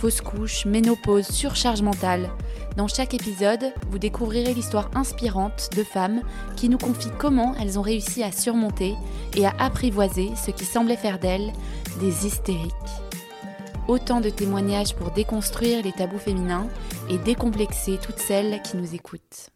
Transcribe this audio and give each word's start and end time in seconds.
fausse 0.00 0.22
couche, 0.22 0.64
ménopause, 0.64 1.28
surcharge 1.28 1.82
mentale. 1.82 2.30
Dans 2.78 2.88
chaque 2.88 3.12
épisode, 3.12 3.74
vous 3.90 3.98
découvrirez 3.98 4.54
l'histoire 4.54 4.90
inspirante 4.94 5.68
de 5.76 5.84
femmes 5.84 6.22
qui 6.56 6.70
nous 6.70 6.78
confient 6.78 7.12
comment 7.18 7.54
elles 7.60 7.78
ont 7.78 7.82
réussi 7.82 8.22
à 8.22 8.32
surmonter 8.32 8.94
et 9.36 9.44
à 9.44 9.52
apprivoiser 9.58 10.30
ce 10.42 10.52
qui 10.52 10.64
semblait 10.64 10.96
faire 10.96 11.18
d'elles 11.18 11.52
des 12.00 12.26
hystériques. 12.26 12.72
Autant 13.88 14.22
de 14.22 14.30
témoignages 14.30 14.94
pour 14.94 15.10
déconstruire 15.10 15.84
les 15.84 15.92
tabous 15.92 16.18
féminins 16.18 16.68
et 17.10 17.18
décomplexer 17.18 17.98
toutes 18.02 18.20
celles 18.20 18.62
qui 18.62 18.78
nous 18.78 18.94
écoutent. 18.94 19.50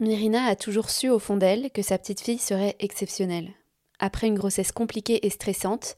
Myrina 0.00 0.46
a 0.46 0.56
toujours 0.56 0.90
su 0.90 1.08
au 1.08 1.20
fond 1.20 1.36
d'elle 1.36 1.70
que 1.70 1.82
sa 1.82 1.98
petite 1.98 2.20
fille 2.20 2.38
serait 2.38 2.74
exceptionnelle. 2.80 3.52
Après 4.00 4.26
une 4.26 4.34
grossesse 4.34 4.72
compliquée 4.72 5.24
et 5.24 5.30
stressante, 5.30 5.96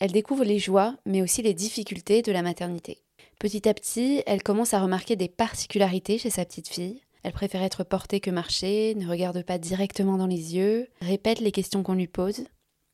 elle 0.00 0.12
découvre 0.12 0.44
les 0.44 0.58
joies, 0.58 0.96
mais 1.06 1.22
aussi 1.22 1.42
les 1.42 1.54
difficultés 1.54 2.22
de 2.22 2.32
la 2.32 2.42
maternité. 2.42 2.98
Petit 3.38 3.68
à 3.68 3.74
petit, 3.74 4.22
elle 4.26 4.42
commence 4.42 4.74
à 4.74 4.80
remarquer 4.80 5.16
des 5.16 5.28
particularités 5.28 6.18
chez 6.18 6.30
sa 6.30 6.44
petite 6.44 6.68
fille. 6.68 7.00
Elle 7.22 7.32
préfère 7.32 7.62
être 7.62 7.84
portée 7.84 8.20
que 8.20 8.30
marcher, 8.30 8.94
ne 8.96 9.08
regarde 9.08 9.42
pas 9.42 9.58
directement 9.58 10.18
dans 10.18 10.26
les 10.26 10.56
yeux, 10.56 10.88
répète 11.00 11.40
les 11.40 11.52
questions 11.52 11.82
qu'on 11.82 11.94
lui 11.94 12.06
pose. 12.06 12.44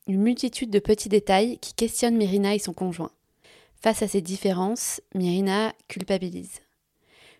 Une 0.07 0.21
multitude 0.21 0.69
de 0.69 0.79
petits 0.79 1.09
détails 1.09 1.57
qui 1.59 1.73
questionnent 1.73 2.17
Myrina 2.17 2.55
et 2.55 2.59
son 2.59 2.73
conjoint. 2.73 3.11
Face 3.81 4.01
à 4.01 4.07
ces 4.07 4.21
différences, 4.21 5.01
Myrina 5.15 5.73
culpabilise. 5.87 6.61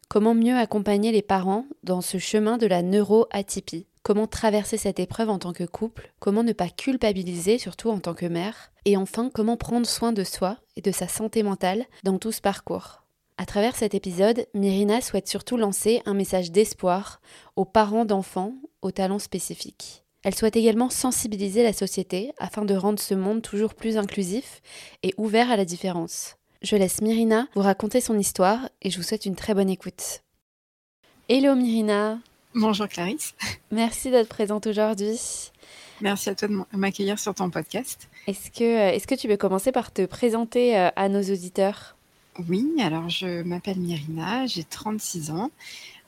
Comment 0.10 0.34
mieux 0.34 0.58
accompagner 0.58 1.12
les 1.12 1.22
parents 1.22 1.66
dans 1.84 2.02
ce 2.02 2.18
chemin 2.18 2.58
de 2.58 2.68
la 2.68 2.82
neuroatypie? 2.82 3.88
Comment 4.04 4.26
traverser 4.26 4.78
cette 4.78 5.00
épreuve 5.00 5.30
en 5.30 5.38
tant 5.38 5.54
que 5.54 5.64
couple 5.64 6.12
Comment 6.20 6.44
ne 6.44 6.54
pas 6.54 6.70
culpabiliser, 6.70 7.60
surtout 7.60 7.92
en 7.92 8.00
tant 8.00 8.16
que 8.16 8.26
mère 8.26 8.72
Et 8.86 8.98
enfin, 8.98 9.30
comment 9.32 9.58
prendre 9.58 9.86
soin 9.86 10.12
de 10.12 10.24
soi 10.24 10.58
et 10.76 10.82
de 10.82 10.92
sa 10.92 11.08
santé 11.08 11.44
mentale 11.44 11.86
dans 12.04 12.18
tout 12.18 12.32
ce 12.32 12.42
parcours 12.42 13.04
À 13.38 13.46
travers 13.46 13.76
cet 13.76 13.94
épisode, 13.94 14.48
Myrina 14.56 15.02
souhaite 15.02 15.28
surtout 15.28 15.56
lancer 15.56 16.02
un 16.06 16.16
message 16.16 16.52
d'espoir 16.52 17.22
aux 17.56 17.66
parents 17.66 18.06
d'enfants 18.06 18.56
aux 18.82 18.92
talents 18.92 19.20
spécifiques. 19.20 20.04
Elle 20.24 20.36
souhaite 20.36 20.56
également 20.56 20.90
sensibiliser 20.90 21.62
la 21.62 21.74
société 21.74 22.32
afin 22.40 22.66
de 22.66 22.76
rendre 22.76 23.00
ce 23.00 23.14
monde 23.14 23.42
toujours 23.42 23.76
plus 23.76 23.98
inclusif 23.98 24.62
et 25.04 25.14
ouvert 25.18 25.52
à 25.52 25.58
la 25.58 25.66
différence. 25.66 26.38
Je 26.64 26.76
laisse 26.76 27.02
Myrina 27.02 27.48
vous 27.56 27.62
raconter 27.62 28.02
son 28.02 28.18
histoire 28.18 28.70
et 28.82 28.90
je 28.90 28.98
vous 28.98 29.04
souhaite 29.04 29.26
une 29.26 29.36
très 29.36 29.54
bonne 29.54 29.70
écoute. 29.70 30.22
Hello 31.28 31.56
Myrina 31.56 32.20
Bonjour 32.54 32.90
Clarisse. 32.90 33.34
Merci 33.72 34.12
d'être 34.12 34.28
présente 34.28 34.68
aujourd'hui. 34.68 35.18
Merci 36.02 36.30
à 36.30 36.36
toi 36.36 36.50
de 36.50 36.58
m'accueillir 36.74 37.18
sur 37.18 37.34
ton 37.34 37.50
podcast. 37.50 38.10
Est-ce 38.28 38.52
que, 38.52 38.64
euh, 38.64 38.92
est 38.92 39.06
que 39.06 39.16
tu 39.16 39.30
veux 39.30 39.38
commencer 39.38 39.72
par 39.72 39.94
te 39.94 40.06
présenter 40.06 40.78
euh, 40.78 40.90
à 40.98 41.08
nos 41.08 41.22
auditeurs? 41.22 41.96
Oui, 42.50 42.68
alors 42.82 43.08
je 43.08 43.44
m'appelle 43.44 43.80
Myrina, 43.80 44.48
j'ai 44.48 44.66
36 44.66 45.32
ans. 45.32 45.50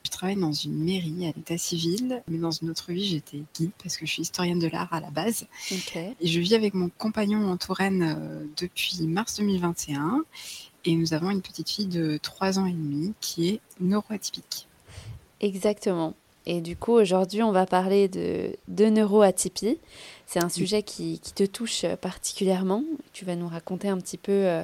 Je 0.04 0.12
travaille 0.12 0.36
dans 0.36 0.52
une 0.52 0.84
mairie 0.84 1.28
à 1.28 1.32
l'état 1.34 1.58
civil, 1.58 2.22
mais 2.28 2.40
dans 2.40 2.52
une 2.52 2.70
autre 2.70 2.92
vie, 2.92 3.06
j'étais 3.06 3.42
guide 3.56 3.72
parce 3.82 3.96
que 3.96 4.06
je 4.06 4.12
suis 4.12 4.24
historienne 4.24 4.60
de 4.60 4.68
l'art 4.68 4.92
à 4.92 5.00
la 5.00 5.12
base. 5.12 5.48
Et 5.72 6.28
je 6.28 6.40
vis 6.42 6.56
avec 6.56 6.74
mon 6.74 6.90
compagnon 6.90 7.50
en 7.50 7.56
Touraine 7.56 8.04
euh, 8.04 8.46
depuis 8.58 9.08
mars 9.08 9.38
2021. 9.38 10.24
Et 10.84 10.96
nous 10.98 11.14
avons 11.14 11.30
une 11.30 11.42
petite 11.42 11.70
fille 11.70 11.88
de 11.88 12.18
3 12.22 12.60
ans 12.60 12.66
et 12.66 12.74
demi 12.74 13.14
qui 13.22 13.48
est 13.48 13.60
neuroatypique. 13.80 14.68
Exactement. 15.40 16.16
Et 16.46 16.62
du 16.62 16.76
coup, 16.76 16.94
aujourd'hui, 16.94 17.42
on 17.42 17.52
va 17.52 17.66
parler 17.66 18.08
de, 18.08 18.56
de 18.68 18.86
neuroatypie. 18.86 19.78
C'est 20.26 20.44
un 20.44 20.50
sujet 20.50 20.84
qui, 20.84 21.20
qui, 21.20 21.34
te 21.34 21.46
touche 21.46 21.86
particulièrement. 22.02 22.84
Tu 23.14 23.24
vas 23.24 23.36
nous 23.36 23.48
raconter 23.48 23.88
un 23.88 23.98
petit 23.98 24.18
peu 24.18 24.32
euh, 24.32 24.64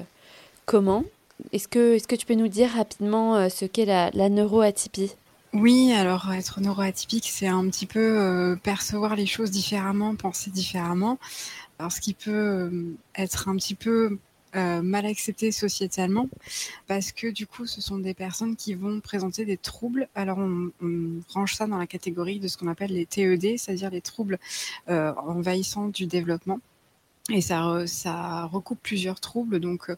comment. 0.66 1.04
Est-ce 1.54 1.68
que, 1.68 1.96
est 1.96 2.06
que 2.06 2.16
tu 2.16 2.26
peux 2.26 2.36
nous 2.36 2.48
dire 2.48 2.72
rapidement 2.72 3.36
euh, 3.36 3.50
ce 3.50 3.66
qu'est 3.66 3.86
la, 3.86 4.10
la 4.14 4.30
neuroatypie? 4.30 5.12
Oui, 5.54 5.94
alors 5.94 6.32
être 6.32 6.62
neuroatypique, 6.62 7.28
c'est 7.32 7.48
un 7.48 7.68
petit 7.70 7.88
peu 7.88 8.00
euh, 8.00 8.56
percevoir 8.56 9.16
les 9.16 9.26
choses 9.26 9.50
différemment, 9.50 10.16
penser 10.16 10.52
différemment. 10.52 11.18
Alors 11.80 11.92
ce 11.92 12.02
qui 12.02 12.14
peut 12.14 12.72
être 13.16 13.48
un 13.48 13.56
petit 13.56 13.74
peu 13.74 14.20
euh, 14.56 14.82
mal 14.82 15.06
accepté 15.06 15.52
sociétalement 15.52 16.28
parce 16.88 17.12
que 17.12 17.28
du 17.28 17.46
coup 17.46 17.68
ce 17.68 17.82
sont 17.82 18.00
des 18.00 18.16
personnes 18.16 18.56
qui 18.56 18.74
vont 18.74 19.00
présenter 19.00 19.46
des 19.46 19.58
troubles. 19.58 20.08
Alors 20.16 20.40
on, 20.40 20.72
range 21.34 21.56
ça 21.56 21.68
dans 21.68 21.78
la 21.78 21.86
catégorie 21.86 22.40
de 22.40 22.48
ce 22.48 22.58
qu'on 22.58 22.68
appelle 22.68 22.92
les 22.92 23.06
TED, 23.06 23.58
c'est-à-dire 23.58 23.92
les 23.92 24.02
troubles 24.02 24.40
euh, 24.90 25.14
envahissants 25.16 25.88
du 25.90 26.08
développement. 26.08 26.60
Et 27.32 27.42
ça, 27.42 28.46
recoupe 28.52 28.80
plusieurs 28.82 29.20
troubles. 29.20 29.60
Donc, 29.60 29.92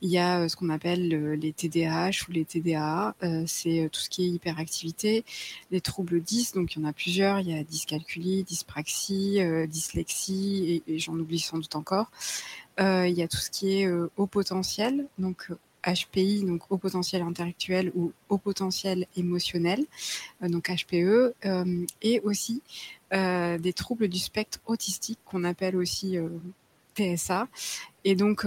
il 0.00 0.10
y 0.10 0.18
a 0.18 0.48
ce 0.48 0.56
qu'on 0.56 0.68
appelle 0.68 1.08
les 1.38 1.52
TDAH 1.52 2.26
ou 2.28 2.32
les 2.32 2.44
TDA. 2.44 3.14
c'est 3.46 3.88
tout 3.92 4.00
ce 4.00 4.10
qui 4.10 4.24
est 4.24 4.28
hyperactivité, 4.30 5.24
les 5.70 5.80
troubles 5.80 6.20
10. 6.20 6.54
Donc, 6.54 6.74
il 6.74 6.82
y 6.82 6.84
en 6.84 6.88
a 6.88 6.92
plusieurs. 6.92 7.38
Il 7.38 7.50
y 7.50 7.54
a 7.56 7.62
dyscalculie, 7.62 8.42
dyspraxie, 8.42 9.38
dyslexie, 9.68 10.82
et 10.88 10.98
j'en 10.98 11.14
oublie 11.14 11.38
sans 11.38 11.58
doute 11.58 11.76
encore. 11.76 12.10
Euh, 12.80 13.06
il 13.06 13.14
y 13.14 13.22
a 13.22 13.28
tout 13.28 13.38
ce 13.38 13.50
qui 13.50 13.80
est 13.80 13.86
euh, 13.86 14.10
haut 14.16 14.26
potentiel, 14.26 15.06
donc 15.18 15.48
HPI, 15.84 16.44
donc 16.44 16.62
haut 16.70 16.78
potentiel 16.78 17.22
intellectuel 17.22 17.92
ou 17.94 18.12
haut 18.28 18.38
potentiel 18.38 19.06
émotionnel, 19.16 19.84
euh, 20.42 20.48
donc 20.48 20.70
HPE, 20.70 21.34
et 22.02 22.20
aussi 22.20 22.62
des 23.10 23.72
troubles 23.74 24.08
du 24.08 24.18
spectre 24.18 24.58
autistique 24.64 25.18
qu'on 25.26 25.44
appelle 25.44 25.76
aussi 25.76 26.16
TSA. 26.94 27.46
Et 28.04 28.14
donc, 28.14 28.46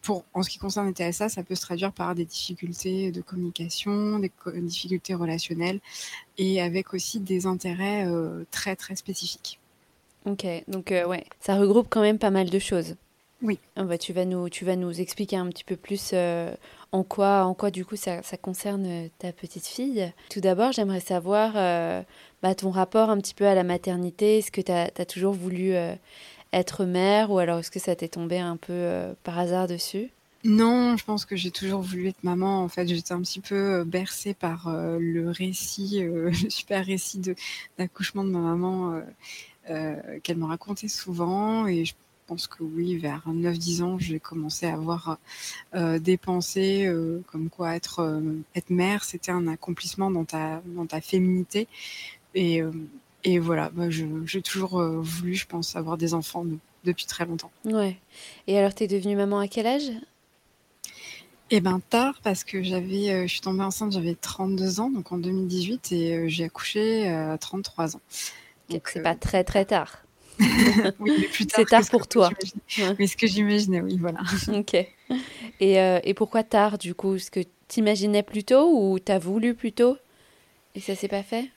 pour, 0.00 0.24
en 0.32 0.42
ce 0.42 0.48
qui 0.48 0.56
concerne 0.56 0.86
les 0.86 1.12
TSA, 1.12 1.28
ça 1.28 1.42
peut 1.42 1.54
se 1.54 1.60
traduire 1.60 1.92
par 1.92 2.14
des 2.14 2.24
difficultés 2.24 3.12
de 3.12 3.20
communication, 3.20 4.18
des 4.18 4.32
difficultés 4.62 5.12
relationnelles 5.12 5.80
et 6.38 6.62
avec 6.62 6.94
aussi 6.94 7.20
des 7.20 7.44
intérêts 7.44 8.06
très, 8.50 8.74
très 8.74 8.96
spécifiques. 8.96 9.60
Ok, 10.24 10.46
donc 10.66 10.88
ouais, 10.90 11.26
ça 11.38 11.56
regroupe 11.56 11.88
quand 11.90 12.00
même 12.00 12.18
pas 12.18 12.30
mal 12.30 12.48
de 12.48 12.58
choses. 12.58 12.96
Oui. 13.42 13.58
Ah 13.76 13.84
bah, 13.84 13.96
tu, 13.96 14.12
vas 14.12 14.24
nous, 14.24 14.48
tu 14.48 14.64
vas 14.64 14.76
nous 14.76 15.00
expliquer 15.00 15.36
un 15.36 15.46
petit 15.48 15.64
peu 15.64 15.76
plus 15.76 16.10
euh, 16.12 16.52
en, 16.92 17.02
quoi, 17.02 17.44
en 17.44 17.54
quoi, 17.54 17.70
du 17.70 17.84
coup, 17.84 17.96
ça, 17.96 18.22
ça 18.22 18.36
concerne 18.36 18.86
euh, 18.86 19.08
ta 19.18 19.32
petite 19.32 19.66
fille. 19.66 20.12
Tout 20.28 20.40
d'abord, 20.40 20.72
j'aimerais 20.72 21.00
savoir 21.00 21.52
euh, 21.56 22.02
bah, 22.42 22.54
ton 22.54 22.70
rapport 22.70 23.08
un 23.08 23.18
petit 23.18 23.34
peu 23.34 23.46
à 23.46 23.54
la 23.54 23.64
maternité. 23.64 24.38
Est-ce 24.38 24.50
que 24.50 24.60
tu 24.60 24.72
as, 24.72 24.90
toujours 25.06 25.32
voulu 25.32 25.72
être 26.52 26.84
mère 26.84 27.30
ou 27.30 27.38
alors 27.38 27.60
est-ce 27.60 27.70
que 27.70 27.78
ça 27.78 27.96
t'est 27.96 28.08
tombé 28.08 28.38
un 28.38 28.56
peu 28.56 29.14
par 29.24 29.38
hasard 29.38 29.66
dessus? 29.66 30.10
Non, 30.44 30.96
je 30.96 31.04
pense 31.04 31.24
que 31.24 31.36
j'ai 31.36 31.50
toujours 31.50 31.80
voulu 31.80 32.08
être 32.08 32.22
maman. 32.22 32.62
En 32.62 32.68
fait, 32.68 32.86
j'étais 32.86 33.12
un 33.12 33.20
petit 33.20 33.40
peu 33.40 33.84
bercée 33.84 34.34
par 34.34 34.68
le 34.68 35.30
récit, 35.30 36.00
le 36.02 36.32
super 36.32 36.84
récit 36.84 37.20
d'accouchement 37.78 38.24
de, 38.24 38.30
ma 38.30 38.40
maman 38.40 39.00
qu'elle 39.66 40.36
me 40.36 40.46
racontait 40.46 40.88
souvent. 40.88 41.66
Et 41.66 41.84
je 41.84 41.94
pense 42.30 42.46
que 42.46 42.62
oui, 42.62 42.96
vers 42.96 43.24
9-10 43.26 43.82
ans, 43.82 43.98
j'ai 43.98 44.20
commencé 44.20 44.64
à 44.64 44.74
avoir 44.74 45.18
euh, 45.74 45.98
des 45.98 46.16
pensées 46.16 46.86
euh, 46.86 47.24
comme 47.26 47.50
quoi 47.50 47.74
être, 47.74 47.98
euh, 47.98 48.20
être 48.54 48.70
mère, 48.70 49.02
c'était 49.02 49.32
un 49.32 49.48
accomplissement 49.48 50.12
dans 50.12 50.24
ta, 50.24 50.62
dans 50.64 50.86
ta 50.86 51.00
féminité. 51.00 51.66
Et, 52.36 52.62
et 53.24 53.40
voilà, 53.40 53.70
bah, 53.70 53.90
j'ai 53.90 54.42
toujours 54.42 54.80
voulu, 54.80 55.34
je 55.34 55.44
pense, 55.48 55.74
avoir 55.74 55.96
des 55.98 56.14
enfants 56.14 56.44
depuis 56.84 57.06
très 57.06 57.26
longtemps. 57.26 57.50
Ouais. 57.64 57.96
Et 58.46 58.56
alors, 58.56 58.72
tu 58.72 58.84
es 58.84 58.86
devenue 58.86 59.16
maman 59.16 59.40
à 59.40 59.48
quel 59.48 59.66
âge? 59.66 59.90
Eh 61.50 61.60
ben 61.60 61.80
tard 61.90 62.14
parce 62.22 62.44
que 62.44 62.62
j'avais, 62.62 63.26
je 63.26 63.32
suis 63.32 63.40
tombée 63.40 63.64
enceinte, 63.64 63.90
j'avais 63.90 64.14
32 64.14 64.78
ans, 64.78 64.90
donc 64.90 65.10
en 65.10 65.18
2018, 65.18 65.90
et 65.90 66.28
j'ai 66.28 66.44
accouché 66.44 67.08
à 67.08 67.36
33 67.36 67.96
ans. 67.96 68.00
Donc 68.68 68.86
c'est 68.86 69.02
pas 69.02 69.16
très 69.16 69.42
très 69.42 69.64
tard. 69.64 70.04
oui, 71.00 71.28
C'est 71.32 71.66
tard 71.66 71.84
pour 71.90 72.06
toi. 72.06 72.30
Mais 72.98 73.06
ce 73.06 73.16
que 73.16 73.26
j'imaginais, 73.26 73.80
oui, 73.80 73.96
voilà. 73.98 74.20
ok. 74.48 74.74
Et, 75.60 75.80
euh, 75.80 76.00
et 76.02 76.14
pourquoi 76.14 76.42
tard, 76.42 76.78
du 76.78 76.94
coup? 76.94 77.16
Est-ce 77.16 77.30
que 77.30 77.40
tu 77.68 77.80
imaginais 77.80 78.22
plus 78.22 78.44
tôt 78.44 78.70
ou 78.72 78.98
tu 78.98 79.12
as 79.12 79.18
voulu 79.18 79.54
plus 79.54 79.72
tôt 79.72 79.96
et 80.74 80.80
ça 80.80 80.94
s'est 80.94 81.08
pas 81.08 81.22
fait? 81.22 81.50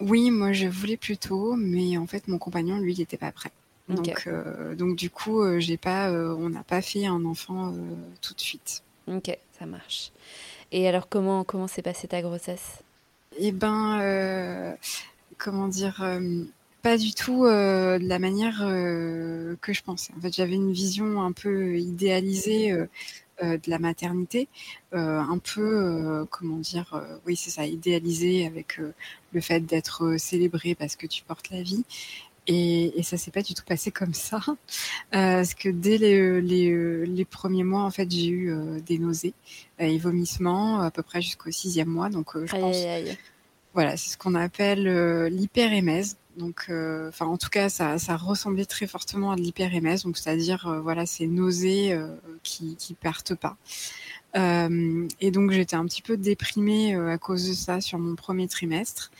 Oui, 0.00 0.30
moi 0.30 0.52
je 0.52 0.66
voulais 0.66 0.96
plus 0.96 1.16
tôt, 1.16 1.54
mais 1.56 1.96
en 1.98 2.06
fait 2.06 2.28
mon 2.28 2.38
compagnon, 2.38 2.78
lui, 2.78 2.94
il 2.94 2.98
n'était 2.98 3.16
pas 3.16 3.32
prêt. 3.32 3.50
Donc, 3.88 4.26
euh, 4.26 4.74
donc 4.74 4.96
du 4.96 5.08
coup, 5.08 5.40
euh, 5.40 5.58
j'ai 5.58 5.78
pas, 5.78 6.10
on 6.12 6.50
n'a 6.50 6.62
pas 6.62 6.82
fait 6.82 7.06
un 7.06 7.24
enfant 7.24 7.72
tout 8.20 8.34
de 8.34 8.40
suite. 8.40 8.82
Ok, 9.10 9.36
ça 9.58 9.64
marche. 9.64 10.12
Et 10.70 10.86
alors, 10.86 11.08
comment 11.08 11.42
comment 11.44 11.66
s'est 11.66 11.82
passée 11.82 12.06
ta 12.08 12.20
grossesse? 12.20 12.82
Eh 13.38 13.52
ben, 13.52 14.76
comment 15.38 15.68
dire 15.68 16.02
pas 16.82 16.96
du 16.96 17.12
tout 17.14 17.44
de 17.44 18.08
la 18.08 18.18
manière 18.18 18.58
que 19.60 19.72
je 19.72 19.82
pensais. 19.82 20.12
En 20.16 20.20
fait, 20.20 20.34
j'avais 20.34 20.54
une 20.54 20.72
vision 20.72 21.22
un 21.22 21.32
peu 21.32 21.78
idéalisée 21.78 22.72
de 23.42 23.70
la 23.70 23.78
maternité, 23.78 24.48
un 24.92 25.38
peu, 25.38 26.26
comment 26.30 26.56
dire, 26.58 27.02
oui, 27.26 27.36
c'est 27.36 27.50
ça, 27.50 27.66
idéalisée 27.66 28.46
avec 28.46 28.78
le 29.32 29.40
fait 29.40 29.60
d'être 29.60 30.16
célébré 30.18 30.74
parce 30.74 30.96
que 30.96 31.06
tu 31.06 31.22
portes 31.24 31.50
la 31.50 31.62
vie. 31.62 31.84
Et, 32.50 32.98
et 32.98 33.02
ça 33.02 33.18
s'est 33.18 33.30
pas 33.30 33.42
du 33.42 33.52
tout 33.52 33.62
passé 33.64 33.90
comme 33.90 34.14
ça, 34.14 34.40
parce 35.10 35.52
que 35.52 35.68
dès 35.68 35.98
les, 35.98 36.40
les, 36.40 37.04
les, 37.04 37.24
premiers 37.26 37.62
mois, 37.62 37.82
en 37.82 37.90
fait, 37.90 38.10
j'ai 38.10 38.28
eu 38.28 38.80
des 38.86 38.98
nausées 38.98 39.34
et 39.78 39.98
vomissements 39.98 40.80
à 40.80 40.90
peu 40.90 41.02
près 41.02 41.20
jusqu'au 41.20 41.50
sixième 41.50 41.88
mois. 41.88 42.08
Donc, 42.08 42.42
je 42.42 42.56
pense, 42.56 42.76
voilà, 43.74 43.98
c'est 43.98 44.10
ce 44.10 44.16
qu'on 44.16 44.34
appelle 44.34 45.26
l'hyperémèse. 45.26 46.16
Donc, 46.38 46.66
euh, 46.68 47.08
enfin, 47.08 47.26
en 47.26 47.36
tout 47.36 47.48
cas, 47.48 47.68
ça, 47.68 47.96
ressemblait 48.16 48.64
très 48.64 48.86
fortement 48.86 49.32
à 49.32 49.36
de 49.36 49.40
l'hyperémèse, 49.40 50.04
donc 50.04 50.16
c'est-à-dire, 50.16 50.68
euh, 50.68 50.80
voilà, 50.80 51.04
ces 51.04 51.26
nausées 51.26 51.92
euh, 51.92 52.14
qui, 52.44 52.76
qui 52.76 52.94
partent 52.94 53.34
pas. 53.34 53.56
et 54.34 55.30
donc, 55.32 55.50
j'étais 55.50 55.74
un 55.76 55.84
petit 55.86 56.02
peu 56.02 56.16
déprimée 56.16 56.94
à 56.94 57.18
cause 57.18 57.48
de 57.48 57.54
ça 57.54 57.80
sur 57.80 57.98
mon 57.98 58.14
premier 58.14 58.46
trimestre. 58.46 59.10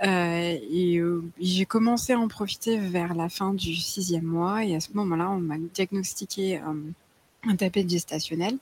j'ai 0.00 1.66
commencé 1.66 2.12
à 2.12 2.18
en 2.18 2.28
profiter 2.28 2.78
vers 2.78 3.14
la 3.14 3.28
fin 3.28 3.54
du 3.54 3.74
sixième 3.74 4.24
mois. 4.24 4.64
Et 4.64 4.76
à 4.76 4.80
ce 4.80 4.92
moment-là, 4.94 5.30
on 5.30 5.40
m'a 5.40 5.58
diagnostiqué 5.58 6.60
un 7.46 7.56
tapet 7.56 7.86
gestationnel. 7.88 8.58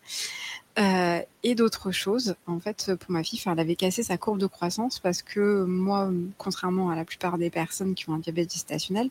Euh, 0.79 1.21
et 1.43 1.55
d'autres 1.55 1.91
choses. 1.91 2.37
En 2.47 2.61
fait, 2.61 2.93
pour 3.01 3.11
ma 3.11 3.25
fille, 3.25 3.41
elle 3.45 3.59
avait 3.59 3.75
cassé 3.75 4.03
sa 4.03 4.17
courbe 4.17 4.39
de 4.39 4.47
croissance 4.47 4.99
parce 4.99 5.21
que 5.23 5.65
moi, 5.65 6.11
contrairement 6.39 6.91
à 6.91 6.97
la 6.97 7.05
plupart 7.05 7.39
des 7.39 7.51
personnes 7.51 7.95
qui 7.95 8.09
ont 8.09 8.15
un 8.15 8.19
diabète 8.19 8.53
gestationnel, 8.53 9.11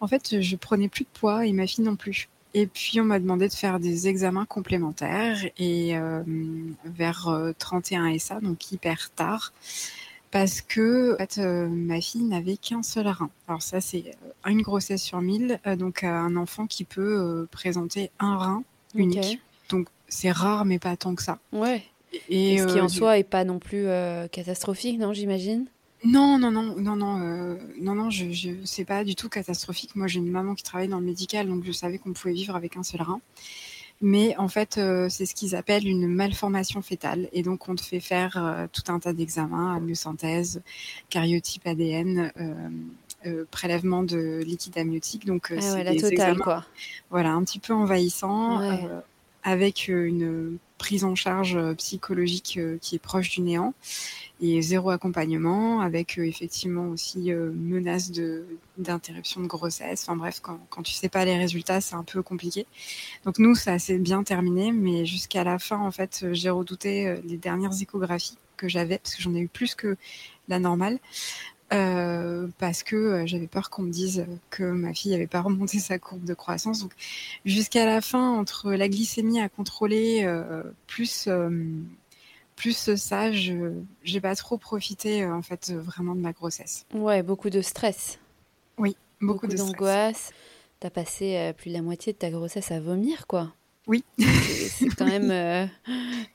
en 0.00 0.06
fait, 0.06 0.40
je 0.40 0.56
prenais 0.56 0.88
plus 0.88 1.04
de 1.04 1.08
poids 1.18 1.46
et 1.46 1.52
ma 1.52 1.66
fille 1.66 1.84
non 1.84 1.96
plus. 1.96 2.28
Et 2.52 2.66
puis, 2.66 3.00
on 3.00 3.04
m'a 3.04 3.18
demandé 3.18 3.48
de 3.48 3.54
faire 3.54 3.80
des 3.80 4.08
examens 4.08 4.44
complémentaires 4.44 5.38
et 5.56 5.96
euh, 5.96 6.22
vers 6.84 7.28
31 7.58 8.14
euh, 8.14 8.18
SA, 8.18 8.40
donc 8.40 8.70
hyper 8.70 9.10
tard, 9.10 9.52
parce 10.30 10.60
que 10.60 11.16
fait, 11.18 11.38
ma 11.38 12.00
fille 12.00 12.24
n'avait 12.24 12.56
qu'un 12.56 12.82
seul 12.82 13.06
rein. 13.08 13.30
Alors 13.48 13.62
ça, 13.62 13.80
c'est 13.80 14.16
une 14.46 14.62
grossesse 14.62 15.02
sur 15.02 15.20
mille, 15.20 15.60
donc 15.78 16.04
un 16.04 16.36
enfant 16.36 16.66
qui 16.66 16.84
peut 16.84 17.46
présenter 17.52 18.10
un 18.18 18.36
rein 18.36 18.64
unique. 18.94 19.40
Donc 19.68 19.88
c'est 20.08 20.30
rare, 20.30 20.64
mais 20.64 20.78
pas 20.78 20.96
tant 20.96 21.14
que 21.14 21.22
ça. 21.22 21.38
Ouais. 21.52 21.82
Et, 22.28 22.58
ce 22.58 22.66
qui 22.66 22.78
euh, 22.78 22.84
en 22.84 22.88
soi 22.88 23.18
est 23.18 23.24
pas 23.24 23.44
non 23.44 23.58
plus 23.58 23.86
euh, 23.86 24.26
catastrophique, 24.28 24.98
non, 24.98 25.12
j'imagine? 25.12 25.66
Non, 26.04 26.38
non, 26.38 26.50
non, 26.50 26.74
non, 26.76 26.96
non, 26.96 27.20
euh, 27.20 27.56
non, 27.80 27.94
non, 27.94 28.10
je, 28.10 28.30
je 28.30 28.50
c'est 28.64 28.84
pas 28.84 29.04
du 29.04 29.14
tout 29.14 29.28
catastrophique. 29.28 29.94
Moi, 29.94 30.06
j'ai 30.06 30.18
une 30.18 30.30
maman 30.30 30.54
qui 30.54 30.64
travaille 30.64 30.88
dans 30.88 30.98
le 30.98 31.04
médical, 31.04 31.46
donc 31.46 31.64
je 31.64 31.72
savais 31.72 31.98
qu'on 31.98 32.12
pouvait 32.12 32.34
vivre 32.34 32.56
avec 32.56 32.76
un 32.76 32.82
seul 32.82 33.02
rein. 33.02 33.20
Mais 34.02 34.34
en 34.38 34.48
fait, 34.48 34.80
c'est 35.10 35.26
ce 35.26 35.34
qu'ils 35.34 35.54
appellent 35.54 35.86
une 35.86 36.08
malformation 36.08 36.80
fétale. 36.80 37.28
Et 37.34 37.42
donc, 37.42 37.68
on 37.68 37.74
te 37.74 37.82
fait 37.82 38.00
faire 38.00 38.66
tout 38.72 38.90
un 38.90 38.98
tas 38.98 39.12
d'examens, 39.12 39.76
amniosynthèse, 39.76 40.62
cariotype 41.10 41.66
ADN, 41.66 42.32
prélèvement 43.50 44.02
de 44.02 44.42
liquide 44.44 44.78
amniotique. 44.78 45.26
Donc, 45.26 45.52
ah 45.56 45.60
c'est 45.60 45.84
des 45.84 46.06
examens, 46.06 46.38
quoi. 46.38 46.64
Voilà, 47.10 47.32
un 47.32 47.44
petit 47.44 47.58
peu 47.58 47.72
envahissant 47.72 48.60
avec 49.42 49.88
euh, 49.88 50.06
une 50.06 50.58
prise 50.78 51.04
en 51.04 51.14
charge 51.14 51.56
euh, 51.56 51.74
psychologique 51.74 52.56
euh, 52.58 52.78
qui 52.80 52.96
est 52.96 52.98
proche 52.98 53.30
du 53.30 53.40
néant 53.40 53.74
et 54.40 54.62
zéro 54.62 54.90
accompagnement 54.90 55.80
avec 55.80 56.16
effectivement 56.16 56.88
aussi 56.88 57.30
menace 57.30 58.10
de 58.10 58.46
d'interruption 58.78 59.42
de 59.42 59.46
grossesse. 59.46 60.02
Enfin 60.02 60.16
bref, 60.16 60.40
quand, 60.40 60.58
quand 60.70 60.80
tu 60.80 60.94
sais 60.94 61.10
pas 61.10 61.26
les 61.26 61.36
résultats, 61.36 61.82
c'est 61.82 61.94
un 61.94 62.04
peu 62.04 62.22
compliqué. 62.22 62.66
Donc 63.26 63.38
nous, 63.38 63.54
ça 63.54 63.78
s'est 63.78 63.98
bien 63.98 64.22
terminé, 64.22 64.72
mais 64.72 65.04
jusqu'à 65.04 65.44
la 65.44 65.58
fin, 65.58 65.76
en 65.76 65.90
fait, 65.90 66.24
j'ai 66.32 66.48
redouté 66.48 67.16
les 67.26 67.36
dernières 67.36 67.82
échographies 67.82 68.38
que 68.56 68.66
j'avais 68.66 68.96
parce 68.96 69.14
que 69.14 69.22
j'en 69.22 69.34
ai 69.34 69.40
eu 69.40 69.48
plus 69.48 69.74
que 69.74 69.98
la 70.48 70.58
normale. 70.58 70.98
Euh, 71.72 72.48
parce 72.58 72.82
que 72.82 72.96
euh, 72.96 73.26
j'avais 73.26 73.46
peur 73.46 73.70
qu'on 73.70 73.82
me 73.82 73.92
dise 73.92 74.26
que 74.50 74.64
ma 74.64 74.92
fille 74.92 75.12
n'avait 75.12 75.28
pas 75.28 75.40
remonté 75.40 75.78
sa 75.78 75.98
courbe 75.98 76.24
de 76.24 76.34
croissance. 76.34 76.80
Donc 76.80 76.92
jusqu'à 77.44 77.86
la 77.86 78.00
fin, 78.00 78.32
entre 78.32 78.72
la 78.72 78.88
glycémie 78.88 79.40
à 79.40 79.48
contrôler, 79.48 80.22
euh, 80.24 80.62
plus 80.86 81.28
plus 82.56 82.96
ça, 82.96 83.32
je 83.32 83.72
j'ai 84.02 84.20
pas 84.20 84.34
trop 84.34 84.58
profité 84.58 85.24
en 85.24 85.42
fait 85.42 85.72
vraiment 85.72 86.14
de 86.14 86.20
ma 86.20 86.32
grossesse. 86.32 86.86
Ouais, 86.92 87.22
beaucoup 87.22 87.50
de 87.50 87.62
stress. 87.62 88.18
Oui, 88.76 88.96
beaucoup, 89.20 89.46
beaucoup 89.46 89.56
d'angoisse. 89.56 90.32
T'as 90.80 90.90
passé 90.90 91.52
plus 91.56 91.70
de 91.70 91.74
la 91.74 91.82
moitié 91.82 92.12
de 92.12 92.18
ta 92.18 92.30
grossesse 92.30 92.72
à 92.72 92.80
vomir, 92.80 93.26
quoi. 93.26 93.52
Oui. 93.86 94.04
C'est 94.18 94.88
quand 94.96 95.06
même 95.06 95.70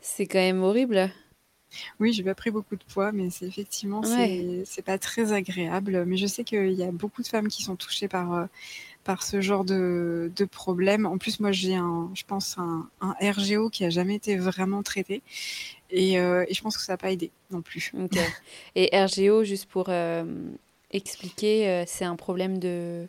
c'est 0.01 0.27
quand 0.27 0.39
même 0.39 0.63
horrible. 0.63 1.11
Oui, 1.99 2.13
j'ai 2.13 2.23
pas 2.23 2.35
pris 2.35 2.51
beaucoup 2.51 2.75
de 2.75 2.83
poids, 2.83 3.11
mais 3.11 3.29
c'est 3.29 3.45
effectivement, 3.45 4.01
c'est 4.03 4.81
pas 4.85 4.97
très 4.97 5.33
agréable. 5.33 6.05
Mais 6.05 6.17
je 6.17 6.27
sais 6.27 6.43
qu'il 6.43 6.73
y 6.73 6.83
a 6.83 6.91
beaucoup 6.91 7.21
de 7.21 7.27
femmes 7.27 7.47
qui 7.47 7.63
sont 7.63 7.75
touchées 7.75 8.07
par, 8.07 8.33
euh, 8.33 8.45
par 9.03 9.23
ce 9.23 9.41
genre 9.41 9.63
de, 9.63 10.31
de 10.35 10.45
problème. 10.45 11.05
En 11.05 11.17
plus, 11.17 11.39
moi, 11.39 11.51
j'ai 11.51 11.75
un, 11.75 12.09
je 12.13 12.23
pense, 12.23 12.57
un, 12.57 12.89
un, 13.01 13.15
RGO 13.21 13.69
qui 13.69 13.85
a 13.85 13.89
jamais 13.89 14.15
été 14.15 14.35
vraiment 14.35 14.83
traité. 14.83 15.21
Et, 15.91 16.19
euh, 16.19 16.45
et 16.47 16.53
je 16.53 16.61
pense 16.61 16.77
que 16.77 16.83
ça 16.83 16.93
n'a 16.93 16.97
pas 16.97 17.11
aidé 17.11 17.31
non 17.51 17.61
plus. 17.61 17.91
Et 18.75 18.89
RGO, 18.93 19.43
juste 19.43 19.67
pour 19.67 19.85
euh, 19.89 20.25
expliquer, 20.91 21.83
c'est 21.87 22.05
un 22.05 22.15
problème 22.15 22.59
de 22.59 23.07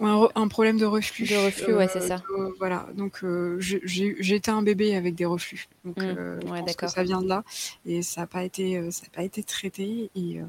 un, 0.00 0.48
problème 0.48 0.78
de 0.78 0.84
reflux. 0.84 1.26
De 1.26 1.36
reflux, 1.36 1.74
ouais, 1.74 1.88
c'est 1.88 2.00
ça. 2.00 2.22
Euh, 2.30 2.50
voilà, 2.58 2.86
donc 2.94 3.24
euh, 3.24 3.58
été 3.60 4.50
un 4.50 4.62
bébé 4.62 4.94
avec 4.94 5.14
des 5.14 5.24
reflux. 5.24 5.68
Donc 5.84 5.96
mmh. 5.96 6.02
euh, 6.02 6.40
pense 6.40 6.76
que 6.76 6.86
ça 6.86 7.02
vient 7.02 7.20
de 7.20 7.28
là 7.28 7.42
et 7.84 8.02
ça 8.02 8.22
n'a 8.22 8.26
pas 8.26 8.44
été 8.44 8.90
ça 8.90 9.04
pas 9.12 9.22
été 9.22 9.42
traité 9.42 10.10
et 10.14 10.40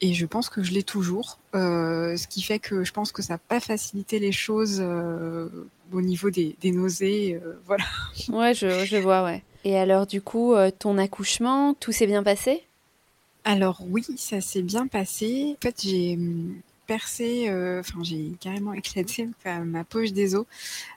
et 0.00 0.12
je 0.12 0.26
pense 0.26 0.50
que 0.50 0.62
je 0.62 0.72
l'ai 0.72 0.82
toujours, 0.82 1.38
ce 1.54 2.26
qui 2.26 2.42
fait 2.42 2.58
que 2.58 2.84
je 2.84 2.92
pense 2.92 3.12
que 3.12 3.22
ça 3.22 3.34
n'a 3.34 3.38
pas 3.38 3.60
facilité 3.60 4.18
les 4.18 4.32
choses 4.32 4.84
au 5.92 6.00
niveau 6.00 6.30
des, 6.30 6.56
des 6.60 6.72
nausées, 6.72 7.40
voilà. 7.66 7.84
Ouais, 8.28 8.52
je, 8.52 8.84
je 8.84 8.96
vois, 8.96 9.24
ouais. 9.24 9.42
Et 9.64 9.78
alors 9.78 10.06
du 10.06 10.20
coup, 10.20 10.54
ton 10.78 10.98
accouchement, 10.98 11.72
tout 11.74 11.92
s'est 11.92 12.06
bien 12.06 12.22
passé? 12.22 12.64
Alors 13.44 13.80
oui, 13.88 14.04
ça 14.16 14.40
s'est 14.40 14.62
bien 14.62 14.86
passé. 14.86 15.56
En 15.58 15.62
fait, 15.62 15.82
j'ai 15.82 16.18
percé, 16.86 17.48
euh, 17.48 17.80
enfin 17.80 18.02
j'ai 18.02 18.32
carrément 18.40 18.72
éclaté 18.74 19.28
ma 19.64 19.84
poche 19.84 20.12
des 20.12 20.34
os 20.34 20.46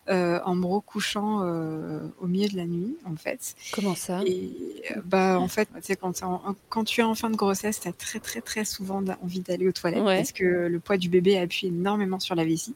euh, 0.10 0.40
en 0.46 0.56
me 0.56 0.66
recouchant 0.66 1.42
euh, 1.44 2.00
au 2.20 2.28
milieu 2.28 2.48
de 2.48 2.58
la 2.58 2.66
nuit 2.66 2.96
en 3.06 3.16
fait. 3.16 3.56
Comment 3.74 3.96
ça? 3.96 4.22
Et 4.26 4.84
bah 5.06 5.40
en 5.40 5.48
fait, 5.48 5.70
quand, 6.00 6.24
quand 6.70 6.84
tu 6.84 7.02
es 7.02 7.04
en 7.04 7.16
fin 7.16 7.30
de 7.30 7.36
grossesse, 7.36 7.80
tu 7.80 7.88
as 7.88 7.94
très 7.94 8.20
très 8.20 8.42
très 8.42 8.66
souvent 8.66 9.04
envie 9.22 9.42
d'aller 9.42 9.68
aux 9.68 9.72
toilettes 9.72 10.04
parce 10.04 10.32
que 10.32 10.44
le 10.44 10.80
poids 10.80 10.98
du 10.98 11.10
bébé 11.10 11.38
appuie 11.38 11.68
énormément 11.68 12.20
sur 12.20 12.36
la 12.36 12.46
vessie. 12.46 12.76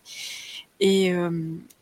Et, 0.83 1.13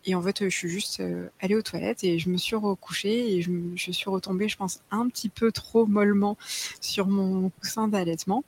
et, 0.06 0.14
en 0.14 0.22
fait, 0.22 0.44
je 0.44 0.50
suis 0.50 0.68
juste 0.68 1.02
allée 1.40 1.56
aux 1.56 1.62
toilettes 1.62 2.04
et 2.04 2.20
je 2.20 2.30
me 2.30 2.36
suis 2.36 2.58
recouchée 2.58 3.34
et 3.34 3.42
je, 3.42 3.50
je, 3.76 3.92
suis 3.94 4.10
retombée, 4.10 4.50
je 4.50 4.58
pense, 4.58 4.82
un 4.92 5.08
petit 5.08 5.30
peu 5.30 5.54
trop 5.54 5.86
mollement 5.86 6.36
sur 6.82 7.08
mon 7.08 7.50
coussin 7.50 7.88
d'allaitement. 7.88 8.44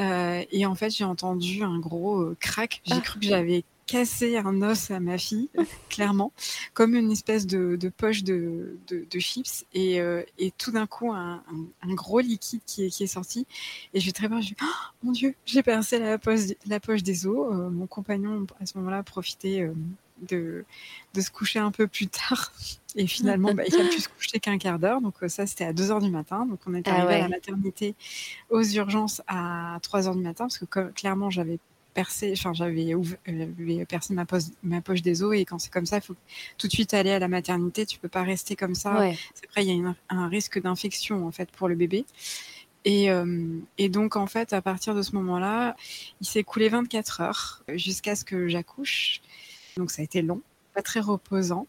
Euh, 0.00 0.44
et 0.50 0.66
en 0.66 0.74
fait, 0.74 0.90
j'ai 0.90 1.04
entendu 1.04 1.62
un 1.62 1.78
gros 1.78 2.20
euh, 2.20 2.36
crack. 2.40 2.82
J'ai 2.84 2.94
ah. 2.94 3.00
cru 3.00 3.20
que 3.20 3.26
j'avais 3.26 3.64
cassé 3.86 4.36
un 4.36 4.62
os 4.62 4.90
à 4.90 5.00
ma 5.00 5.18
fille, 5.18 5.48
clairement, 5.88 6.32
comme 6.72 6.94
une 6.94 7.10
espèce 7.10 7.46
de, 7.46 7.76
de 7.76 7.88
poche 7.88 8.24
de, 8.24 8.78
de, 8.88 9.06
de, 9.10 9.18
chips. 9.18 9.64
Et, 9.72 10.00
euh, 10.00 10.22
et 10.38 10.52
tout 10.52 10.70
d'un 10.70 10.86
coup, 10.86 11.12
un, 11.12 11.42
un, 11.82 11.94
gros 11.94 12.20
liquide 12.20 12.60
qui 12.66 12.84
est, 12.84 12.90
qui 12.90 13.04
est 13.04 13.08
sorti. 13.08 13.46
Et 13.92 14.00
je 14.00 14.06
vais 14.06 14.12
très 14.12 14.28
bien, 14.28 14.40
je 14.40 14.54
oh, 14.62 14.66
mon 15.02 15.12
Dieu, 15.12 15.34
j'ai 15.44 15.62
percé 15.62 15.98
la 15.98 16.18
poche, 16.18 16.40
la 16.66 16.80
poche 16.80 17.02
des 17.02 17.26
os. 17.26 17.52
Euh, 17.52 17.70
mon 17.70 17.86
compagnon, 17.86 18.46
à 18.60 18.66
ce 18.66 18.78
moment-là, 18.78 19.02
profitait 19.02 19.62
euh, 19.62 19.74
de, 20.22 20.64
de 21.14 21.20
se 21.20 21.30
coucher 21.30 21.58
un 21.58 21.70
peu 21.70 21.86
plus 21.86 22.08
tard. 22.08 22.52
Et 22.96 23.08
finalement, 23.08 23.52
bah, 23.54 23.64
il 23.66 23.74
a 23.74 23.88
pu 23.88 24.00
se 24.00 24.08
coucher 24.08 24.38
qu'un 24.38 24.56
quart 24.56 24.78
d'heure. 24.78 25.00
Donc 25.00 25.14
euh, 25.22 25.28
ça, 25.28 25.46
c'était 25.46 25.64
à 25.64 25.72
2 25.72 25.90
heures 25.90 26.00
du 26.00 26.10
matin. 26.10 26.46
Donc 26.46 26.60
on 26.66 26.74
est 26.74 26.86
ah 26.86 26.94
arrivé 26.94 27.14
à 27.14 27.18
la 27.18 27.28
maternité 27.28 27.94
aux 28.50 28.62
urgences 28.62 29.20
à 29.26 29.78
3 29.82 30.06
heures 30.06 30.14
du 30.14 30.22
matin 30.22 30.44
parce 30.44 30.58
que 30.58 30.90
clairement, 30.92 31.28
j'avais 31.28 31.58
percé, 31.92 32.32
enfin 32.36 32.52
j'avais 32.52 32.92
euh, 32.94 33.84
percé 33.84 34.14
ma, 34.14 34.26
poche, 34.26 34.44
ma 34.62 34.80
poche 34.80 35.02
des 35.02 35.22
os 35.22 35.34
et 35.34 35.44
quand 35.44 35.58
c'est 35.58 35.72
comme 35.72 35.86
ça, 35.86 35.96
il 35.96 36.02
faut 36.02 36.16
tout 36.58 36.66
de 36.66 36.72
suite 36.72 36.94
aller 36.94 37.10
à 37.10 37.18
la 37.18 37.28
maternité. 37.28 37.84
Tu 37.84 37.98
peux 37.98 38.08
pas 38.08 38.22
rester 38.22 38.54
comme 38.54 38.76
ça. 38.76 38.92
Après, 39.44 39.64
il 39.64 39.76
y 39.76 39.84
a 39.84 39.94
un 40.10 40.28
risque 40.28 40.60
d'infection 40.60 41.26
en 41.26 41.32
fait 41.32 41.50
pour 41.50 41.68
le 41.68 41.74
bébé. 41.74 42.04
Et, 42.84 43.10
euh, 43.10 43.58
et, 43.78 43.88
donc, 43.88 44.16
en 44.16 44.26
fait, 44.26 44.52
à 44.52 44.60
partir 44.60 44.94
de 44.94 45.02
ce 45.02 45.14
moment-là, 45.16 45.74
il 46.20 46.26
s'est 46.26 46.44
coulé 46.44 46.68
24 46.68 47.20
heures 47.22 47.62
jusqu'à 47.74 48.14
ce 48.14 48.24
que 48.24 48.48
j'accouche. 48.48 49.22
Donc 49.76 49.90
ça 49.90 50.02
a 50.02 50.04
été 50.04 50.22
long, 50.22 50.40
pas 50.74 50.82
très 50.82 51.00
reposant. 51.00 51.66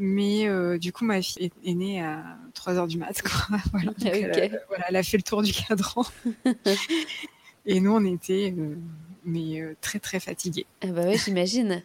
Mais 0.00 0.48
du 0.78 0.92
coup, 0.92 1.04
ma 1.04 1.20
fille 1.20 1.50
est, 1.64 1.74
née 1.74 2.00
à 2.00 2.22
3 2.54 2.74
heures 2.74 2.86
du 2.86 2.98
mat. 2.98 3.20
voilà, 3.72 3.92
elle, 4.04 4.96
a, 4.96 5.02
fait 5.02 5.16
le 5.16 5.24
tour 5.24 5.42
du 5.42 5.52
cadran. 5.52 6.04
Et 7.66 7.80
nous, 7.80 7.90
on 7.90 8.04
était 8.04 8.54
mais 9.24 9.74
très 9.80 9.98
très 9.98 10.20
fatigués. 10.20 10.66
Ah 10.82 10.86
bah 10.88 11.02
ouais, 11.02 11.18
j'imagine. 11.18 11.82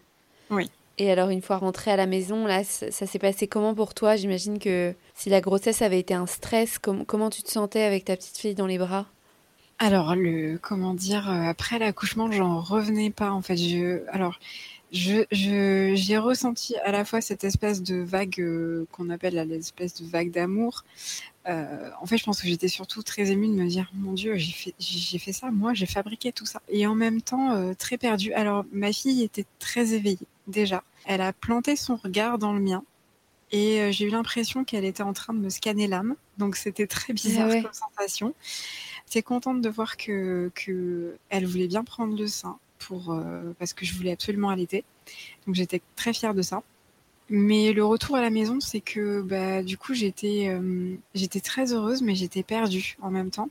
oui. 0.51 0.69
Et 0.99 1.11
alors, 1.11 1.29
une 1.29 1.41
fois 1.41 1.57
rentrée 1.57 1.91
à 1.91 1.95
la 1.95 2.05
maison, 2.05 2.45
là, 2.45 2.63
ça, 2.63 2.91
s'est 2.91 3.19
passé 3.19 3.47
comment 3.47 3.73
pour 3.73 3.93
toi? 3.95 4.15
J'imagine 4.15 4.59
que 4.59 4.93
si 5.15 5.29
la 5.29 5.41
grossesse 5.41 5.81
avait 5.81 5.99
été 5.99 6.13
un 6.13 6.27
stress, 6.27 6.77
comment 6.79 7.29
tu 7.31 7.41
te 7.41 7.49
sentais 7.49 7.81
avec 7.81 8.05
ta 8.05 8.15
petite 8.15 8.37
fille 8.37 8.53
dans 8.53 8.67
les 8.67 8.77
bras? 8.77 9.07
Alors, 9.83 10.15
le, 10.15 10.57
comment 10.61 10.93
dire, 10.93 11.29
euh, 11.29 11.43
après 11.43 11.77
l'accouchement, 11.77 12.31
j'en 12.31 12.61
revenais 12.61 13.09
pas, 13.09 13.31
en 13.31 13.41
fait. 13.41 13.57
Je, 13.57 14.01
alors, 14.07 14.39
je, 14.93 15.25
j'ai 15.29 16.17
ressenti 16.17 16.77
à 16.85 16.93
la 16.93 17.03
fois 17.03 17.19
cette 17.19 17.43
espèce 17.43 17.83
de 17.83 17.97
vague 17.97 18.39
euh, 18.39 18.87
qu'on 18.93 19.09
appelle 19.09 19.35
l'espèce 19.45 19.95
de 19.95 20.07
vague 20.07 20.31
d'amour. 20.31 20.85
Euh, 21.49 21.89
en 21.99 22.05
fait, 22.05 22.17
je 22.17 22.23
pense 22.23 22.41
que 22.41 22.47
j'étais 22.47 22.69
surtout 22.69 23.03
très 23.03 23.29
émue 23.31 23.49
de 23.49 23.61
me 23.61 23.67
dire, 23.67 23.91
mon 23.93 24.13
Dieu, 24.13 24.37
j'ai 24.37 24.53
fait, 24.53 24.73
j'ai 24.79 25.19
fait 25.19 25.33
ça, 25.33 25.51
moi, 25.51 25.73
j'ai 25.73 25.85
fabriqué 25.85 26.31
tout 26.31 26.45
ça. 26.45 26.61
Et 26.69 26.87
en 26.87 26.95
même 26.95 27.21
temps, 27.21 27.73
très 27.75 27.97
perdue. 27.97 28.31
Alors, 28.31 28.63
ma 28.71 28.93
fille 28.93 29.21
était 29.21 29.45
très 29.59 29.91
éveillée 29.91 30.27
déjà. 30.47 30.81
Elle 31.05 31.19
a 31.19 31.33
planté 31.33 31.75
son 31.75 31.97
regard 31.97 32.37
dans 32.37 32.53
le 32.53 32.61
mien 32.61 32.85
et 33.51 33.91
j'ai 33.91 34.05
eu 34.05 34.09
l'impression 34.09 34.63
qu'elle 34.63 34.85
était 34.85 35.03
en 35.03 35.11
train 35.11 35.33
de 35.33 35.39
me 35.39 35.49
scanner 35.49 35.87
l'âme. 35.87 36.15
Donc 36.37 36.55
c'était 36.55 36.87
très 36.87 37.11
bizarre 37.11 37.49
ah 37.51 37.61
comme 37.61 37.73
sensation. 37.73 38.33
J'étais 39.07 39.21
contente 39.23 39.61
de 39.61 39.69
voir 39.69 39.97
que, 39.97 40.51
elle 41.29 41.45
voulait 41.45 41.67
bien 41.67 41.83
prendre 41.83 42.17
le 42.17 42.27
sein 42.27 42.57
pour 42.79 43.13
euh, 43.13 43.53
parce 43.59 43.73
que 43.73 43.85
je 43.85 43.93
voulais 43.93 44.11
absolument 44.11 44.49
allaiter. 44.49 44.83
Donc 45.45 45.55
j'étais 45.55 45.81
très 45.95 46.13
fière 46.13 46.33
de 46.33 46.41
ça. 46.41 46.63
Mais 47.29 47.73
le 47.73 47.85
retour 47.85 48.15
à 48.17 48.21
la 48.21 48.29
maison, 48.29 48.59
c'est 48.59 48.81
que 48.81 49.21
bah, 49.21 49.63
du 49.63 49.77
coup 49.77 49.93
j'étais 49.93 50.47
euh, 50.49 50.95
j'étais 51.15 51.39
très 51.39 51.73
heureuse, 51.73 52.01
mais 52.01 52.15
j'étais 52.15 52.43
perdue 52.43 52.97
en 53.01 53.11
même 53.11 53.29
temps 53.31 53.49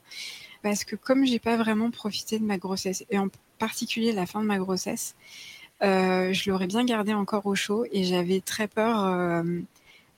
parce 0.62 0.84
que 0.84 0.96
comme 0.96 1.24
j'ai 1.24 1.38
pas 1.38 1.56
vraiment 1.56 1.90
profité 1.90 2.38
de 2.38 2.44
ma 2.44 2.58
grossesse 2.58 3.04
et 3.10 3.18
en 3.18 3.28
particulier 3.58 4.12
la 4.12 4.26
fin 4.26 4.40
de 4.40 4.46
ma 4.46 4.58
grossesse, 4.58 5.14
euh, 5.82 6.32
je 6.32 6.50
l'aurais 6.50 6.66
bien 6.68 6.84
gardé 6.84 7.12
encore 7.14 7.46
au 7.46 7.54
chaud 7.54 7.84
et 7.90 8.04
j'avais 8.04 8.40
très 8.40 8.68
peur 8.68 9.42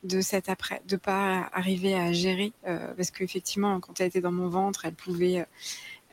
de 0.04 0.20
cette 0.20 0.48
après, 0.48 0.82
de 0.86 0.96
pas 0.96 1.48
arriver 1.52 1.94
à 1.94 2.12
gérer 2.12 2.52
euh, 2.66 2.92
parce 2.96 3.10
qu'effectivement 3.10 3.80
quand 3.80 4.00
elle 4.00 4.08
était 4.08 4.20
dans 4.20 4.32
mon 4.32 4.48
ventre, 4.48 4.84
elle 4.84 4.94
pouvait 4.94 5.44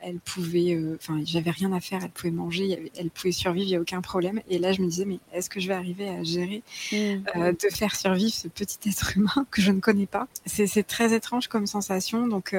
elle 0.04 0.18
pouvait, 0.18 0.76
enfin, 0.96 1.20
j'avais 1.24 1.52
rien 1.52 1.72
à 1.72 1.78
faire, 1.78 2.00
elle 2.02 2.10
pouvait 2.10 2.32
manger, 2.32 2.90
elle 2.96 3.08
pouvait 3.08 3.30
survivre, 3.30 3.66
il 3.66 3.70
n'y 3.70 3.76
a 3.76 3.80
aucun 3.80 4.00
problème. 4.00 4.40
Et 4.50 4.58
là, 4.58 4.72
je 4.72 4.82
me 4.82 4.88
disais, 4.88 5.04
mais 5.04 5.20
est-ce 5.32 5.48
que 5.48 5.60
je 5.60 5.68
vais 5.68 5.74
arriver 5.74 6.08
à 6.08 6.24
gérer, 6.24 6.64
mmh. 6.90 6.96
de 7.36 7.68
faire 7.72 7.94
survivre 7.94 8.34
ce 8.34 8.48
petit 8.48 8.80
être 8.88 9.16
humain 9.16 9.46
que 9.52 9.62
je 9.62 9.70
ne 9.70 9.78
connais 9.78 10.06
pas? 10.06 10.26
C'est 10.44 10.84
très 10.88 11.14
étrange 11.14 11.46
comme 11.46 11.68
sensation, 11.68 12.26
donc 12.26 12.56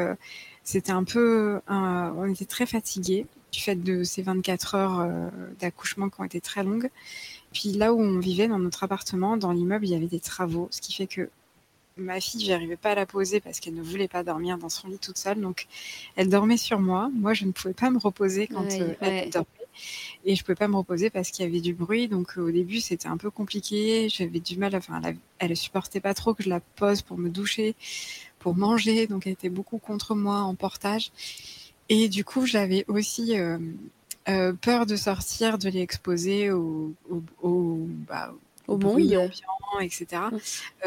c'était 0.64 0.94
un 0.94 1.04
peu, 1.04 1.60
on 1.68 2.26
était 2.32 2.46
très 2.46 2.66
fatigués 2.66 3.28
du 3.54 3.60
fait 3.60 3.76
de 3.76 4.04
ces 4.04 4.22
24 4.22 4.76
heures 4.76 5.00
euh, 5.00 5.30
d'accouchement 5.60 6.10
qui 6.10 6.20
ont 6.20 6.24
été 6.24 6.42
très 6.42 6.64
longues. 6.64 6.90
Puis 7.54 7.72
là 7.72 7.94
où 7.94 8.02
on 8.02 8.20
vivait, 8.20 8.48
dans 8.48 8.60
notre 8.60 8.84
appartement, 8.84 9.38
dans 9.38 9.52
l'immeuble, 9.52 9.86
il 9.86 9.92
y 9.92 9.96
avait 9.96 10.08
des 10.08 10.20
travaux, 10.20 10.68
ce 10.72 10.82
qui 10.82 10.94
fait 10.94 11.08
que 11.08 11.30
ma 11.98 12.20
fille, 12.20 12.44
j'arrivais 12.44 12.78
pas 12.78 12.92
à 12.92 12.96
la 12.96 13.06
poser 13.06 13.40
parce 13.40 13.60
qu'elle 13.60 13.76
ne 13.76 13.82
voulait 13.82 14.08
pas 14.08 14.24
dormir 14.24 14.58
dans 14.58 14.70
son 14.70 14.88
lit 14.88 14.98
toute 14.98 15.18
seule. 15.18 15.40
Donc, 15.40 15.68
elle 16.16 16.30
dormait 16.30 16.58
sur 16.58 16.80
moi. 16.80 17.10
Moi, 17.14 17.34
je 17.34 17.46
ne 17.46 17.52
pouvais 17.52 17.74
pas 17.74 17.90
me 17.90 18.00
reposer 18.00 18.48
quand 18.48 18.66
euh, 18.72 18.96
elle 19.00 19.30
dormait. 19.30 19.48
Et 20.26 20.36
je 20.36 20.44
pouvais 20.44 20.56
pas 20.56 20.68
me 20.68 20.76
reposer 20.76 21.10
parce 21.10 21.32
qu'il 21.32 21.46
y 21.46 21.48
avait 21.48 21.62
du 21.62 21.74
bruit. 21.74 22.08
Donc, 22.08 22.38
au 22.38 22.52
début, 22.52 22.80
c'était 22.80 23.08
un 23.08 23.18
peu 23.18 23.30
compliqué. 23.30 24.10
J'avais 24.10 24.40
du 24.40 24.58
mal. 24.58 24.76
Enfin, 24.76 25.02
elle, 25.40 25.50
ne 25.50 25.56
supportait 25.56 26.00
pas 26.00 26.14
trop 26.14 26.34
que 26.34 26.44
je 26.44 26.50
la 26.50 26.60
pose 26.60 27.02
pour 27.02 27.18
me 27.18 27.30
doucher, 27.30 27.76
pour 28.40 28.56
manger. 28.56 29.08
Donc, 29.08 29.28
elle 29.28 29.34
était 29.34 29.50
beaucoup 29.50 29.78
contre 29.78 30.16
moi 30.16 30.40
en 30.40 30.56
portage. 30.56 31.12
Et 31.90 32.08
du 32.08 32.24
coup, 32.24 32.46
j'avais 32.46 32.86
aussi 32.88 33.38
euh, 33.38 33.58
euh, 34.30 34.54
peur 34.54 34.86
de 34.86 34.96
sortir, 34.96 35.58
de 35.58 35.70
les 35.70 35.82
exposer 35.82 36.52
au, 36.52 36.94
au, 37.10 37.22
au, 37.42 37.78
bah, 38.08 38.34
au 38.68 38.78
monde 38.78 39.02
ambiant, 39.02 39.30
etc., 39.82 40.06
mmh. 40.12 40.38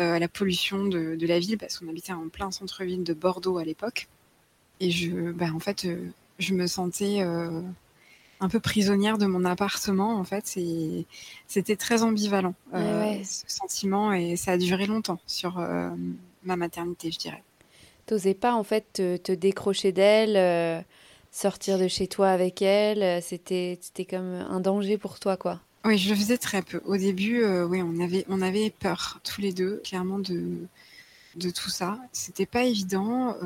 euh, 0.01 0.15
à 0.15 0.19
la 0.19 0.29
pollution 0.29 0.85
de, 0.87 1.17
de, 1.17 1.27
la 1.27 1.39
ville, 1.39 1.59
parce 1.59 1.79
qu'on 1.79 1.89
habitait 1.89 2.13
en 2.13 2.29
plein 2.29 2.51
centre-ville 2.51 3.05
de 3.05 3.15
Bordeaux 3.15 3.59
à 3.59 3.65
l'époque. 3.65 4.09
Et 4.81 4.91
je, 4.91 5.33
bah, 5.33 5.49
en 5.55 5.61
fait, 5.61 5.87
je 6.39 6.55
me 6.55 6.67
sentais 6.67 7.21
un 7.21 8.49
peu 8.51 8.61
prisonnière 8.61 9.17
de 9.17 9.25
mon 9.25 9.45
appartement. 9.47 10.17
En 10.17 10.25
fait, 10.25 10.59
c'était 11.47 11.77
très 11.77 12.03
ambivalent 12.03 12.55
ce 12.73 13.45
sentiment, 13.47 14.13
et 14.13 14.37
ça 14.37 14.53
a 14.53 14.57
duré 14.59 14.87
longtemps 14.87 15.21
sur 15.27 15.59
ma 16.45 16.57
maternité, 16.57 17.11
je 17.11 17.19
dirais. 17.19 17.43
T'osais 18.07 18.35
pas 18.35 18.55
en 18.55 18.63
fait 18.63 18.93
te, 18.93 19.33
décrocher 19.33 19.91
d'elle, 19.91 20.37
euh, 20.37 20.81
sortir 21.31 21.79
de 21.79 21.89
chez 21.89 22.07
toi 22.07 22.29
avec 22.31 22.63
elle. 22.63 23.03
Euh, 23.03 23.21
c'était 23.23 23.79
comme 24.09 24.35
un 24.49 24.61
danger 24.61 24.99
pour 24.99 25.19
toi, 25.19 25.37
quoi. 25.37 25.61
Oui, 25.85 25.99
je 25.99 26.11
le 26.11 26.17
faisais 26.17 26.39
très 26.39 26.63
peu. 26.63 26.81
Au 26.85 26.97
début, 26.97 27.43
euh, 27.43 27.65
oui, 27.67 27.83
on 27.83 28.01
avait 28.01 28.25
on 28.29 28.43
avait 28.43 28.71
peur 28.71 29.21
tous 29.23 29.41
les 29.41 29.53
deux, 29.53 29.81
clairement 29.85 30.19
de 30.19 30.59
de 31.37 31.51
tout 31.51 31.71
ça. 31.71 31.99
C'était 32.13 32.47
pas 32.47 32.65
évident. 32.65 33.37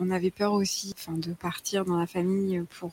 on 0.00 0.10
avait 0.10 0.30
peur 0.30 0.54
aussi, 0.54 0.94
de 1.08 1.32
partir 1.34 1.84
dans 1.84 1.98
la 1.98 2.06
famille 2.06 2.62
pour 2.78 2.92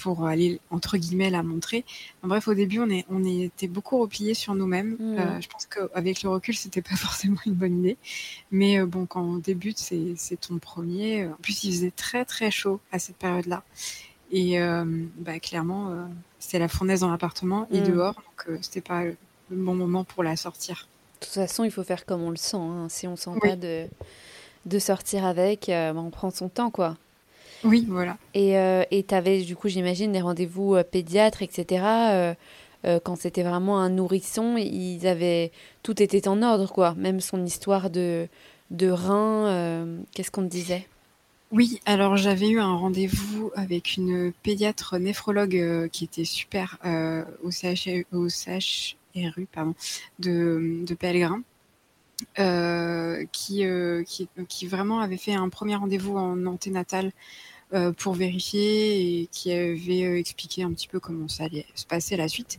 pour 0.00 0.26
aller 0.26 0.60
entre 0.70 0.96
guillemets 0.96 1.30
la 1.30 1.42
montrer. 1.42 1.84
bref, 2.22 2.48
au 2.48 2.54
début, 2.54 2.80
on, 2.80 2.88
est, 2.88 3.04
on 3.10 3.22
était 3.24 3.68
beaucoup 3.68 3.98
repliés 3.98 4.34
sur 4.34 4.54
nous-mêmes. 4.54 4.96
Mmh. 4.98 5.18
Euh, 5.18 5.40
je 5.40 5.48
pense 5.48 5.66
qu'avec 5.66 6.22
le 6.22 6.30
recul, 6.30 6.56
c'était 6.56 6.82
pas 6.82 6.96
forcément 6.96 7.36
une 7.44 7.54
bonne 7.54 7.80
idée. 7.80 7.96
Mais 8.50 8.80
euh, 8.80 8.86
bon, 8.86 9.06
quand 9.06 9.22
on 9.22 9.36
débute, 9.36 9.78
c'est 9.78 10.40
ton 10.40 10.58
premier. 10.58 11.26
En 11.26 11.36
plus, 11.42 11.64
il 11.64 11.72
faisait 11.72 11.90
très 11.90 12.24
très 12.24 12.50
chaud 12.50 12.80
à 12.92 12.98
cette 12.98 13.16
période-là. 13.16 13.62
Et 14.32 14.60
euh, 14.60 14.84
bah, 15.18 15.38
clairement, 15.38 16.08
c'était 16.38 16.58
la 16.58 16.68
fournaise 16.68 17.00
dans 17.00 17.10
l'appartement 17.10 17.68
et 17.70 17.80
mmh. 17.80 17.84
dehors, 17.84 18.14
donc 18.14 18.58
c'était 18.62 18.80
pas 18.80 19.04
le 19.04 19.16
bon 19.50 19.74
moment 19.74 20.04
pour 20.04 20.22
la 20.22 20.36
sortir. 20.36 20.88
De 21.20 21.26
toute 21.26 21.34
façon, 21.34 21.64
il 21.64 21.70
faut 21.70 21.84
faire 21.84 22.06
comme 22.06 22.22
on 22.22 22.30
le 22.30 22.36
sent. 22.36 22.56
Hein. 22.56 22.86
Si 22.88 23.06
on 23.06 23.16
sent 23.16 23.32
pas 23.42 23.56
de, 23.56 23.86
de 24.66 24.78
sortir 24.78 25.26
avec, 25.26 25.64
bah, 25.66 25.92
on 25.96 26.10
prend 26.10 26.30
son 26.30 26.48
temps, 26.48 26.70
quoi. 26.70 26.96
Oui, 27.64 27.84
voilà. 27.88 28.16
Et 28.34 28.58
euh, 28.58 28.84
tu 28.90 29.14
avais, 29.14 29.42
du 29.42 29.56
coup, 29.56 29.68
j'imagine, 29.68 30.12
des 30.12 30.20
rendez-vous 30.20 30.76
euh, 30.76 30.82
pédiatres, 30.82 31.42
etc. 31.42 31.84
Euh, 31.84 32.34
euh, 32.86 33.00
quand 33.02 33.16
c'était 33.16 33.42
vraiment 33.42 33.78
un 33.78 33.90
nourrisson, 33.90 34.56
ils 34.56 35.06
avaient 35.06 35.52
tout 35.82 36.02
était 36.02 36.28
en 36.28 36.42
ordre, 36.42 36.72
quoi. 36.72 36.94
Même 36.96 37.20
son 37.20 37.44
histoire 37.44 37.90
de, 37.90 38.26
de 38.70 38.90
rein, 38.90 39.86
qu'est-ce 40.14 40.30
qu'on 40.30 40.42
te 40.44 40.48
disait? 40.48 40.86
Oui, 41.52 41.80
alors 41.84 42.16
j'avais 42.16 42.48
eu 42.48 42.60
un 42.60 42.76
rendez-vous 42.76 43.50
avec 43.56 43.96
une 43.96 44.32
pédiatre 44.42 44.98
néphrologue 44.98 45.88
qui 45.90 46.04
était 46.04 46.24
super 46.24 46.78
au, 47.42 47.50
CH, 47.50 47.88
au 48.12 48.28
CHRU 48.28 49.46
pardon, 49.52 49.74
de, 50.20 50.84
de 50.86 50.94
Pellegrin. 50.94 51.42
Qui, 53.32 53.64
qui, 54.06 54.28
qui, 54.48 54.66
vraiment 54.66 55.00
avait 55.00 55.16
fait 55.16 55.34
un 55.34 55.48
premier 55.48 55.76
rendez-vous 55.76 56.16
en 56.16 56.46
anténatal 56.46 57.12
euh, 57.72 57.92
pour 57.92 58.14
vérifier 58.14 59.20
et 59.20 59.26
qui 59.28 59.52
avait 59.52 60.04
euh, 60.04 60.18
expliqué 60.18 60.64
un 60.64 60.72
petit 60.72 60.88
peu 60.88 60.98
comment 60.98 61.28
ça 61.28 61.44
allait 61.44 61.66
se 61.76 61.86
passer 61.86 62.16
la 62.16 62.26
suite. 62.26 62.58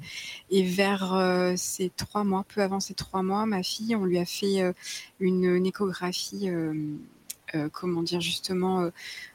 Et 0.49 0.63
vers 0.63 1.13
euh, 1.13 1.53
ces 1.57 1.89
trois 1.89 2.23
mois, 2.23 2.45
peu 2.47 2.61
avant 2.61 2.79
ces 2.79 2.93
trois 2.93 3.21
mois, 3.21 3.45
ma 3.45 3.61
fille, 3.61 3.93
on 3.93 4.05
lui 4.05 4.17
a 4.19 4.23
fait 4.23 4.73
une, 5.19 5.65
échographie. 5.65 6.49
comment 7.73 8.01
dire 8.03 8.21
justement 8.21 8.89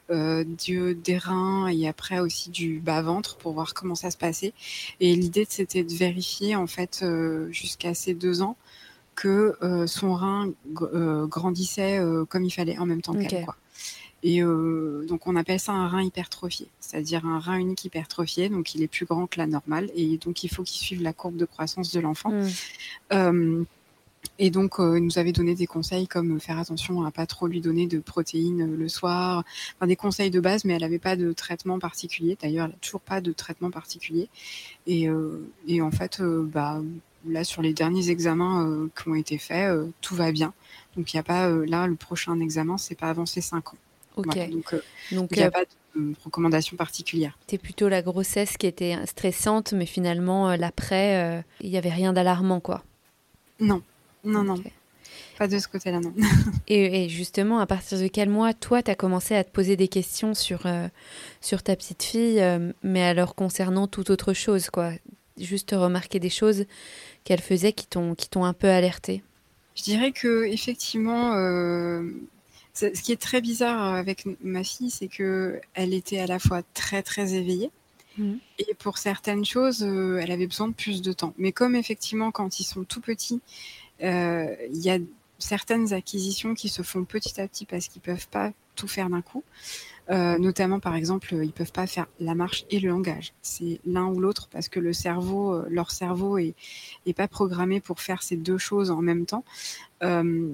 du, 0.09 0.95
des 0.95 1.17
reins 1.19 1.67
et 1.67 1.87
après 1.87 2.19
aussi 2.19 2.49
du 2.49 2.79
bas 2.79 3.03
ventre 3.03 3.37
pour 3.37 3.53
voir 3.53 3.75
comment 3.75 3.93
ça 3.93 4.09
se 4.09 4.17
passait 4.17 4.53
et 4.99 5.15
l'idée 5.15 5.45
c'était 5.47 5.83
de 5.83 5.93
vérifier 5.93 6.55
en 6.55 6.65
fait 6.65 7.05
jusqu'à 7.51 7.93
ces 7.93 8.15
deux 8.15 8.41
ans 8.41 8.57
que 9.17 9.57
son 9.87 10.13
rein 10.13 10.53
grandissait 10.71 11.99
comme 12.29 12.45
il 12.45 12.51
fallait 12.51 12.77
en 12.77 12.85
même 12.85 13.01
temps 13.01 13.13
qu'elle 13.13 13.43
quoi 13.43 13.57
et 14.23 14.41
euh, 14.41 15.05
donc 15.07 15.27
on 15.27 15.35
appelle 15.35 15.59
ça 15.59 15.73
un 15.73 15.87
rein 15.87 16.01
hypertrophié, 16.01 16.67
c'est-à-dire 16.79 17.25
un 17.25 17.39
rein 17.39 17.57
unique 17.57 17.85
hypertrophié, 17.85 18.49
donc 18.49 18.73
il 18.73 18.81
est 18.81 18.87
plus 18.87 19.05
grand 19.05 19.27
que 19.27 19.37
la 19.37 19.47
normale, 19.47 19.89
et 19.95 20.17
donc 20.17 20.43
il 20.43 20.49
faut 20.49 20.63
qu'il 20.63 20.79
suive 20.79 21.03
la 21.03 21.13
courbe 21.13 21.37
de 21.37 21.45
croissance 21.45 21.91
de 21.91 21.99
l'enfant. 21.99 22.31
Mmh. 22.31 22.47
Euh, 23.13 23.63
et 24.39 24.49
donc, 24.49 24.79
euh, 24.79 24.97
il 24.97 25.03
nous 25.05 25.19
avait 25.19 25.31
donné 25.31 25.55
des 25.55 25.67
conseils 25.67 26.07
comme 26.07 26.39
faire 26.39 26.59
attention 26.59 27.03
à 27.03 27.11
pas 27.11 27.25
trop 27.25 27.47
lui 27.47 27.61
donner 27.61 27.87
de 27.87 27.99
protéines 27.99 28.75
le 28.75 28.89
soir, 28.89 29.43
enfin, 29.75 29.87
des 29.87 29.95
conseils 29.95 30.29
de 30.29 30.39
base, 30.39 30.65
mais 30.65 30.73
elle 30.73 30.81
n'avait 30.81 30.99
pas 30.99 31.15
de 31.15 31.31
traitement 31.31 31.79
particulier. 31.79 32.37
D'ailleurs, 32.41 32.65
elle 32.65 32.71
n'a 32.71 32.77
toujours 32.79 33.01
pas 33.01 33.21
de 33.21 33.31
traitement 33.31 33.71
particulier. 33.71 34.27
Et, 34.85 35.07
et 35.67 35.81
en 35.81 35.91
fait, 35.91 36.21
bah, 36.21 36.81
là, 37.25 37.43
sur 37.43 37.61
les 37.61 37.73
derniers 37.73 38.09
examens 38.09 38.87
qui 38.95 39.07
ont 39.09 39.15
été 39.15 39.37
faits, 39.37 39.73
tout 40.01 40.15
va 40.15 40.31
bien. 40.31 40.53
Donc, 40.95 41.13
il 41.13 41.15
n'y 41.15 41.19
a 41.19 41.23
pas, 41.23 41.49
là, 41.49 41.87
le 41.87 41.95
prochain 41.95 42.39
examen, 42.39 42.77
c'est 42.77 42.95
pas 42.95 43.09
avancé 43.09 43.41
5 43.41 43.73
ans. 43.73 43.77
Ok. 44.17 44.49
donc, 44.49 44.73
euh, 44.73 44.81
donc 45.11 45.29
il 45.31 45.37
n'y 45.37 45.43
a 45.43 45.47
euh, 45.47 45.51
pas 45.51 45.63
de 45.95 46.13
recommandation 46.25 46.75
particulière. 46.75 47.37
C'était 47.41 47.61
plutôt 47.61 47.87
la 47.87 48.01
grossesse 48.01 48.57
qui 48.57 48.65
était 48.65 48.97
stressante, 49.05 49.73
mais 49.73 49.85
finalement, 49.85 50.49
euh, 50.49 50.57
l'après, 50.57 51.43
il 51.61 51.69
n'y 51.69 51.77
avait 51.77 51.91
rien 51.91 52.13
d'alarmant, 52.13 52.59
quoi. 52.59 52.83
Non, 53.59 53.81
non, 54.23 54.43
non. 54.43 54.55
pas 55.37 55.47
de 55.47 55.57
ce 55.59 55.67
côté-là, 55.67 55.99
non. 55.99 56.13
et, 56.67 57.09
justement, 57.09 57.59
à 57.59 57.67
partir 57.67 57.99
de 57.99 58.07
quel 58.07 58.29
mois, 58.29 58.53
toi, 58.53 58.81
tu 58.81 58.91
as 58.91 58.95
commencé 58.95 59.35
à 59.35 59.43
te 59.43 59.51
poser 59.51 59.75
des 59.75 59.87
questions 59.87 60.33
sur, 60.33 60.65
euh, 60.65 60.87
sur 61.41 61.63
ta 61.63 61.75
petite 61.75 62.03
fille, 62.03 62.41
euh, 62.41 62.71
mais 62.83 63.03
alors 63.03 63.35
concernant 63.35 63.87
toute 63.87 64.09
autre 64.09 64.33
chose, 64.33 64.69
quoi? 64.69 64.91
Juste 65.37 65.71
remarquer 65.71 66.19
des 66.19 66.29
choses 66.29 66.65
qu'elle 67.23 67.41
faisait 67.41 67.73
qui 67.73 67.87
t'ont 67.87 68.43
un 68.43 68.53
peu 68.53 68.67
alerté 68.67 69.23
Je 69.75 69.83
dirais 69.83 70.11
que 70.11 70.45
effectivement, 70.45 71.33
euh, 71.35 72.09
ce 72.73 73.01
qui 73.01 73.11
est 73.11 73.21
très 73.21 73.41
bizarre 73.41 73.95
avec 73.95 74.25
ma 74.41 74.63
fille, 74.63 74.89
c'est 74.89 75.07
que 75.07 75.59
elle 75.73 75.93
était 75.93 76.19
à 76.19 76.27
la 76.27 76.39
fois 76.39 76.61
très 76.73 77.03
très 77.03 77.33
éveillée, 77.33 77.71
mmh. 78.17 78.33
et 78.59 78.73
pour 78.75 78.97
certaines 78.97 79.45
choses, 79.45 79.83
elle 79.83 80.31
avait 80.31 80.47
besoin 80.47 80.69
de 80.69 80.73
plus 80.73 81.01
de 81.01 81.13
temps. 81.13 81.33
Mais 81.37 81.51
comme 81.51 81.75
effectivement, 81.75 82.31
quand 82.31 82.59
ils 82.59 82.65
sont 82.65 82.83
tout 82.83 83.01
petits, 83.01 83.41
il 83.99 84.57
y 84.71 84.89
a 84.89 84.99
certaines 85.39 85.93
acquisitions 85.93 86.53
qui 86.53 86.69
se 86.69 86.81
font 86.81 87.03
petit 87.03 87.39
à 87.39 87.47
petit 87.47 87.65
parce 87.65 87.87
qu'ils 87.87 88.01
peuvent 88.01 88.27
pas 88.27 88.51
tout 88.77 88.87
faire 88.87 89.09
d'un 89.09 89.21
coup. 89.21 89.43
Euh, 90.09 90.37
notamment, 90.37 90.79
par 90.79 90.95
exemple, 90.95 91.33
ils 91.33 91.51
peuvent 91.51 91.71
pas 91.71 91.85
faire 91.85 92.07
la 92.19 92.33
marche 92.33 92.65
et 92.69 92.79
le 92.79 92.89
langage. 92.89 93.33
C'est 93.41 93.81
l'un 93.85 94.05
ou 94.05 94.19
l'autre 94.19 94.47
parce 94.49 94.69
que 94.69 94.79
le 94.79 94.93
cerveau, 94.93 95.53
euh, 95.53 95.65
leur 95.69 95.91
cerveau 95.91 96.37
est, 96.37 96.55
pas 97.15 97.27
programmé 97.27 97.81
pour 97.81 97.99
faire 97.99 98.23
ces 98.23 98.37
deux 98.37 98.57
choses 98.57 98.91
en 98.91 99.01
même 99.01 99.25
temps. 99.25 99.43
Euh, 100.03 100.53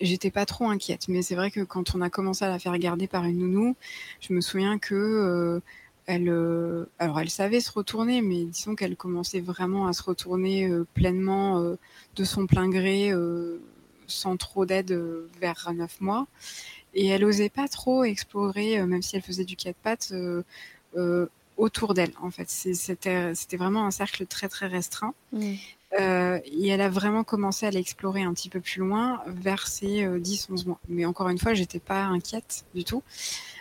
J'étais 0.00 0.30
pas 0.30 0.46
trop 0.46 0.68
inquiète, 0.68 1.08
mais 1.08 1.22
c'est 1.22 1.34
vrai 1.34 1.50
que 1.50 1.60
quand 1.60 1.96
on 1.96 2.00
a 2.02 2.08
commencé 2.08 2.44
à 2.44 2.48
la 2.48 2.60
faire 2.60 2.78
garder 2.78 3.08
par 3.08 3.24
une 3.24 3.38
nounou, 3.38 3.74
je 4.20 4.32
me 4.32 4.40
souviens 4.40 4.78
que 4.78 5.60
elle, 6.06 6.28
alors 7.00 7.18
elle 7.18 7.30
savait 7.30 7.58
se 7.58 7.72
retourner, 7.72 8.22
mais 8.22 8.44
disons 8.44 8.76
qu'elle 8.76 8.96
commençait 8.96 9.40
vraiment 9.40 9.88
à 9.88 9.92
se 9.92 10.04
retourner 10.04 10.70
pleinement 10.94 11.60
de 11.60 12.24
son 12.24 12.46
plein 12.46 12.68
gré 12.68 13.12
sans 14.06 14.36
trop 14.36 14.66
d'aide 14.66 14.96
vers 15.40 15.72
neuf 15.74 16.00
mois. 16.00 16.28
Et 16.98 17.06
elle 17.06 17.24
osait 17.24 17.48
pas 17.48 17.68
trop 17.68 18.02
explorer, 18.02 18.80
euh, 18.80 18.86
même 18.86 19.02
si 19.02 19.14
elle 19.14 19.22
faisait 19.22 19.44
du 19.44 19.56
quatre 19.56 19.76
pattes, 19.76 20.12
euh, 20.12 21.26
autour 21.56 21.94
d'elle. 21.94 22.12
En 22.20 22.30
fait, 22.30 22.48
c'était 22.48 23.56
vraiment 23.56 23.86
un 23.86 23.90
cercle 23.90 24.26
très 24.26 24.48
très 24.48 24.66
restreint. 24.66 25.14
Mmh. 25.32 25.54
et 25.92 26.68
elle 26.68 26.80
a 26.82 26.90
vraiment 26.90 27.24
commencé 27.24 27.64
à 27.66 27.70
l'explorer 27.70 28.22
un 28.22 28.34
petit 28.34 28.50
peu 28.50 28.60
plus 28.60 28.80
loin 28.80 29.22
vers 29.26 29.66
ses 29.66 30.06
10-11 30.06 30.66
mois. 30.66 30.78
Mais 30.88 31.04
encore 31.06 31.28
une 31.28 31.38
fois, 31.38 31.54
j'étais 31.54 31.80
pas 31.80 32.04
inquiète 32.04 32.64
du 32.74 32.84
tout. 32.84 33.02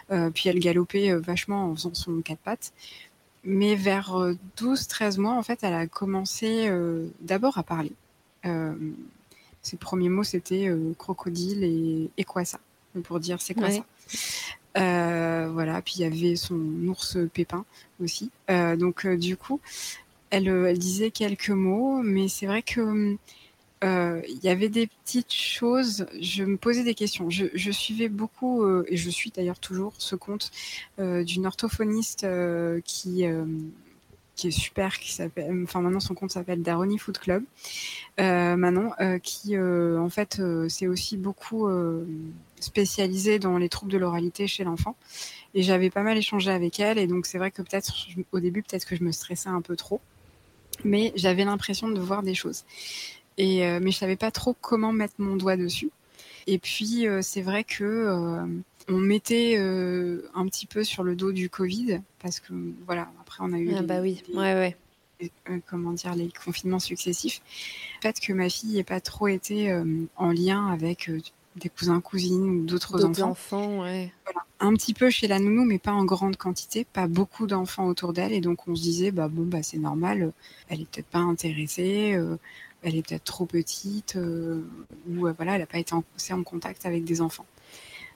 puis 0.10 0.50
elle 0.50 0.60
galopait 0.60 1.13
vachement 1.15 1.72
en 1.72 1.75
faisant 1.75 1.94
son 1.94 2.22
quatre 2.22 2.41
pattes. 2.41 2.74
Mais 3.44 3.75
vers 3.75 4.13
12-13 4.58 5.20
mois, 5.20 5.34
en 5.34 5.44
fait, 5.44 5.60
elle 5.63 5.74
a 5.74 5.88
commencé 5.88 6.70
d'abord 7.22 7.58
à 7.58 7.63
parler. 7.63 7.94
Ses 9.67 9.75
premiers 9.75 10.08
mots, 10.08 10.24
c'était 10.24 10.70
euh, 10.70 10.94
crocodile 10.98 11.62
et, 11.65 12.10
et, 12.15 12.24
quoi 12.24 12.46
ça 12.46 12.58
Pour 13.04 13.20
dire 13.20 13.42
c'est 13.42 13.54
quoi 13.54 13.72
ça 13.72 13.86
euh, 14.77 15.50
Voilà, 15.51 15.82
puis 15.82 15.96
il 15.98 16.01
y 16.01 16.06
avait 16.06 16.36
son 16.36 16.60
ours 16.88 17.18
Pépin 17.34 17.66
aussi. 18.01 18.32
Euh, 18.50 18.75
donc, 18.75 19.08
du 19.08 19.38
coup, 19.38 19.60
elle, 20.30 20.48
elle, 20.48 20.77
disait 20.77 21.12
quelques 21.12 21.50
mots, 21.50 22.01
mais 22.04 22.27
c'est 22.27 22.46
vrai 22.46 22.62
que. 22.62 23.18
Il 23.84 24.39
y 24.44 24.50
avait 24.50 24.70
des 24.70 24.88
petites 24.88 25.32
choses, 25.32 26.08
je 26.20 26.44
me 26.44 26.58
posais 26.58 26.84
des 26.84 26.96
questions. 26.96 27.30
Je, 27.30 27.46
je 27.54 27.72
suivais 27.72 28.10
beaucoup, 28.10 28.68
et 28.88 28.98
je 28.98 29.10
suis 29.12 29.30
d'ailleurs 29.30 29.60
toujours, 29.60 29.94
ce 30.00 30.16
compte 30.16 30.51
d'une 30.98 31.46
orthophoniste 31.46 32.25
qui, 32.84 33.24
qui 34.38 34.48
est 34.48 34.51
super, 34.51 35.00
qui 35.00 35.12
s'appelle, 35.12 35.63
enfin 35.63 35.82
maintenant 35.82 36.00
son 36.00 36.13
compte 36.13 36.32
s'appelle 36.32 36.62
Daroni 36.62 36.98
Food 36.98 37.17
Club. 37.17 37.44
Euh, 38.20 38.56
Manon, 38.56 38.91
euh, 39.01 39.19
qui 39.19 39.58
euh, 39.58 40.00
en 40.00 40.10
fait 40.10 40.41
c'est 40.69 40.88
aussi 40.88 41.17
beaucoup 41.17 41.67
spécialisée 42.60 43.39
dans 43.39 43.58
les 43.58 43.67
troubles 43.67 43.91
de 43.91 43.97
l'oralité 43.97 44.47
chez 44.47 44.63
l'enfant. 44.63 44.95
Et 45.54 45.63
j'avais 45.63 45.89
pas 45.89 46.04
mal 46.04 46.17
échangé 46.17 46.52
avec 46.52 46.80
elle, 46.80 47.00
et 47.00 47.08
donc 47.08 47.26
c'est 47.26 47.39
vrai 47.39 47.52
que 47.52 47.62
peut-être 47.62 47.93
au 48.32 48.39
début 48.39 48.63
peut-être 48.63 48.86
que 48.86 48.95
je 48.95 49.04
me 49.04 49.12
stressais 49.12 49.50
un 49.50 49.62
peu 49.62 49.76
trop, 49.76 50.00
mais 50.86 51.12
j'avais 51.15 51.43
l'impression 51.43 51.89
de 51.89 52.00
voir 52.00 52.23
des 52.23 52.36
choses. 52.36 52.63
Et 53.38 53.60
mais 53.80 53.91
je 53.91 53.97
savais 53.97 54.15
pas 54.15 54.32
trop 54.32 54.56
comment 54.62 54.93
mettre 54.93 55.15
mon 55.17 55.36
doigt 55.36 55.58
dessus. 55.58 55.89
Et 56.45 56.60
puis 56.60 57.08
c'est 57.21 57.41
vrai 57.41 57.63
que 57.63 58.47
on 58.89 58.97
mettait 58.97 59.56
euh, 59.58 60.30
un 60.34 60.45
petit 60.47 60.65
peu 60.65 60.84
sur 60.84 61.04
le 61.04 61.15
dos 61.15 61.32
du 61.32 61.50
Covid 61.50 62.02
parce 62.19 62.39
que 62.39 62.54
voilà, 62.86 63.10
après 63.21 63.39
on 63.41 63.52
a 63.54 63.58
eu 63.58 63.73
ah 63.76 63.82
bah 63.82 64.02
oui, 64.02 64.23
ouais 64.34 64.54
ouais. 64.54 64.78
Euh, 65.50 65.58
comment 65.67 65.93
dire 65.93 66.15
les 66.15 66.30
confinements 66.30 66.80
successifs. 66.80 67.41
Le 67.97 68.08
fait 68.08 68.19
que 68.19 68.34
ma 68.34 68.50
fille 68.50 68.76
n'ait 68.76 68.84
pas 68.84 69.02
trop 69.02 69.28
été 69.28 69.71
euh, 69.71 70.06
en 70.15 70.32
lien 70.32 70.67
avec 70.67 71.12
des 71.56 71.69
cousins 71.69 72.00
cousines 72.02 72.50
ou 72.50 72.65
d'autres 72.65 73.04
enfants. 73.04 73.32
enfants 73.32 73.82
ouais. 73.82 74.12
Voilà. 74.26 74.41
Un 74.60 74.73
petit 74.73 74.93
peu 74.93 75.10
chez 75.10 75.28
la 75.28 75.39
nounou 75.39 75.65
mais 75.65 75.80
pas 75.80 75.91
en 75.91 76.06
grande 76.06 76.38
quantité, 76.38 76.86
pas 76.86 77.08
beaucoup 77.08 77.47
d'enfants 77.47 77.88
autour 77.88 78.13
d'elle 78.13 78.32
et 78.32 78.41
donc 78.41 78.67
on 78.67 78.76
se 78.76 78.82
disait 78.82 79.12
bah 79.12 79.28
bon 79.28 79.43
bah 79.43 79.63
c'est 79.63 79.78
normal, 79.80 80.32
elle 80.69 80.82
est 80.82 80.89
peut-être 80.89 81.08
pas 81.08 81.19
intéressée 81.19 82.19
elle 82.84 82.95
est 82.95 83.06
peut-être 83.06 83.23
trop 83.23 83.45
petite 83.45 84.15
ou 84.15 85.28
voilà, 85.36 85.56
elle 85.56 85.62
n'a 85.62 85.65
pas 85.65 85.80
été 85.80 85.93
en, 85.93 86.04
en 86.32 86.43
contact 86.43 86.86
avec 86.86 87.04
des 87.04 87.21
enfants. 87.21 87.45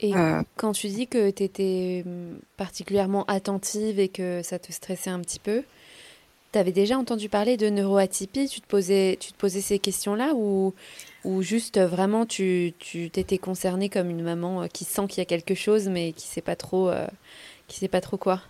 Et 0.02 0.16
euh, 0.16 0.42
quand 0.56 0.72
tu 0.72 0.88
dis 0.88 1.06
que 1.06 1.30
tu 1.30 1.44
étais 1.44 2.02
hum, 2.04 2.38
particulièrement 2.56 3.24
attentive 3.26 4.00
et 4.00 4.08
que 4.08 4.42
ça 4.42 4.58
te 4.58 4.72
stressait 4.72 5.10
un 5.10 5.20
petit 5.20 5.38
peu, 5.38 5.62
tu 6.52 6.58
avais 6.58 6.72
déjà 6.72 6.98
entendu 6.98 7.28
parler 7.28 7.56
de 7.56 7.68
neuroatypie? 7.68 8.48
Tu 8.48 8.60
te 8.60 8.66
posais, 8.66 9.16
tu 9.20 9.32
te 9.32 9.38
posais 9.38 9.60
ces 9.60 9.78
questions-là 9.78 10.32
ou, 10.34 10.74
ou 11.24 11.40
juste 11.42 11.80
vraiment 11.80 12.26
tu 12.26 12.74
t'étais 13.12 13.38
concernée 13.38 13.88
comme 13.88 14.10
une 14.10 14.22
maman 14.22 14.62
euh, 14.62 14.66
qui 14.66 14.84
sent 14.84 15.06
qu'il 15.08 15.18
y 15.18 15.22
a 15.22 15.26
quelque 15.26 15.54
chose 15.54 15.88
mais 15.88 16.12
qui 16.12 16.26
sait 16.26 16.42
pas 16.42 16.56
trop, 16.56 16.88
euh, 16.88 17.06
qui 17.68 17.78
sait 17.78 17.88
pas 17.88 18.00
trop 18.00 18.16
quoi? 18.16 18.40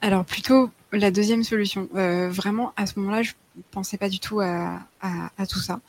Alors 0.00 0.24
plutôt 0.24 0.70
la 0.90 1.12
deuxième 1.12 1.44
solution. 1.44 1.88
vraiment 1.92 2.72
à 2.76 2.86
ce 2.86 2.98
moment-là, 2.98 3.22
je 3.22 3.32
pensais 3.70 3.96
pas 3.96 4.08
du 4.08 4.18
tout 4.18 4.40
à, 4.40 4.80
à, 5.00 5.30
à 5.38 5.46
tout 5.46 5.60
ça. 5.60 5.80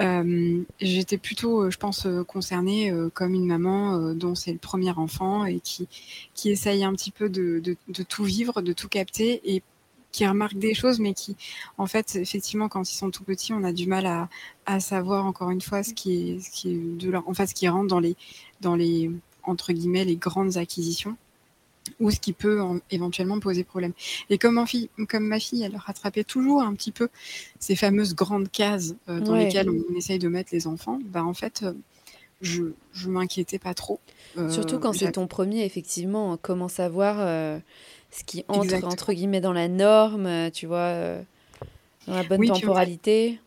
Euh, 0.00 0.62
j'étais 0.80 1.18
plutôt, 1.18 1.62
euh, 1.64 1.70
je 1.70 1.78
pense, 1.78 2.06
euh, 2.06 2.22
concernée 2.22 2.92
comme 3.14 3.34
une 3.34 3.46
maman 3.46 4.14
dont 4.14 4.34
c'est 4.34 4.52
le 4.52 4.58
premier 4.58 4.90
enfant 4.90 5.44
et 5.44 5.60
qui, 5.60 5.88
qui 6.34 6.50
essaye 6.50 6.84
un 6.84 6.92
petit 6.92 7.10
peu 7.10 7.28
de, 7.28 7.60
de, 7.60 8.02
tout 8.02 8.24
vivre, 8.24 8.62
de 8.62 8.72
tout 8.72 8.88
capter 8.88 9.40
et 9.54 9.62
qui 10.12 10.26
remarque 10.26 10.56
des 10.56 10.74
choses, 10.74 11.00
mais 11.00 11.14
qui, 11.14 11.36
en 11.76 11.86
fait, 11.86 12.16
effectivement, 12.16 12.68
quand 12.68 12.90
ils 12.90 12.96
sont 12.96 13.10
tout 13.10 13.24
petits, 13.24 13.52
on 13.52 13.62
a 13.64 13.72
du 13.72 13.86
mal 13.86 14.06
à, 14.06 14.28
à 14.66 14.80
savoir 14.80 15.26
encore 15.26 15.50
une 15.50 15.60
fois 15.60 15.82
ce 15.82 15.92
qui 15.94 16.32
est, 16.32 16.40
ce 16.40 16.50
qui 16.50 16.80
ce 17.00 17.54
qui 17.54 17.68
rentre 17.68 17.88
dans 17.88 18.00
les, 18.00 18.16
dans 18.60 18.74
les 18.74 19.10
entre 19.42 19.72
guillemets, 19.72 20.04
les 20.04 20.16
grandes 20.16 20.56
acquisitions 20.56 21.16
ou 22.00 22.10
ce 22.10 22.20
qui 22.20 22.32
peut 22.32 22.60
éventuellement 22.90 23.40
poser 23.40 23.64
problème. 23.64 23.92
Et 24.30 24.38
comme, 24.38 24.64
fille, 24.66 24.88
comme 25.08 25.26
ma 25.26 25.40
fille, 25.40 25.62
elle 25.62 25.76
rattrapait 25.76 26.24
toujours 26.24 26.62
un 26.62 26.74
petit 26.74 26.92
peu 26.92 27.08
ces 27.58 27.76
fameuses 27.76 28.14
grandes 28.14 28.50
cases 28.50 28.94
euh, 29.08 29.20
dans 29.20 29.34
lesquelles 29.34 29.68
on, 29.70 29.94
essaye 29.96 30.18
de 30.18 30.28
mettre 30.28 30.50
les 30.52 30.66
enfants, 30.66 30.98
bah 31.04 31.24
en 31.24 31.34
fait, 31.34 31.62
euh, 31.62 31.72
je 32.40 32.62
ne 33.04 33.10
m'inquiétais 33.10 33.58
pas 33.58 33.74
trop. 33.74 34.00
Euh, 34.36 34.50
Surtout 34.50 34.78
quand 34.78 34.92
c'est 34.92 35.12
ton 35.12 35.26
premier, 35.26 35.64
effectivement, 35.64 36.36
comment 36.40 36.68
savoir 36.68 37.16
ce 38.10 38.24
qui 38.24 38.44
entre 38.48 38.84
entre 38.84 39.12
guillemets 39.12 39.40
dans 39.40 39.52
la 39.52 39.68
norme, 39.68 40.50
tu 40.52 40.66
vois, 40.66 41.18
dans 42.06 42.14
la 42.14 42.22
bonne 42.22 42.46
temporalité. 42.46 43.38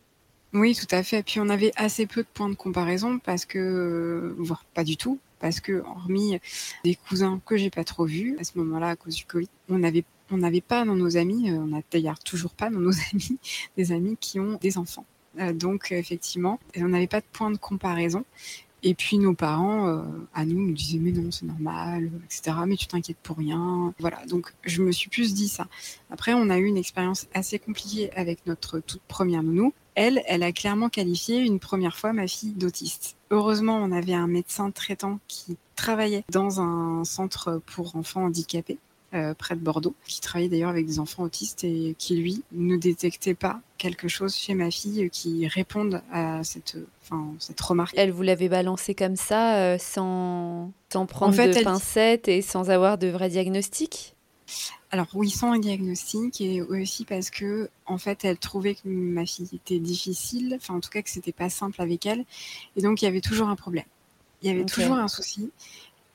Oui, 0.53 0.75
tout 0.75 0.93
à 0.93 1.03
fait. 1.03 1.23
Puis 1.23 1.39
on 1.39 1.49
avait 1.49 1.71
assez 1.75 2.05
peu 2.05 2.23
de 2.23 2.27
points 2.33 2.49
de 2.49 2.55
comparaison 2.55 3.19
parce 3.19 3.45
que, 3.45 4.35
voire 4.37 4.65
pas 4.73 4.83
du 4.83 4.97
tout, 4.97 5.19
parce 5.39 5.59
que 5.59 5.81
hormis 5.81 6.39
des 6.83 6.95
cousins 6.95 7.41
que 7.45 7.57
j'ai 7.57 7.69
pas 7.69 7.83
trop 7.83 8.05
vus 8.05 8.37
à 8.39 8.43
ce 8.43 8.57
moment-là 8.57 8.89
à 8.89 8.95
cause 8.95 9.15
du 9.15 9.25
Covid, 9.25 9.49
on 9.69 9.79
n'avait 9.79 10.03
on 10.31 10.37
n'avait 10.37 10.61
pas 10.61 10.85
dans 10.85 10.95
nos 10.95 11.17
amis, 11.17 11.51
euh, 11.51 11.57
on 11.57 11.67
n'a 11.67 11.81
d'ailleurs 11.91 12.19
toujours 12.19 12.51
pas 12.51 12.69
dans 12.69 12.79
nos 12.79 12.93
amis 13.13 13.37
des 13.77 13.91
amis 13.91 14.17
qui 14.19 14.39
ont 14.39 14.57
des 14.61 14.77
enfants. 14.77 15.05
Euh, 15.39 15.53
donc 15.53 15.91
effectivement, 15.91 16.59
on 16.77 16.89
n'avait 16.89 17.07
pas 17.07 17.19
de 17.19 17.25
point 17.31 17.51
de 17.51 17.57
comparaison. 17.57 18.25
Et 18.83 18.95
puis 18.95 19.19
nos 19.19 19.35
parents, 19.35 19.87
euh, 19.87 20.01
à 20.33 20.43
nous, 20.43 20.59
nous 20.59 20.73
disaient 20.73 20.97
mais 20.97 21.11
non, 21.11 21.29
c'est 21.29 21.45
normal, 21.45 22.09
etc. 22.25 22.57
Mais 22.65 22.75
tu 22.75 22.87
t'inquiètes 22.87 23.19
pour 23.21 23.37
rien. 23.37 23.93
Voilà, 23.99 24.25
donc 24.25 24.53
je 24.63 24.81
me 24.81 24.91
suis 24.91 25.09
plus 25.09 25.35
dit 25.35 25.49
ça. 25.49 25.67
Après, 26.09 26.33
on 26.33 26.49
a 26.49 26.57
eu 26.57 26.65
une 26.65 26.77
expérience 26.77 27.27
assez 27.33 27.59
compliquée 27.59 28.11
avec 28.13 28.45
notre 28.47 28.79
toute 28.79 29.01
première 29.03 29.43
nounou. 29.43 29.73
Elle, 29.95 30.21
elle 30.27 30.43
a 30.43 30.51
clairement 30.51 30.89
qualifié 30.89 31.39
une 31.39 31.59
première 31.59 31.97
fois 31.97 32.13
ma 32.13 32.27
fille 32.27 32.53
d'autiste. 32.53 33.15
Heureusement, 33.29 33.77
on 33.77 33.91
avait 33.91 34.13
un 34.13 34.27
médecin 34.27 34.71
traitant 34.71 35.19
qui 35.27 35.57
travaillait 35.75 36.23
dans 36.29 36.61
un 36.61 37.03
centre 37.03 37.61
pour 37.65 37.95
enfants 37.95 38.25
handicapés. 38.25 38.77
Euh, 39.13 39.33
près 39.33 39.55
de 39.55 39.59
Bordeaux, 39.59 39.93
qui 40.07 40.21
travaillait 40.21 40.47
d'ailleurs 40.47 40.69
avec 40.69 40.85
des 40.85 40.97
enfants 40.97 41.23
autistes 41.23 41.65
et 41.65 41.97
qui, 41.97 42.15
lui, 42.15 42.43
ne 42.53 42.77
détectait 42.77 43.33
pas 43.33 43.59
quelque 43.77 44.07
chose 44.07 44.33
chez 44.33 44.53
ma 44.53 44.71
fille 44.71 45.09
qui 45.09 45.45
réponde 45.47 46.01
à 46.13 46.45
cette, 46.45 46.77
enfin, 47.03 47.33
cette 47.37 47.59
remarque. 47.59 47.93
Elle 47.97 48.11
vous 48.11 48.21
l'avait 48.21 48.47
balancé 48.47 48.95
comme 48.95 49.17
ça, 49.17 49.57
euh, 49.57 49.77
sans, 49.77 50.71
sans 50.93 51.05
prendre 51.07 51.35
de 51.35 51.61
pincettes 51.61 52.29
et 52.29 52.41
sans 52.41 52.69
avoir 52.69 52.97
de 52.97 53.07
vrai 53.07 53.27
diagnostic? 53.27 54.15
Alors 54.91 55.07
oui, 55.13 55.29
sans 55.29 55.53
un 55.53 55.59
diagnostic 55.59 56.41
et 56.41 56.61
aussi 56.61 57.05
parce 57.05 57.29
que 57.29 57.69
en 57.85 57.97
fait, 57.97 58.25
elle 58.25 58.37
trouvait 58.37 58.75
que 58.75 58.87
ma 58.87 59.25
fille 59.25 59.49
était 59.53 59.79
difficile, 59.79 60.53
enfin 60.57 60.75
en 60.75 60.79
tout 60.81 60.89
cas 60.89 61.01
que 61.01 61.09
c'était 61.09 61.31
pas 61.31 61.49
simple 61.49 61.81
avec 61.81 62.05
elle, 62.05 62.25
et 62.75 62.81
donc 62.81 63.01
il 63.01 63.05
y 63.05 63.07
avait 63.07 63.21
toujours 63.21 63.47
un 63.47 63.55
problème. 63.55 63.85
Il 64.41 64.49
y 64.49 64.53
avait 64.53 64.65
toujours 64.65 64.95
un 64.95 65.07
souci 65.07 65.51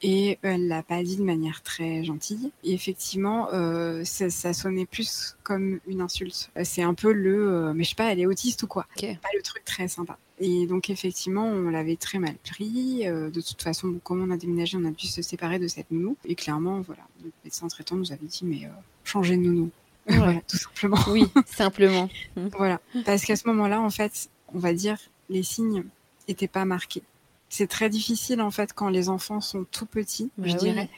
et 0.02 0.38
elle 0.42 0.68
l'a 0.68 0.82
pas 0.82 1.02
dit 1.02 1.16
de 1.16 1.22
manière 1.22 1.62
très 1.62 2.04
gentille. 2.04 2.50
Et 2.64 2.74
effectivement, 2.74 3.48
euh, 3.52 4.04
ça, 4.04 4.30
ça, 4.30 4.52
sonnait 4.52 4.84
plus 4.84 5.36
comme 5.42 5.80
une 5.86 6.00
insulte. 6.00 6.50
C'est 6.64 6.82
un 6.82 6.94
peu 6.94 7.12
le, 7.12 7.48
euh, 7.48 7.72
mais 7.72 7.84
je 7.84 7.90
sais 7.90 7.94
pas, 7.94 8.12
elle 8.12 8.20
est 8.20 8.26
autiste 8.26 8.62
ou 8.64 8.66
quoi. 8.66 8.86
Pas 9.22 9.28
le 9.34 9.42
truc 9.42 9.64
très 9.64 9.88
sympa. 9.88 10.18
Et 10.38 10.66
donc 10.66 10.90
effectivement, 10.90 11.46
on 11.46 11.70
l'avait 11.70 11.96
très 11.96 12.18
mal 12.18 12.34
pris. 12.44 13.06
Euh, 13.06 13.30
de 13.30 13.40
toute 13.40 13.62
façon, 13.62 13.98
comme 14.04 14.22
on 14.22 14.30
a 14.30 14.36
déménagé, 14.36 14.76
on 14.76 14.84
a 14.84 14.90
dû 14.90 15.06
se 15.06 15.22
séparer 15.22 15.58
de 15.58 15.68
cette 15.68 15.90
nounou. 15.90 16.16
Et 16.26 16.34
clairement, 16.34 16.80
voilà, 16.80 17.02
le 17.24 17.30
médecin 17.44 17.68
traitant 17.68 17.96
nous 17.96 18.12
avait 18.12 18.26
dit, 18.26 18.40
mais 18.42 18.66
euh, 18.66 18.70
changez 19.04 19.36
de 19.36 19.42
nounou. 19.42 19.70
voilà, 20.08 20.40
tout 20.46 20.58
simplement. 20.58 20.98
Oui, 21.08 21.24
simplement. 21.46 22.08
voilà, 22.56 22.80
parce 23.04 23.24
qu'à 23.24 23.34
ce 23.34 23.48
moment-là, 23.48 23.80
en 23.80 23.90
fait, 23.90 24.28
on 24.54 24.58
va 24.58 24.72
dire, 24.72 24.98
les 25.30 25.42
signes 25.42 25.84
n'étaient 26.28 26.48
pas 26.48 26.64
marqués. 26.64 27.02
C'est 27.48 27.66
très 27.68 27.88
difficile 27.88 28.40
en 28.40 28.50
fait 28.50 28.72
quand 28.72 28.88
les 28.88 29.08
enfants 29.08 29.40
sont 29.40 29.64
tout 29.70 29.86
petits, 29.86 30.30
je 30.38 30.52
bah 30.52 30.58
dirais, 30.58 30.90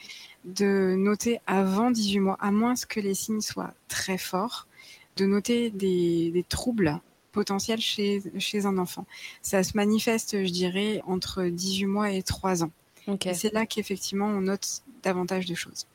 de 0.45 0.95
noter 0.97 1.39
avant 1.47 1.91
18 1.91 2.19
mois, 2.19 2.37
à 2.39 2.51
moins 2.51 2.73
que 2.87 2.99
les 2.99 3.13
signes 3.13 3.41
soient 3.41 3.73
très 3.87 4.17
forts, 4.17 4.67
de 5.15 5.25
noter 5.25 5.69
des, 5.69 6.31
des 6.31 6.43
troubles 6.43 6.99
potentiels 7.31 7.81
chez, 7.81 8.21
chez 8.37 8.65
un 8.65 8.77
enfant. 8.77 9.05
Ça 9.41 9.63
se 9.63 9.75
manifeste, 9.75 10.43
je 10.43 10.51
dirais, 10.51 11.01
entre 11.05 11.43
18 11.43 11.85
mois 11.85 12.11
et 12.11 12.23
3 12.23 12.63
ans. 12.63 12.71
Et 13.25 13.33
c'est 13.33 13.53
là 13.53 13.65
qu'effectivement 13.65 14.27
on 14.27 14.41
note 14.41 14.83
davantage 15.03 15.45
de 15.45 15.55
choses. 15.55 15.87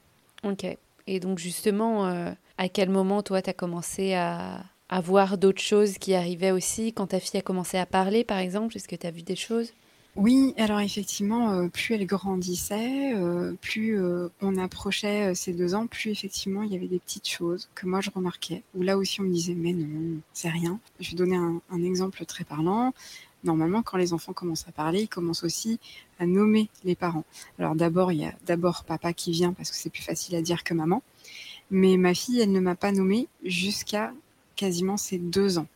Ok. 0.42 0.66
Et 1.06 1.20
donc 1.20 1.38
justement, 1.38 2.06
euh, 2.06 2.32
à 2.58 2.68
quel 2.68 2.90
moment 2.90 3.22
toi 3.22 3.42
tu 3.42 3.50
as 3.50 3.52
commencé 3.52 4.14
à, 4.14 4.64
à 4.88 5.00
voir 5.00 5.38
d'autres 5.38 5.62
choses 5.62 5.98
qui 5.98 6.14
arrivaient 6.14 6.50
aussi? 6.50 6.92
Quand 6.92 7.08
ta 7.08 7.20
fille 7.20 7.38
a 7.38 7.42
commencé 7.42 7.78
à 7.78 7.86
parler 7.86 8.24
par 8.24 8.38
exemple, 8.38 8.76
est-ce 8.76 8.88
que 8.88 8.96
tu 8.96 9.06
as 9.06 9.10
vu 9.10 9.22
des 9.22 9.36
choses? 9.36 9.72
Oui, 10.16 10.54
alors 10.58 10.78
effectivement, 10.78 11.50
euh, 11.50 11.68
plus 11.68 11.94
elle 11.96 12.06
grandissait, 12.06 13.14
euh, 13.16 13.52
plus 13.60 13.98
euh, 13.98 14.28
on 14.40 14.56
approchait 14.58 15.34
ses 15.34 15.52
deux 15.52 15.74
ans, 15.74 15.88
plus 15.88 16.10
effectivement 16.10 16.62
il 16.62 16.72
y 16.72 16.76
avait 16.76 16.86
des 16.86 17.00
petites 17.00 17.28
choses 17.28 17.68
que 17.74 17.86
moi 17.86 18.00
je 18.00 18.10
remarquais, 18.10 18.62
où 18.76 18.82
là 18.82 18.96
aussi 18.96 19.20
on 19.20 19.24
me 19.24 19.32
disait 19.32 19.54
mais 19.54 19.72
non, 19.72 20.20
c'est 20.32 20.50
rien. 20.50 20.78
Je 21.00 21.10
vais 21.10 21.16
donner 21.16 21.36
un, 21.36 21.82
exemple 21.82 22.24
très 22.26 22.44
parlant. 22.44 22.94
Normalement, 23.42 23.82
quand 23.82 23.98
les 23.98 24.12
enfants 24.12 24.32
commencent 24.32 24.68
à 24.68 24.72
parler, 24.72 25.02
ils 25.02 25.08
commencent 25.08 25.42
aussi 25.42 25.80
à 26.20 26.26
nommer 26.26 26.70
les 26.84 26.94
parents. 26.94 27.24
Alors 27.58 27.74
d'abord, 27.74 28.12
il 28.12 28.20
y 28.20 28.24
a 28.24 28.34
d'abord 28.46 28.84
papa 28.84 29.12
qui 29.12 29.32
vient 29.32 29.52
parce 29.52 29.70
que 29.70 29.76
c'est 29.76 29.90
plus 29.90 30.02
facile 30.02 30.36
à 30.36 30.42
dire 30.42 30.62
que 30.62 30.74
maman. 30.74 31.02
Mais 31.70 31.96
ma 31.96 32.14
fille, 32.14 32.40
elle 32.40 32.52
ne 32.52 32.60
m'a 32.60 32.76
pas 32.76 32.92
nommée 32.92 33.26
jusqu'à 33.44 34.14
quasiment 34.54 34.96
ses 34.96 35.18
deux 35.18 35.58
ans. 35.58 35.66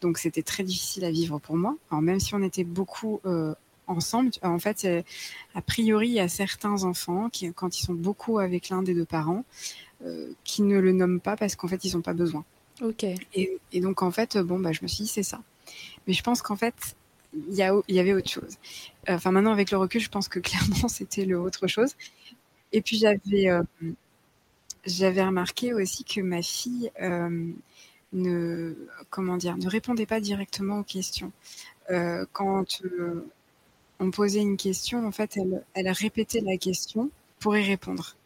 Donc 0.00 0.18
c'était 0.18 0.42
très 0.42 0.62
difficile 0.62 1.04
à 1.04 1.10
vivre 1.10 1.38
pour 1.40 1.56
moi. 1.56 1.76
Alors 1.90 2.02
même 2.02 2.20
si 2.20 2.34
on 2.34 2.42
était 2.42 2.64
beaucoup 2.64 3.20
ensemble. 3.86 4.30
En 4.42 4.58
fait, 4.58 4.84
euh, 4.84 5.02
a 5.54 5.62
priori, 5.62 6.08
il 6.08 6.14
y 6.14 6.20
a 6.20 6.28
certains 6.28 6.84
enfants 6.84 7.28
qui, 7.30 7.52
quand 7.52 7.78
ils 7.78 7.82
sont 7.82 7.94
beaucoup 7.94 8.38
avec 8.38 8.68
l'un 8.68 8.82
des 8.82 8.94
deux 8.94 9.04
parents, 9.04 9.44
euh, 10.04 10.32
qui 10.44 10.62
ne 10.62 10.78
le 10.78 10.92
nomment 10.92 11.20
pas 11.20 11.36
parce 11.36 11.56
qu'en 11.56 11.68
fait, 11.68 11.84
ils 11.84 11.94
n'ont 11.94 12.02
pas 12.02 12.14
besoin. 12.14 12.44
Ok. 12.82 13.04
Et, 13.34 13.80
donc, 13.80 14.02
en 14.02 14.10
fait, 14.10 14.36
bon, 14.38 14.58
bah, 14.58 14.72
je 14.72 14.80
me 14.82 14.88
suis 14.88 15.04
dit, 15.04 15.10
c'est 15.10 15.22
ça. 15.22 15.40
Mais 16.06 16.12
je 16.12 16.22
pense 16.22 16.42
qu'en 16.42 16.56
fait, 16.56 16.96
il 17.32 17.54
y, 17.54 17.92
y 17.92 17.98
avait 17.98 18.12
autre 18.12 18.30
chose. 18.30 18.56
Enfin, 19.08 19.30
maintenant, 19.30 19.52
avec 19.52 19.70
le 19.70 19.78
recul, 19.78 20.00
je 20.00 20.10
pense 20.10 20.28
que 20.28 20.38
clairement, 20.40 20.88
c'était 20.88 21.24
le 21.24 21.38
autre 21.38 21.66
chose. 21.66 21.94
Et 22.72 22.80
puis, 22.82 22.98
j'avais, 22.98 23.48
euh, 23.48 23.62
j'avais 24.84 25.24
remarqué 25.24 25.72
aussi 25.72 26.04
que 26.04 26.20
ma 26.20 26.42
fille 26.42 26.90
ne, 28.12 28.74
comment 29.10 29.36
dire, 29.36 29.56
ne 29.56 29.68
répondait 29.68 30.06
pas 30.06 30.20
directement 30.20 30.80
aux 30.80 30.84
questions. 30.84 31.32
quand 32.32 32.82
on 34.00 34.10
posait 34.10 34.40
une 34.40 34.56
question, 34.56 35.06
en 35.06 35.12
fait, 35.12 35.38
elle, 35.74 35.90
répétait 35.90 36.40
la 36.40 36.56
question 36.56 37.10
pour 37.40 37.56
y 37.56 37.62
répondre. 37.62 38.16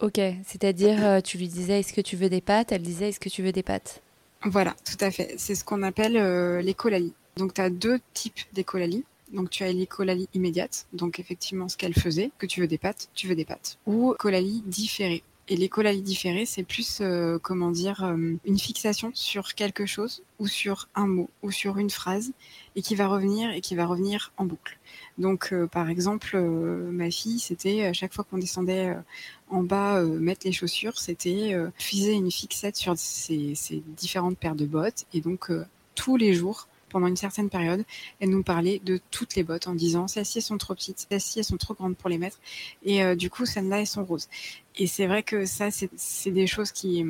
Ok, 0.00 0.20
c'est-à-dire, 0.44 1.04
euh, 1.04 1.20
tu 1.20 1.38
lui 1.38 1.48
disais 1.48 1.80
est-ce 1.80 1.92
que 1.92 2.00
tu 2.00 2.16
veux 2.16 2.28
des 2.28 2.40
pâtes? 2.40 2.72
Elle 2.72 2.82
disait 2.82 3.10
est-ce 3.10 3.20
que 3.20 3.28
tu 3.28 3.42
veux 3.42 3.52
des 3.52 3.62
pâtes? 3.62 4.02
Voilà, 4.44 4.74
tout 4.84 5.02
à 5.02 5.10
fait. 5.10 5.34
C'est 5.38 5.54
ce 5.54 5.64
qu'on 5.64 5.82
appelle 5.82 6.16
euh, 6.16 6.60
l'écolalie. 6.60 7.14
Donc, 7.36 7.54
tu 7.54 7.60
as 7.60 7.70
deux 7.70 8.00
types 8.12 8.40
d'écolalie. 8.52 9.04
Donc, 9.32 9.50
tu 9.50 9.64
as 9.64 9.72
l'écolalie 9.72 10.28
immédiate, 10.34 10.86
donc 10.92 11.18
effectivement 11.18 11.68
ce 11.68 11.76
qu'elle 11.76 11.94
faisait, 11.94 12.30
que 12.38 12.46
tu 12.46 12.60
veux 12.60 12.68
des 12.68 12.78
pâtes, 12.78 13.08
tu 13.14 13.26
veux 13.26 13.34
des 13.34 13.44
pâtes. 13.44 13.78
Ou 13.86 14.14
colalie 14.18 14.62
différée. 14.66 15.24
Et 15.48 15.56
l'écolalie 15.56 16.02
différée, 16.02 16.46
c'est 16.46 16.62
plus, 16.62 16.98
euh, 17.00 17.38
comment 17.38 17.70
dire, 17.70 18.02
une 18.44 18.58
fixation 18.58 19.10
sur 19.14 19.54
quelque 19.54 19.84
chose 19.84 20.22
ou 20.38 20.46
sur 20.46 20.88
un 20.94 21.06
mot 21.06 21.30
ou 21.42 21.50
sur 21.50 21.78
une 21.78 21.90
phrase 21.90 22.32
et 22.76 22.82
qui 22.82 22.94
va 22.94 23.06
revenir 23.06 23.50
et 23.50 23.60
qui 23.60 23.74
va 23.74 23.86
revenir 23.86 24.32
en 24.36 24.46
boucle. 24.46 24.78
Donc, 25.18 25.52
euh, 25.52 25.66
par 25.66 25.88
exemple, 25.90 26.32
euh, 26.34 26.90
ma 26.90 27.10
fille, 27.10 27.38
c'était 27.38 27.84
à 27.84 27.92
chaque 27.92 28.12
fois 28.12 28.24
qu'on 28.24 28.38
descendait 28.38 28.88
euh, 28.88 29.00
en 29.48 29.62
bas 29.62 30.02
mettre 30.02 30.46
les 30.46 30.52
chaussures, 30.52 30.98
c'était 30.98 31.54
faisait 31.78 32.14
une 32.14 32.30
fixette 32.30 32.76
sur 32.76 32.94
ses, 32.96 33.54
différentes 33.96 34.38
paires 34.38 34.56
de 34.56 34.66
bottes. 34.66 35.04
Et 35.12 35.20
donc, 35.20 35.50
tous 35.94 36.16
les 36.16 36.34
jours, 36.34 36.66
pendant 36.94 37.08
une 37.08 37.16
certaine 37.16 37.50
période, 37.50 37.84
elle 38.20 38.30
nous 38.30 38.44
parlait 38.44 38.80
de 38.84 39.00
toutes 39.10 39.34
les 39.34 39.42
bottes 39.42 39.66
en 39.66 39.74
disant 39.74 40.06
celles-ci 40.06 40.40
sont 40.40 40.58
trop 40.58 40.76
petites, 40.76 41.08
celles-ci 41.10 41.40
elles 41.40 41.44
sont 41.44 41.56
trop 41.56 41.74
grandes 41.74 41.96
pour 41.96 42.08
les 42.08 42.18
mettre. 42.18 42.38
Et 42.84 43.16
du 43.16 43.30
coup, 43.30 43.46
celles-là, 43.46 43.80
elles 43.80 43.86
sont 43.88 44.04
roses. 44.04 44.28
Et 44.76 44.86
c'est 44.86 45.08
vrai 45.08 45.24
que 45.24 45.44
ça, 45.44 45.70
c'est 45.72 46.30
des 46.30 46.46
choses 46.46 46.70
qui 46.70 47.04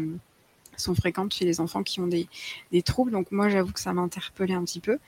sont 0.76 0.94
fréquentes 0.94 1.34
chez 1.34 1.44
les 1.44 1.60
enfants 1.60 1.82
qui 1.82 2.00
ont 2.00 2.06
des, 2.06 2.28
troubles. 2.82 3.12
Donc 3.12 3.30
moi, 3.30 3.48
j'avoue 3.48 3.72
que 3.72 3.80
ça 3.80 3.92
m'a 3.92 4.02
interpellée 4.02 4.54
un 4.54 4.64
petit 4.64 4.80
peu. 4.80 4.98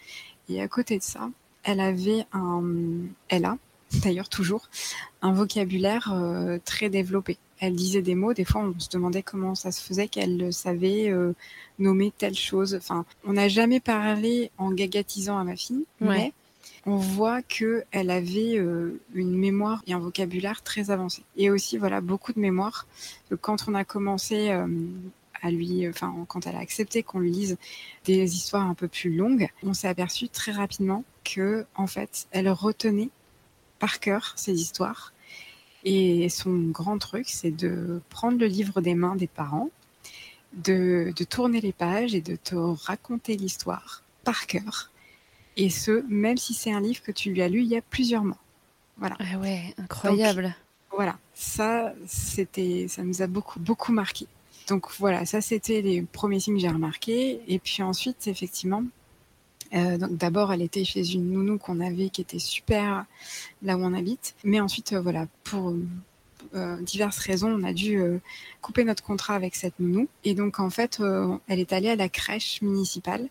Et 0.48 0.60
à 0.60 0.68
côté 0.68 0.98
de 0.98 1.02
ça, 1.02 1.30
elle 1.64 1.80
avait 1.80 2.24
un, 2.32 2.62
elle 3.28 3.44
a 3.44 3.58
d'ailleurs 4.02 4.28
toujours 4.28 4.68
un 5.22 5.32
vocabulaire 5.32 6.12
euh, 6.12 6.58
très 6.64 6.90
développé. 6.90 7.38
Elle 7.60 7.74
disait 7.74 8.02
des 8.02 8.14
mots, 8.14 8.34
des 8.34 8.44
fois 8.44 8.62
on 8.62 8.78
se 8.78 8.88
demandait 8.90 9.22
comment 9.22 9.54
ça 9.54 9.72
se 9.72 9.82
faisait 9.82 10.08
qu'elle 10.08 10.52
savait 10.52 11.08
euh, 11.08 11.32
nommer 11.78 12.12
telle 12.16 12.34
chose. 12.34 12.74
Enfin, 12.74 13.04
on 13.24 13.34
n'a 13.34 13.48
jamais 13.48 13.80
parlé 13.80 14.50
en 14.58 14.70
gagatisant 14.70 15.38
à 15.38 15.44
ma 15.44 15.56
fille, 15.56 15.84
mais 16.00 16.32
on 16.84 16.96
voit 16.96 17.42
que 17.42 17.84
elle 17.90 18.10
avait 18.10 18.58
euh, 18.58 19.00
une 19.14 19.36
mémoire 19.36 19.82
et 19.86 19.92
un 19.92 19.98
vocabulaire 19.98 20.62
très 20.62 20.90
avancé. 20.90 21.22
Et 21.36 21.50
aussi, 21.50 21.78
voilà, 21.78 22.00
beaucoup 22.00 22.32
de 22.32 22.40
mémoire. 22.40 22.86
Quand 23.40 23.68
on 23.68 23.74
a 23.74 23.84
commencé 23.84 24.50
à 25.42 25.50
lui, 25.50 25.88
enfin, 25.88 26.14
quand 26.28 26.46
elle 26.46 26.56
a 26.56 26.60
accepté 26.60 27.02
qu'on 27.02 27.20
lui 27.20 27.30
lise 27.30 27.56
des 28.04 28.36
histoires 28.36 28.66
un 28.68 28.74
peu 28.74 28.88
plus 28.88 29.14
longues, 29.14 29.48
on 29.62 29.74
s'est 29.74 29.88
aperçu 29.88 30.28
très 30.28 30.52
rapidement 30.52 31.04
que, 31.24 31.66
en 31.74 31.86
fait, 31.86 32.26
elle 32.30 32.48
retenait 32.48 33.10
par 33.78 34.00
cœur 34.00 34.32
ces 34.36 34.54
histoires. 34.60 35.12
Et 35.84 36.28
son 36.28 36.52
grand 36.70 36.98
truc, 36.98 37.26
c'est 37.28 37.50
de 37.50 38.00
prendre 38.10 38.38
le 38.38 38.46
livre 38.46 38.80
des 38.80 38.94
mains 38.94 39.16
des 39.16 39.26
parents, 39.26 39.70
de, 40.54 41.12
tourner 41.28 41.60
les 41.60 41.72
pages 41.72 42.14
et 42.14 42.20
de 42.20 42.36
te 42.36 42.54
raconter 42.54 43.36
l'histoire 43.36 44.02
par 44.24 44.46
cœur. 44.46 44.90
Et 45.56 45.70
ce, 45.70 46.04
même 46.08 46.36
si 46.36 46.54
c'est 46.54 46.72
un 46.72 46.80
livre 46.80 47.02
que 47.02 47.12
tu 47.12 47.30
lui 47.30 47.42
as 47.42 47.48
lu 47.48 47.62
il 47.62 47.68
y 47.68 47.76
a 47.76 47.82
plusieurs 47.82 48.24
mois. 48.24 48.38
Voilà. 48.98 49.16
Ah 49.20 49.38
ouais, 49.38 49.74
incroyable. 49.78 50.54
voilà, 50.90 51.18
ça, 51.34 51.92
c'était, 52.06 52.86
ça 52.88 53.02
nous 53.02 53.22
a 53.22 53.26
beaucoup, 53.26 53.60
beaucoup 53.60 53.92
marqué. 53.92 54.26
Donc 54.68 54.86
voilà, 54.98 55.24
ça 55.26 55.40
c'était 55.40 55.80
les 55.80 56.02
premiers 56.02 56.40
signes 56.40 56.56
que 56.56 56.62
j'ai 56.62 56.68
remarqués. 56.68 57.40
Et 57.46 57.58
puis 57.58 57.82
ensuite, 57.82 58.26
effectivement, 58.26 58.82
euh, 59.76 59.98
donc 59.98 60.16
d'abord, 60.16 60.52
elle 60.52 60.62
était 60.62 60.84
chez 60.84 61.12
une 61.12 61.30
nounou 61.32 61.58
qu'on 61.58 61.80
avait 61.80 62.08
qui 62.08 62.20
était 62.20 62.38
super 62.38 63.04
là 63.62 63.76
où 63.76 63.82
on 63.82 63.94
habite. 63.94 64.34
Mais 64.44 64.60
ensuite, 64.60 64.92
euh, 64.92 65.00
voilà, 65.00 65.26
pour 65.44 65.74
euh, 66.54 66.80
diverses 66.82 67.18
raisons, 67.18 67.50
on 67.50 67.64
a 67.64 67.72
dû 67.72 68.00
couper 68.62 68.84
notre 68.84 69.02
contrat 69.02 69.34
avec 69.34 69.54
cette 69.54 69.78
nounou. 69.78 70.08
Et 70.24 70.34
donc 70.34 70.60
en 70.60 70.70
fait, 70.70 71.00
elle 71.48 71.60
est 71.60 71.72
allée 71.72 71.90
à 71.90 71.96
la 71.96 72.08
crèche 72.08 72.62
municipale. 72.62 73.28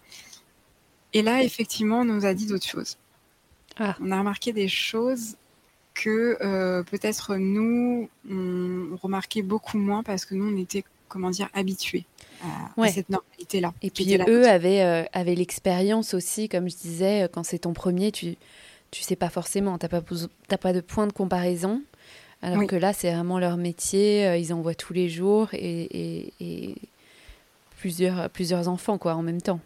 Et 1.14 1.22
là, 1.22 1.44
effectivement, 1.44 2.02
on 2.02 2.06
nous 2.06 2.26
a 2.26 2.34
dit 2.34 2.46
d'autres 2.46 2.68
choses. 2.68 2.98
Ah. 3.78 3.96
On 4.02 4.12
a 4.12 4.20
remarqué 4.20 4.54
des 4.54 4.68
choses 4.68 5.38
que 5.94 6.84
peut-être 6.84 7.38
nous, 7.38 8.10
on 8.30 8.98
remarquait 9.02 9.42
beaucoup 9.42 9.78
moins 9.78 10.04
parce 10.04 10.26
que 10.26 10.36
nous, 10.36 10.54
on 10.54 10.58
était 10.58 10.84
comment 11.16 11.30
dire, 11.30 11.48
habitués 11.54 12.04
à, 12.44 12.88
cette 12.90 13.10
normalité-là. 13.10 13.74
Et 13.82 13.90
puis 13.90 14.18
eux 14.28 14.50
avaient, 14.50 14.82
euh, 14.82 15.04
avaient 15.14 15.34
l'expérience 15.34 16.14
aussi, 16.14 16.50
comme 16.50 16.70
je 16.70 16.76
disais, 16.76 17.24
euh, 17.24 17.28
quand 17.32 17.44
c'est 17.44 17.60
ton 17.60 17.72
premier, 17.72 18.12
tu 18.12 18.36
tu 18.92 19.02
sais 19.02 19.16
pas 19.16 19.30
forcément, 19.30 19.78
tu 19.78 19.86
n'as 19.86 20.02
pas, 20.02 20.58
pas 20.58 20.74
de 20.74 20.82
point 20.82 21.08
de 21.08 21.12
comparaison. 21.14 21.82
Alors 22.42 22.66
que 22.68 22.76
là, 22.76 22.94
c'est 22.94 23.14
vraiment 23.14 23.40
leur 23.40 23.58
métier, 23.58 24.28
euh, 24.28 24.38
ils 24.38 24.54
en 24.54 24.62
voient 24.62 24.76
tous 24.76 24.94
les 24.94 25.10
jours 25.10 25.50
et, 25.54 26.32
et, 26.40 26.76
plusieurs, 27.78 28.30
plusieurs 28.30 28.68
enfants 28.68 28.98
quoi, 28.98 29.16
en 29.16 29.22
même 29.22 29.42
temps. 29.42 29.60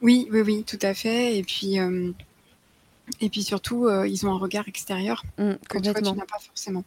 Oui, 0.00 0.26
oui, 0.32 0.40
oui, 0.40 0.64
tout 0.64 0.78
à 0.82 0.94
fait. 0.94 1.36
Et 1.36 1.42
puis, 1.42 1.76
et 3.20 3.28
puis 3.28 3.42
surtout, 3.42 3.88
ils 4.04 4.26
ont 4.26 4.32
un 4.32 4.38
regard 4.38 4.68
extérieur 4.68 5.22
mmh, 5.38 5.52
que 5.68 5.78
toi, 5.78 5.94
tu 5.94 6.02
n'as 6.02 6.26
pas 6.26 6.38
forcément. 6.40 6.84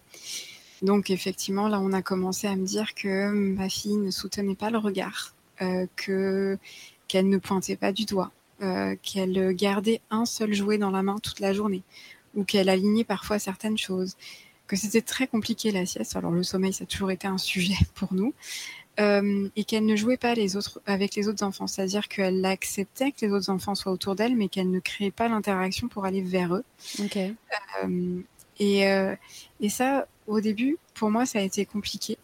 Donc 0.81 1.09
effectivement, 1.09 1.67
là, 1.67 1.79
on 1.79 1.93
a 1.93 2.01
commencé 2.01 2.47
à 2.47 2.55
me 2.55 2.65
dire 2.65 2.93
que 2.93 3.31
ma 3.31 3.69
fille 3.69 3.97
ne 3.97 4.11
soutenait 4.11 4.55
pas 4.55 4.69
le 4.69 4.77
regard, 4.77 5.33
euh, 5.61 5.87
que 5.95 6.57
qu'elle 7.07 7.29
ne 7.29 7.37
pointait 7.37 7.77
pas 7.77 7.91
du 7.91 8.05
doigt, 8.05 8.31
euh, 8.61 8.95
qu'elle 9.01 9.53
gardait 9.55 10.01
un 10.09 10.25
seul 10.25 10.53
jouet 10.53 10.77
dans 10.77 10.91
la 10.91 11.03
main 11.03 11.17
toute 11.19 11.39
la 11.39 11.53
journée, 11.53 11.83
ou 12.35 12.43
qu'elle 12.43 12.69
alignait 12.69 13.05
parfois 13.05 13.39
certaines 13.39 13.77
choses, 13.77 14.17
que 14.67 14.75
c'était 14.75 15.01
très 15.01 15.27
compliqué 15.27 15.71
la 15.71 15.85
sieste. 15.85 16.15
Alors 16.15 16.31
le 16.31 16.43
sommeil, 16.43 16.73
ça 16.73 16.83
a 16.83 16.87
toujours 16.87 17.11
été 17.11 17.27
un 17.27 17.37
sujet 17.37 17.77
pour 17.95 18.13
nous. 18.13 18.33
Euh, 18.99 19.47
et 19.55 19.63
qu'elle 19.63 19.85
ne 19.85 19.95
jouait 19.95 20.17
pas 20.17 20.33
les 20.33 20.57
autres, 20.57 20.81
avec 20.87 21.13
les 21.13 21.27
autres 21.27 21.43
enfants, 21.43 21.67
c'est-à-dire 21.67 22.07
qu'elle 22.07 22.43
acceptait 22.43 23.11
que 23.11 23.27
les 23.27 23.31
autres 23.31 23.51
enfants 23.51 23.75
soient 23.75 23.91
autour 23.91 24.15
d'elle, 24.15 24.35
mais 24.35 24.47
qu'elle 24.47 24.71
ne 24.71 24.79
créait 24.79 25.11
pas 25.11 25.27
l'interaction 25.27 25.87
pour 25.87 26.05
aller 26.05 26.21
vers 26.21 26.55
eux. 26.55 26.63
Okay. 26.99 27.35
Euh, 27.83 28.19
et, 28.57 28.87
euh, 28.87 29.15
et 29.59 29.69
ça, 29.69 30.07
au 30.27 30.41
début, 30.41 30.77
pour 30.93 31.09
moi, 31.09 31.25
ça 31.25 31.39
a 31.39 31.41
été 31.41 31.65
compliqué 31.65 32.17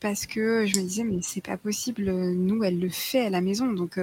parce 0.00 0.26
que 0.26 0.64
je 0.64 0.78
me 0.78 0.84
disais 0.84 1.02
mais 1.02 1.18
c'est 1.22 1.40
pas 1.40 1.56
possible, 1.56 2.08
nous 2.12 2.62
elle 2.62 2.78
le 2.78 2.88
fait 2.88 3.26
à 3.26 3.30
la 3.30 3.40
maison, 3.40 3.66
donc 3.72 3.98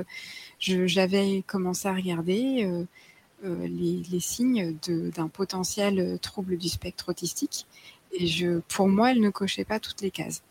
j'avais 0.60 1.42
commencé 1.48 1.88
à 1.88 1.94
regarder 1.94 2.70
les, 3.42 4.04
les, 4.12 4.20
signes 4.20 4.76
d'un 4.90 5.30
potentiel 5.30 6.20
trouble 6.22 6.58
du 6.58 6.68
spectre 6.68 7.08
autistique. 7.08 7.66
Et 8.12 8.28
pour 8.68 8.90
moi, 8.90 9.12
elle 9.12 9.22
ne 9.22 9.30
cochait 9.30 9.64
pas 9.64 9.80
toutes 9.80 10.02
les 10.02 10.12
cases. 10.12 10.44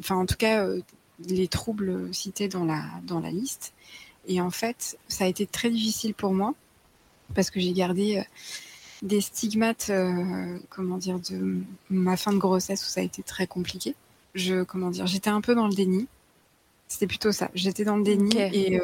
Enfin 0.00 0.16
en 0.16 0.26
tout 0.26 0.36
cas 0.36 0.64
euh, 0.64 0.80
les 1.28 1.48
troubles 1.48 2.12
cités 2.12 2.48
dans 2.48 2.64
la, 2.64 2.84
dans 3.04 3.20
la 3.20 3.30
liste. 3.30 3.72
Et 4.26 4.40
en 4.40 4.50
fait, 4.50 4.98
ça 5.08 5.24
a 5.24 5.26
été 5.28 5.46
très 5.46 5.70
difficile 5.70 6.14
pour 6.14 6.32
moi 6.32 6.54
parce 7.34 7.50
que 7.50 7.60
j'ai 7.60 7.72
gardé 7.72 8.18
euh, 8.18 8.22
des 9.02 9.20
stigmates, 9.20 9.88
euh, 9.90 10.58
comment 10.70 10.96
dire, 10.96 11.18
de 11.18 11.56
ma 11.90 12.16
fin 12.16 12.32
de 12.32 12.38
grossesse 12.38 12.82
où 12.86 12.88
ça 12.88 13.00
a 13.00 13.04
été 13.04 13.22
très 13.22 13.46
compliqué. 13.46 13.94
Je, 14.34 14.62
comment 14.62 14.90
dire, 14.90 15.06
j'étais 15.06 15.30
un 15.30 15.40
peu 15.40 15.54
dans 15.54 15.66
le 15.66 15.74
déni. 15.74 16.08
C'était 16.88 17.06
plutôt 17.06 17.32
ça. 17.32 17.50
J'étais 17.54 17.84
dans 17.84 17.96
le 17.96 18.02
déni 18.02 18.36
et 18.38 18.80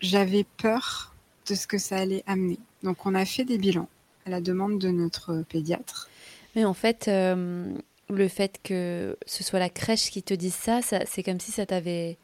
j'avais 0.00 0.44
peur 0.56 1.14
de 1.48 1.54
ce 1.54 1.66
que 1.66 1.78
ça 1.78 1.96
allait 1.96 2.22
amener. 2.26 2.58
Donc, 2.82 3.04
on 3.04 3.14
a 3.14 3.24
fait 3.24 3.44
des 3.44 3.58
bilans 3.58 3.88
à 4.26 4.30
la 4.30 4.40
demande 4.40 4.78
de 4.78 4.88
notre 4.90 5.42
pédiatre. 5.48 6.08
Mais 6.54 6.64
en 6.64 6.74
fait, 6.74 7.08
le 7.08 8.28
fait 8.28 8.60
que 8.62 9.16
ce 9.26 9.44
soit 9.44 9.58
la 9.58 9.68
crèche 9.68 10.10
qui 10.10 10.22
te 10.22 10.34
dise 10.34 10.54
ça, 10.54 10.80
c'est 10.82 11.22
comme 11.22 11.40
si 11.40 11.52
ça 11.52 11.66
t'avait 11.66 12.16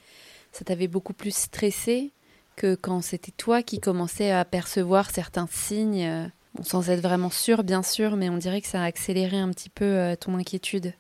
ça 0.53 0.65
t'avait 0.65 0.89
beaucoup 0.89 1.15
plus 1.15 1.35
stressé 1.35 2.13
que 2.57 2.75
quand 2.75 3.01
c'était 3.01 3.33
toi 3.33 3.63
qui 3.63 3.81
commençais 3.81 4.31
à 4.31 4.45
percevoir 4.45 5.11
certains 5.11 5.49
signes, 5.51 6.31
euh, 6.59 6.63
sans 6.63 6.91
être 6.91 7.01
vraiment 7.01 7.31
sûr, 7.31 7.65
bien 7.65 7.83
sûr, 7.83 8.17
mais 8.17 8.29
on 8.29 8.37
dirait 8.37 8.61
que 8.61 8.69
ça 8.69 8.83
a 8.83 8.85
accéléré 8.85 9.39
un 9.39 9.51
petit 9.51 9.69
peu 9.69 9.85
euh, 9.85 10.17
ton 10.17 10.35
inquiétude. 10.37 10.95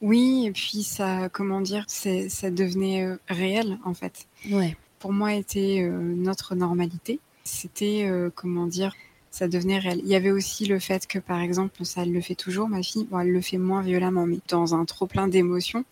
Oui, 0.00 0.46
et 0.46 0.52
puis 0.52 0.82
ça, 0.82 1.28
comment 1.28 1.60
dire, 1.60 1.84
ça 1.86 2.50
devenait 2.50 3.04
euh, 3.04 3.16
réel 3.28 3.78
en 3.84 3.94
fait. 3.94 4.26
Ouais. 4.50 4.76
Pour 4.98 5.12
moi, 5.12 5.34
était 5.34 5.88
notre 5.90 6.54
normalité. 6.54 7.20
C'était, 7.44 8.06
comment 8.34 8.66
dire, 8.66 8.92
ça 9.30 9.48
devenait 9.48 9.78
réel. 9.78 10.02
Il 10.04 10.08
y 10.10 10.14
avait 10.14 10.30
aussi 10.30 10.66
le 10.66 10.78
fait 10.78 11.06
que, 11.06 11.18
par 11.18 11.40
exemple, 11.40 11.86
ça 11.86 12.02
elle 12.02 12.12
le 12.12 12.20
fait 12.20 12.34
toujours, 12.34 12.68
ma 12.68 12.82
fille, 12.82 13.06
bon, 13.10 13.20
elle 13.20 13.32
le 13.32 13.40
fait 13.40 13.56
moins 13.56 13.80
violemment, 13.80 14.26
mais 14.26 14.40
dans 14.48 14.74
un 14.74 14.84
trop 14.84 15.06
plein 15.06 15.26
d'émotions, 15.26 15.86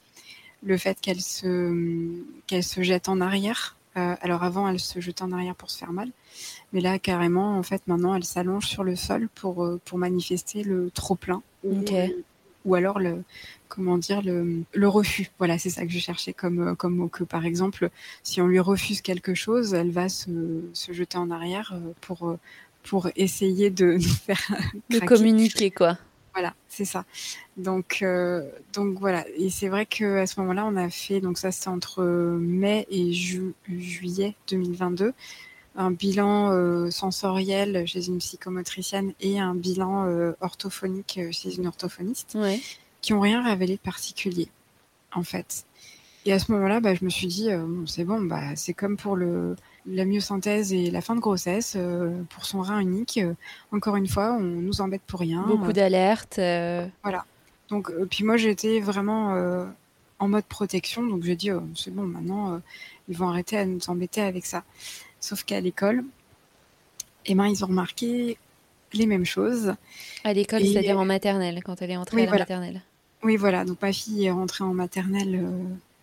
le 0.63 0.77
fait 0.77 1.01
qu'elle 1.01 1.21
se, 1.21 2.23
qu'elle 2.47 2.65
se 2.65 2.83
jette 2.83 3.09
en 3.09 3.21
arrière. 3.21 3.77
Euh, 3.97 4.15
alors 4.21 4.43
avant, 4.43 4.69
elle 4.69 4.81
se 4.81 5.01
jetait 5.01 5.23
en 5.23 5.33
arrière 5.33 5.55
pour 5.55 5.71
se 5.71 5.79
faire 5.79 5.93
mal, 5.93 6.11
mais 6.73 6.81
là, 6.81 6.99
carrément, 6.99 7.57
en 7.57 7.63
fait, 7.63 7.83
maintenant, 7.87 8.15
elle 8.15 8.25
s'allonge 8.25 8.67
sur 8.67 8.85
le 8.85 8.97
sol 8.97 9.29
pour, 9.35 9.65
euh, 9.65 9.81
pour 9.85 9.99
manifester 9.99 10.63
le 10.63 10.91
trop 10.91 11.15
plein. 11.15 11.43
Ou, 12.65 12.75
alors 12.75 12.99
le, 12.99 13.23
comment 13.69 13.97
dire, 13.97 14.21
le, 14.21 14.63
le 14.75 14.89
refus. 14.89 15.31
Voilà, 15.39 15.59
c'est 15.59 15.71
ça 15.71 15.87
que 15.87 15.93
je 15.93 15.99
cherchais 15.99 16.35
comme, 16.35 16.77
comme 16.77 16.97
mot. 16.97 17.09
Que 17.09 17.25
par 17.25 17.47
exemple, 17.47 17.89
si 18.23 18.43
on 18.43 18.47
lui 18.47 18.61
refuse 18.61 19.01
quelque 19.01 19.35
chose, 19.35 19.73
elle 19.73 19.91
va 19.91 20.11
se, 20.11 20.63
se 20.75 20.93
jeter 20.93 21.17
en 21.17 21.31
arrière 21.31 21.73
euh, 21.75 21.93
pour 22.01 22.37
pour 22.83 23.09
essayer 23.17 23.71
de 23.71 23.95
nous 23.95 24.01
faire 24.27 24.41
de 24.91 24.99
communiquer 24.99 25.71
quoi. 25.71 25.97
Voilà, 26.35 26.55
c'est 26.69 26.85
ça. 26.85 27.05
Donc 27.57 28.01
euh, 28.03 28.49
donc 28.75 28.99
voilà, 28.99 29.25
et 29.37 29.51
c'est 29.51 29.69
vrai 29.69 29.87
que 29.87 30.19
à 30.19 30.27
ce 30.27 30.39
moment-là, 30.41 30.67
on 30.67 30.77
a 30.77 30.91
fait 30.91 31.21
donc 31.21 31.39
ça 31.39 31.51
c'est 31.51 31.69
entre 31.69 32.05
mai 32.05 32.87
et 32.91 33.13
juillet 33.13 34.35
2022 34.49 35.15
un 35.79 35.91
bilan 35.91 36.51
euh, 36.53 36.91
sensoriel 36.91 37.87
chez 37.87 38.09
une 38.09 38.19
psychomotricienne 38.19 39.15
et 39.21 39.41
un 39.41 39.55
bilan 39.55 40.07
euh, 40.07 40.33
orthophonique 40.41 41.19
chez 41.31 41.57
une 41.57 41.67
orthophoniste 41.67 42.37
qui 43.01 43.15
ont 43.15 43.21
rien 43.21 43.43
révélé 43.43 43.77
de 43.77 43.81
particulier 43.81 44.49
en 45.15 45.23
fait. 45.23 45.65
Et 46.27 46.33
à 46.35 46.39
ce 46.39 46.53
moment-là, 46.53 46.81
bah, 46.81 46.95
je 46.95 47.05
me 47.05 47.09
suis 47.09 47.27
dit, 47.27 47.49
c'est 47.87 48.05
bon, 48.05 48.21
bah, 48.21 48.55
c'est 48.55 48.75
comme 48.75 48.99
pour 48.99 49.17
le, 49.17 49.57
la 49.89 50.05
myosynthèse 50.05 50.73
et 50.73 50.91
la 50.91 51.01
fin 51.01 51.15
de 51.15 51.21
grossesse 51.21 51.75
euh, 51.77 52.23
pour 52.31 52.45
son 52.45 52.61
rein 52.61 52.81
unique. 52.81 53.19
Euh, 53.19 53.35
encore 53.73 53.97
une 53.97 54.07
fois, 54.07 54.33
on 54.33 54.43
nous 54.43 54.81
embête 54.81 55.03
pour 55.07 55.21
rien. 55.21 55.43
Beaucoup 55.43 55.73
d'alertes. 55.73 56.39
Euh. 56.39 56.87
Voilà. 57.03 57.25
Donc, 57.69 57.91
puis 58.11 58.25
moi, 58.25 58.37
j'étais 58.37 58.81
vraiment 58.81 59.67
en 60.19 60.29
mode 60.29 60.45
protection. 60.45 61.03
Donc, 61.03 61.23
j'ai 61.23 61.37
dit, 61.37 61.53
oh, 61.53 61.63
c'est 61.75 61.95
bon, 61.95 62.05
maintenant, 62.05 62.61
ils 63.09 63.17
vont 63.17 63.29
arrêter 63.29 63.59
à 63.59 63.67
nous 63.67 63.81
embêter 63.89 64.23
avec 64.23 64.47
ça. 64.47 64.65
Sauf 65.21 65.45
qu'à 65.45 65.61
l'école, 65.61 66.05
eh 67.27 67.35
ben, 67.35 67.47
ils 67.47 67.65
ont 67.65 67.69
remarqué 67.69 68.39
les 68.93 69.07
mêmes 69.07 69.27
choses. 69.27 69.75
À 70.25 70.33
l'école, 70.33 70.65
c'est-à-dire 70.65 70.99
en 70.99 71.05
maternelle, 71.05 71.63
quand 71.65 71.83
elle 71.83 71.91
est 71.91 71.97
entrée 71.97 72.23
à 72.23 72.31
la 72.31 72.39
maternelle. 72.39 72.83
Oui, 73.23 73.37
voilà. 73.37 73.65
Donc, 73.65 73.83
ma 73.83 73.93
fille 73.93 74.27
est 74.27 74.31
rentrée 74.31 74.65
en 74.65 74.75
maternelle 74.75 75.45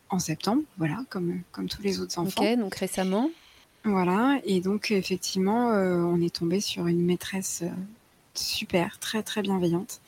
en 0.10 0.20
septembre, 0.20 0.64
voilà, 0.78 1.04
comme, 1.10 1.42
comme 1.52 1.68
tous 1.68 1.82
les 1.82 2.00
autres 2.00 2.18
enfants. 2.20 2.42
Ok, 2.42 2.58
donc 2.58 2.76
récemment. 2.76 3.30
Voilà, 3.84 4.40
et 4.46 4.62
donc 4.62 4.90
effectivement, 4.90 5.72
euh, 5.72 5.98
on 5.98 6.20
est 6.20 6.34
tombé 6.34 6.60
sur 6.60 6.88
une 6.88 7.06
maîtresse 7.06 7.62
euh, 7.64 7.70
super, 8.34 8.98
très 8.98 9.22
très 9.22 9.44
bienveillante, 9.44 10.02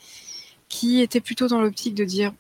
qui 0.68 1.00
était 1.02 1.22
plutôt 1.22 1.48
dans 1.48 1.62
l'optique 1.62 1.94
de 1.94 2.04
dire 2.04 2.34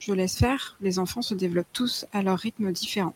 je 0.00 0.12
laisse 0.12 0.36
faire, 0.36 0.76
les 0.80 0.98
enfants 0.98 1.22
se 1.22 1.34
développent 1.34 1.72
tous 1.72 2.06
à 2.12 2.22
leur 2.22 2.38
rythme 2.38 2.72
différent. 2.72 3.14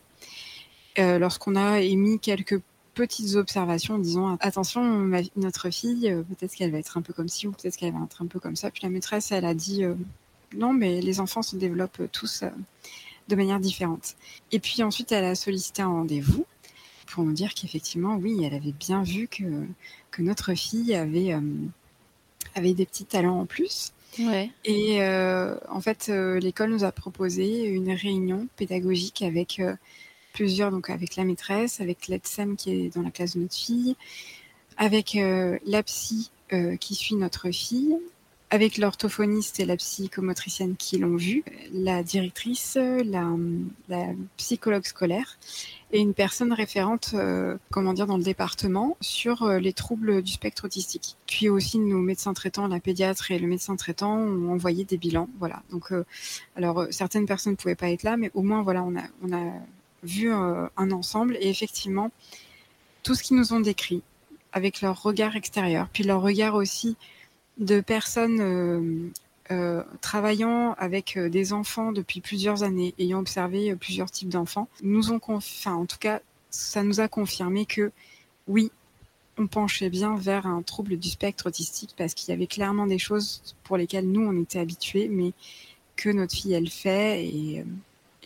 Euh, 0.99 1.19
lorsqu'on 1.19 1.57
a 1.57 1.81
émis 1.81 2.19
quelques 2.19 2.61
petites 2.97 3.35
observations 3.35 3.95
en 3.95 3.99
disant 3.99 4.37
attention, 4.39 5.09
notre 5.35 5.69
fille, 5.69 6.13
peut-être 6.29 6.55
qu'elle 6.55 6.71
va 6.71 6.79
être 6.79 6.97
un 6.97 7.01
peu 7.01 7.13
comme 7.13 7.27
ci 7.27 7.47
ou 7.47 7.51
peut-être 7.51 7.77
qu'elle 7.77 7.93
va 7.93 8.03
être 8.03 8.21
un 8.21 8.25
peu 8.27 8.39
comme 8.39 8.55
ça. 8.55 8.71
Puis 8.71 8.81
la 8.83 8.89
maîtresse, 8.89 9.31
elle 9.31 9.45
a 9.45 9.53
dit 9.53 9.83
non, 10.55 10.73
mais 10.73 11.01
les 11.01 11.19
enfants 11.19 11.41
se 11.41 11.55
développent 11.55 12.01
tous 12.11 12.43
de 13.27 13.35
manière 13.35 13.59
différente. 13.59 14.15
Et 14.51 14.59
puis 14.59 14.83
ensuite, 14.83 15.11
elle 15.11 15.25
a 15.25 15.35
sollicité 15.35 15.81
un 15.81 15.89
rendez-vous 15.89 16.45
pour 17.07 17.23
nous 17.23 17.33
dire 17.33 17.53
qu'effectivement, 17.53 18.15
oui, 18.17 18.43
elle 18.43 18.53
avait 18.53 18.73
bien 18.73 19.03
vu 19.03 19.27
que, 19.27 19.43
que 20.11 20.21
notre 20.21 20.53
fille 20.53 20.93
avait, 20.93 21.33
euh, 21.33 21.41
avait 22.55 22.73
des 22.73 22.85
petits 22.85 23.05
talents 23.05 23.39
en 23.39 23.45
plus. 23.45 23.93
Et 24.65 25.01
euh, 25.01 25.55
en 25.69 25.79
fait, 25.79 26.07
euh, 26.09 26.39
l'école 26.39 26.71
nous 26.71 26.83
a 26.83 26.91
proposé 26.91 27.65
une 27.65 27.91
réunion 27.91 28.47
pédagogique 28.55 29.21
avec 29.21 29.61
plusieurs, 30.37 30.69
donc 30.69 30.91
avec 30.91 31.15
la 31.15 31.23
maîtresse, 31.23 31.81
avec 31.81 32.07
l'ETSEM 32.07 32.55
qui 32.55 32.71
est 32.71 32.95
dans 32.95 33.01
la 33.01 33.09
classe 33.09 33.35
de 33.35 33.41
notre 33.41 33.55
fille, 33.55 33.95
avec 34.77 35.17
la 35.65 35.83
psy 35.83 36.29
qui 36.79 36.95
suit 36.95 37.15
notre 37.15 37.49
fille, 37.49 37.97
avec 38.49 38.77
l'orthophoniste 38.77 39.59
et 39.59 39.65
la 39.65 39.75
psychomotricienne 39.75 40.75
qui 40.77 40.97
l'ont 40.97 41.17
vu, 41.17 41.43
la 41.73 42.01
directrice, 42.01 42.77
la, 42.77 43.27
psychologue 44.37 44.85
scolaire 44.85 45.37
et 45.91 45.99
une 45.99 46.13
personne 46.13 46.53
référente, 46.53 47.11
euh, 47.13 47.57
comment 47.71 47.93
dire, 47.93 48.07
dans 48.07 48.17
le 48.17 48.23
département 48.23 48.97
sur 49.01 49.43
euh, 49.43 49.59
les 49.59 49.73
troubles 49.73 50.21
du 50.21 50.31
spectre 50.31 50.65
autistique. 50.65 51.17
Puis 51.27 51.49
aussi 51.49 51.79
nos 51.79 51.99
médecins 51.99 52.33
traitants, 52.33 52.67
la 52.67 52.79
pédiatre 52.79 53.31
et 53.31 53.39
le 53.39 53.47
médecin 53.47 53.75
traitant 53.75 54.17
ont 54.17 54.51
envoyé 54.51 54.85
des 54.85 54.97
bilans. 54.97 55.29
Voilà. 55.39 55.63
Donc, 55.71 55.91
euh, 55.91 56.05
alors 56.55 56.87
certaines 56.91 57.25
personnes 57.25 57.53
ne 57.53 57.57
pouvaient 57.57 57.75
pas 57.75 57.89
être 57.89 58.03
là, 58.03 58.17
mais 58.17 58.31
au 58.33 58.43
moins 58.43 58.63
voilà, 58.63 58.83
on 58.83 58.95
a 58.95 59.51
vu 60.03 60.31
un 60.31 60.91
ensemble. 60.91 61.37
Et 61.39 61.49
effectivement 61.49 62.11
tout 63.07 63.15
ce 63.15 63.23
qu'ils 63.23 63.37
nous 63.37 63.53
ont 63.53 63.61
décrit 63.61 64.03
avec 64.51 64.81
leur 64.81 65.01
regard 65.01 65.37
extérieur, 65.37 65.87
puis 65.93 66.03
leur 66.03 66.21
regard 66.21 66.55
aussi 66.55 66.97
de 67.57 67.79
personnes 67.79 68.41
euh, 68.41 69.09
euh, 69.49 69.81
travaillant 70.01 70.73
avec 70.77 71.15
euh, 71.15 71.29
des 71.29 71.53
enfants 71.53 71.93
depuis 71.93 72.19
plusieurs 72.19 72.63
années, 72.63 72.93
ayant 72.99 73.19
observé 73.19 73.73
plusieurs 73.77 74.11
types 74.11 74.27
d'enfants, 74.27 74.67
nous 74.83 75.13
ont, 75.13 75.21
enfin, 75.27 75.73
en 75.73 75.85
tout 75.85 75.99
cas, 75.99 76.19
ça 76.49 76.83
nous 76.83 76.99
a 76.99 77.07
confirmé 77.07 77.65
que 77.65 77.93
oui, 78.49 78.73
on 79.37 79.47
penchait 79.47 79.89
bien 79.89 80.17
vers 80.17 80.45
un 80.45 80.61
trouble 80.61 80.97
du 80.97 81.07
spectre 81.07 81.47
autistique 81.47 81.93
parce 81.97 82.13
qu'il 82.13 82.29
y 82.29 82.33
avait 82.33 82.47
clairement 82.47 82.87
des 82.87 82.99
choses 82.99 83.55
pour 83.63 83.77
lesquelles 83.77 84.11
nous 84.11 84.27
on 84.27 84.41
était 84.41 84.59
habitués, 84.59 85.07
mais 85.07 85.31
que 85.95 86.09
notre 86.09 86.35
fille 86.35 86.53
elle 86.53 86.69
fait 86.69 87.25
et, 87.25 87.63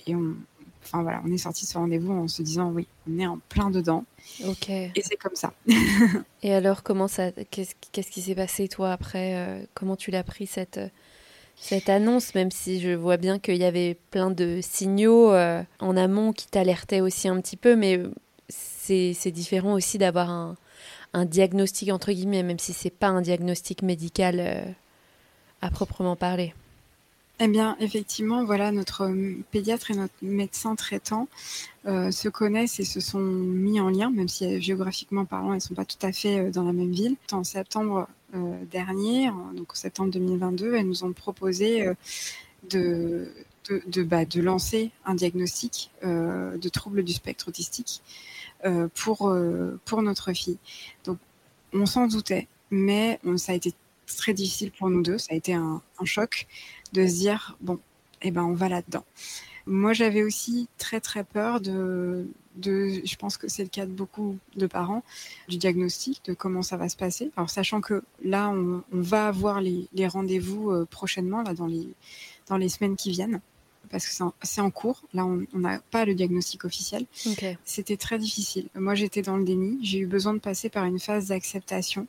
et 0.08 0.16
on, 0.16 0.36
enfin 0.84 1.04
voilà, 1.04 1.22
on 1.26 1.32
est 1.32 1.38
sorti 1.38 1.65
de 1.65 1.70
ce 1.70 1.78
rendez-vous 1.78 2.13
en 2.13 2.28
se 2.28 2.41
disant 2.41 2.70
oui, 2.72 2.88
on 3.10 3.20
est 3.20 3.28
en 3.28 3.39
plein 3.50 3.70
dedans. 3.70 4.06
Ok. 4.46 4.70
Et 4.70 4.91
c'est 4.96 5.17
comme 5.17 5.36
ça. 5.36 5.54
et 6.44 6.54
alors, 6.54 6.84
comment 6.84 7.08
ça, 7.08 7.32
qu'est-ce, 7.50 7.76
qu'est-ce 7.91 8.12
qui 8.12 8.22
s'est 8.22 8.36
passé 8.36 8.67
toi 8.67 8.91
après 8.91 9.36
euh, 9.36 9.63
Comment 9.74 9.96
tu 9.96 10.12
l'as 10.12 10.24
pris 10.24 10.48
cette 10.48 10.80
cette 11.56 11.89
annonce, 11.89 12.34
même 12.34 12.50
si 12.50 12.80
je 12.80 12.89
vois 12.89 13.17
bien 13.17 13.38
qu'il 13.38 13.58
y 13.58 13.63
avait 13.63 13.96
plein 14.10 14.32
de 14.32 14.62
signaux 14.63 15.32
en 15.32 15.98
amont 15.98 16.34
qui 16.34 16.48
t'alertaient 16.48 17.02
aussi 17.02 17.28
un 17.28 17.39
petit 17.39 17.58
peu, 17.58 17.76
mais 17.76 18.02
c'est 18.50 19.32
différent 19.32 19.74
aussi 19.74 20.00
d'avoir 20.00 20.32
un, 20.32 20.56
un, 21.13 21.26
diagnostic, 21.26 21.91
entre 21.91 22.13
guillemets, 22.13 22.41
même 22.41 22.58
si 22.58 22.74
c'est 22.74 22.89
pas 22.89 23.10
un 23.10 23.22
diagnostic 23.22 23.84
médical 23.84 24.74
à 25.62 25.70
proprement 25.70 26.15
parler. 26.15 26.56
Eh 27.44 27.48
bien, 27.48 27.76
effectivement, 27.80 28.46
voilà, 28.46 28.72
notre 28.72 29.12
pédiatre 29.50 29.90
et 29.90 29.96
notre 29.96 30.14
médecin 30.22 30.76
traitant 30.76 31.28
euh, 31.88 32.12
se 32.12 32.30
connaissent 32.30 32.80
et 32.80 32.86
se 32.86 33.00
sont 33.00 33.20
mis 33.20 33.80
en 33.80 33.90
lien, 33.90 34.12
même 34.12 34.28
si 34.28 34.46
euh, 34.46 34.60
géographiquement 34.60 35.26
parlant, 35.26 35.54
ils 35.54 35.56
ne 35.56 35.60
sont 35.60 35.74
pas 35.74 35.86
tout 35.86 35.98
à 36.06 36.12
fait 36.12 36.38
euh, 36.38 36.52
dans 36.52 36.64
la 36.64 36.72
même 36.72 36.92
ville. 36.92 37.16
En 37.32 37.44
septembre 37.44 38.08
dernier, 38.72 39.30
donc 39.56 39.72
en 39.74 39.76
septembre 39.76 40.12
2022, 40.12 40.76
elles 40.76 40.88
nous 40.88 41.04
ont 41.04 41.12
proposé 41.12 41.86
de, 42.70 43.28
bah, 44.06 44.24
de, 44.24 44.40
lancer 44.40 44.92
un 45.04 45.16
diagnostic 45.16 45.92
de 46.02 46.70
trouble 46.70 47.04
du 47.04 47.12
spectre 47.12 47.50
autistique 47.50 48.02
pour, 48.96 49.36
pour 49.84 50.02
notre 50.02 50.32
fille. 50.32 50.60
Donc, 51.04 51.18
on 51.74 51.86
s'en 51.86 52.08
doutait, 52.08 52.48
mais 52.70 53.20
ça 53.36 53.52
a 53.52 53.56
été 53.56 53.74
très 54.06 54.34
difficile 54.34 54.72
pour 54.72 54.90
nous 54.90 55.04
deux. 55.04 55.18
Ça 55.18 55.34
a 55.34 55.36
été 55.36 55.54
un 55.54 55.82
choc 56.06 56.48
de 56.94 57.08
se 57.08 57.14
dire 57.14 57.58
bon, 57.62 57.80
eh 58.22 58.32
ben 58.32 58.44
on 58.44 58.54
va 58.54 58.70
là-dedans. 58.70 59.06
Moi, 59.68 59.94
j'avais 59.94 60.24
aussi 60.24 60.68
très 60.78 61.00
très 61.00 61.24
peur 61.24 61.62
de, 61.62 62.28
de 62.56 63.02
je 63.06 63.16
pense 63.16 63.38
que 63.38 63.48
c'est 63.48 63.64
le 63.64 63.70
cas 63.70 63.86
de 63.86 63.92
beaucoup 63.92 64.38
de 64.56 64.68
parents, 64.68 65.04
du 65.48 65.58
diagnostic, 65.58 66.22
de 66.26 66.34
comment 66.34 66.62
ça 66.64 66.78
va 66.78 66.90
se 66.90 66.98
passer. 66.98 67.32
Alors, 67.38 67.50
sachant 67.50 67.82
que 67.82 68.04
là, 68.24 68.50
on, 68.50 68.84
va 68.92 69.28
avoir 69.28 69.62
les, 69.62 69.88
les 69.94 70.08
rendez-vous 70.08 70.72
euh, 70.72 70.86
prochainement, 70.90 71.44
là, 71.44 71.54
dans 71.54 71.68
les, 71.68 71.88
dans 72.48 72.58
les 72.58 72.70
semaines 72.70 72.96
qui 72.96 73.12
viennent, 73.12 73.40
parce 73.92 74.08
que 74.08 74.26
c'est 74.44 74.62
en, 74.62 74.72
cours. 74.72 75.04
Là, 75.14 75.26
on 75.26 75.46
n'a 75.54 75.80
pas 75.92 76.06
le 76.06 76.16
diagnostic 76.16 76.64
officiel. 76.64 77.06
C'était 77.66 77.98
très 77.98 78.18
difficile. 78.18 78.68
Moi, 78.76 78.96
j'étais 78.96 79.22
dans 79.22 79.38
le 79.38 79.44
déni. 79.44 79.80
J'ai 79.84 80.00
eu 80.00 80.08
besoin 80.08 80.34
de 80.34 80.40
passer 80.40 80.70
par 80.70 80.86
une 80.86 81.00
phase 81.00 81.28
d'acceptation. 81.28 82.08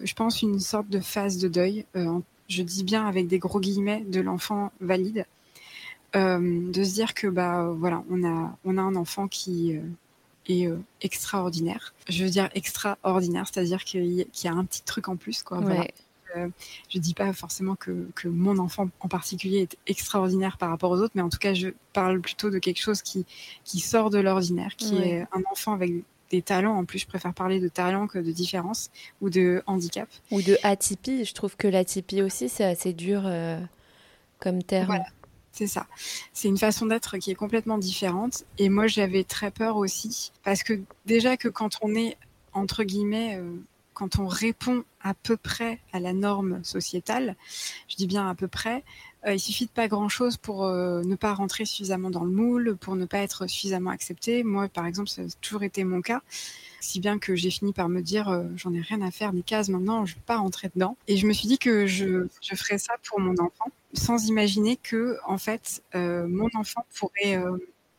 Je 0.00 0.14
pense 0.14 0.42
une 0.42 0.58
sorte 0.58 0.88
de 0.88 0.98
phase 0.98 1.38
de 1.38 1.48
deuil, 1.48 1.84
euh, 1.96 2.18
je 2.52 2.62
dis 2.62 2.84
bien 2.84 3.06
avec 3.06 3.26
des 3.26 3.38
gros 3.38 3.60
guillemets, 3.60 4.04
de 4.06 4.20
l'enfant 4.20 4.72
valide. 4.80 5.26
Euh, 6.14 6.70
de 6.70 6.84
se 6.84 6.92
dire 6.92 7.14
que 7.14 7.26
bah 7.26 7.72
voilà, 7.74 8.04
on 8.10 8.22
a 8.22 8.54
on 8.66 8.76
a 8.76 8.82
un 8.82 8.96
enfant 8.96 9.28
qui 9.28 9.74
euh, 9.74 9.80
est 10.46 10.66
euh, 10.66 10.78
extraordinaire. 11.00 11.94
Je 12.06 12.24
veux 12.24 12.30
dire 12.30 12.50
extraordinaire, 12.54 13.48
c'est-à-dire 13.50 13.82
qu'il 13.84 14.04
y, 14.04 14.48
a 14.48 14.52
un 14.52 14.64
petit 14.66 14.82
truc 14.82 15.08
en 15.08 15.16
plus 15.16 15.42
quoi. 15.42 15.62
je 16.34 16.98
dis 16.98 17.14
pas 17.14 17.32
forcément 17.32 17.76
que, 17.76 18.08
que, 18.14 18.28
mon 18.28 18.58
enfant 18.58 18.90
en 19.00 19.08
particulier 19.08 19.60
est 19.60 19.76
extraordinaire 19.86 20.58
par 20.58 20.68
rapport 20.68 20.90
aux 20.90 20.98
autres, 20.98 21.12
mais 21.14 21.22
en 21.22 21.30
tout 21.30 21.38
cas, 21.38 21.54
je 21.54 21.68
parle 21.94 22.20
plutôt 22.20 22.50
de 22.50 22.58
quelque 22.58 22.80
chose 22.80 23.00
qui, 23.00 23.24
qui 23.64 23.80
sort 23.80 24.10
de 24.10 24.18
l'ordinaire, 24.18 24.76
qui 24.76 24.96
est 24.96 25.22
un 25.32 25.42
enfant 25.50 25.72
avec 25.72 25.92
des 26.32 26.42
talents. 26.42 26.76
En 26.76 26.84
plus, 26.84 26.98
je 26.98 27.06
préfère 27.06 27.32
parler 27.32 27.60
de 27.60 27.68
talent 27.68 28.08
que 28.08 28.18
de 28.18 28.32
différence 28.32 28.90
ou 29.20 29.30
de 29.30 29.62
handicap. 29.66 30.08
Ou 30.32 30.42
de 30.42 30.56
atypie. 30.64 31.24
Je 31.24 31.34
trouve 31.34 31.56
que 31.56 31.68
l'atypie 31.68 32.22
aussi, 32.22 32.48
c'est 32.48 32.64
assez 32.64 32.92
dur 32.92 33.22
euh, 33.24 33.60
comme 34.40 34.62
terme. 34.62 34.86
Voilà. 34.86 35.06
C'est 35.52 35.66
ça. 35.66 35.86
C'est 36.32 36.48
une 36.48 36.56
façon 36.56 36.86
d'être 36.86 37.18
qui 37.18 37.30
est 37.30 37.34
complètement 37.34 37.76
différente. 37.76 38.44
Et 38.56 38.70
moi, 38.70 38.86
j'avais 38.86 39.22
très 39.22 39.50
peur 39.50 39.76
aussi. 39.76 40.32
Parce 40.44 40.62
que 40.62 40.80
déjà 41.04 41.36
que 41.36 41.48
quand 41.48 41.76
on 41.82 41.94
est, 41.94 42.16
entre 42.54 42.84
guillemets, 42.84 43.36
euh, 43.36 43.52
quand 43.92 44.18
on 44.18 44.26
répond 44.26 44.82
à 45.02 45.12
peu 45.12 45.36
près 45.36 45.78
à 45.92 46.00
la 46.00 46.14
norme 46.14 46.64
sociétale, 46.64 47.36
je 47.88 47.96
dis 47.96 48.06
bien 48.06 48.26
à 48.26 48.34
peu 48.34 48.48
près, 48.48 48.82
il 49.26 49.40
suffit 49.40 49.66
de 49.66 49.70
pas 49.70 49.88
grand-chose 49.88 50.36
pour 50.36 50.64
euh, 50.64 51.02
ne 51.04 51.14
pas 51.14 51.32
rentrer 51.34 51.64
suffisamment 51.64 52.10
dans 52.10 52.24
le 52.24 52.30
moule, 52.30 52.76
pour 52.76 52.96
ne 52.96 53.06
pas 53.06 53.18
être 53.18 53.46
suffisamment 53.46 53.90
accepté. 53.90 54.42
Moi, 54.42 54.68
par 54.68 54.86
exemple, 54.86 55.08
ça 55.08 55.22
a 55.22 55.26
toujours 55.40 55.62
été 55.62 55.84
mon 55.84 56.00
cas, 56.00 56.22
si 56.80 56.98
bien 56.98 57.18
que 57.18 57.36
j'ai 57.36 57.50
fini 57.50 57.72
par 57.72 57.88
me 57.88 58.00
dire 58.00 58.28
euh, 58.28 58.44
j'en 58.56 58.72
ai 58.72 58.80
rien 58.80 59.00
à 59.02 59.10
faire 59.10 59.32
des 59.32 59.42
cases 59.42 59.68
maintenant, 59.68 60.04
je 60.04 60.14
vais 60.16 60.22
pas 60.26 60.38
rentrer 60.38 60.70
dedans. 60.74 60.96
Et 61.06 61.16
je 61.16 61.26
me 61.26 61.32
suis 61.32 61.46
dit 61.46 61.58
que 61.58 61.86
je, 61.86 62.26
je 62.40 62.54
ferais 62.56 62.78
ça 62.78 62.94
pour 63.08 63.20
mon 63.20 63.34
enfant, 63.38 63.70
sans 63.92 64.26
imaginer 64.26 64.76
que 64.76 65.18
en 65.26 65.38
fait 65.38 65.82
mon 65.94 66.48
enfant 66.54 66.84
pourrait 66.94 67.40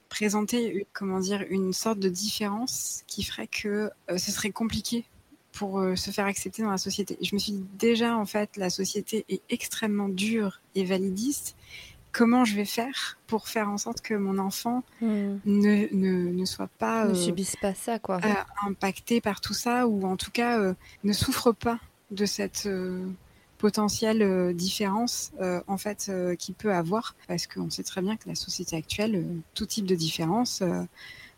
présenter 0.10 0.86
comment 0.92 1.20
dire 1.20 1.46
une 1.50 1.72
sorte 1.74 2.00
de 2.00 2.10
différence 2.10 3.04
qui 3.08 3.24
ferait 3.24 3.48
que 3.48 3.90
ce 4.10 4.32
serait 4.32 4.52
compliqué 4.52 5.06
pour 5.54 5.80
euh, 5.80 5.96
se 5.96 6.12
faire 6.12 6.26
accepter 6.26 6.64
dans 6.64 6.72
la 6.72 6.78
société. 6.78 7.18
je 7.22 7.34
me 7.34 7.40
suis 7.40 7.54
dit, 7.54 7.66
déjà, 7.78 8.18
en 8.18 8.26
fait, 8.26 8.58
la 8.58 8.70
société 8.70 9.24
est 9.30 9.42
extrêmement 9.50 10.10
dure 10.10 10.60
et 10.76 10.84
validiste. 10.84 11.56
Comment 12.12 12.44
je 12.44 12.56
vais 12.56 12.66
faire 12.66 13.18
pour 13.28 13.48
faire 13.48 13.70
en 13.70 13.78
sorte 13.78 14.02
que 14.02 14.14
mon 14.14 14.38
enfant 14.38 14.84
hmm. 15.02 15.38
ne, 15.46 15.96
ne, 15.96 16.32
ne, 16.32 16.46
soit 16.46 16.70
pas... 16.80 17.06
Ne 17.06 17.12
euh, 17.12 17.16
subisse 17.16 17.56
pas 17.56 17.74
ça, 17.74 18.00
quoi. 18.00 18.20
Euh, 18.24 18.68
impacté 18.68 19.22
par 19.22 19.42
tout 19.42 19.54
ça, 19.54 19.88
ou 19.88 20.06
en 20.06 20.18
tout 20.18 20.32
cas, 20.32 20.74
ne 21.04 21.14
souffre 21.14 21.52
pas 21.52 21.80
de 22.12 22.26
cette 22.26 22.68
potentielle 23.58 24.54
différence 24.56 25.32
en 25.68 25.78
fait 25.78 26.12
qu'il 26.38 26.54
peut 26.54 26.74
avoir 26.74 27.16
parce 27.28 27.48
qu'on 27.48 27.70
sait 27.70 27.84
très 27.84 28.02
bien 28.02 28.18
que 28.18 28.28
la 28.28 28.36
société 28.36 28.76
actuelle 28.76 29.26
tout 29.56 29.66
type 29.66 29.86
de 29.86 29.96
différence 29.96 30.62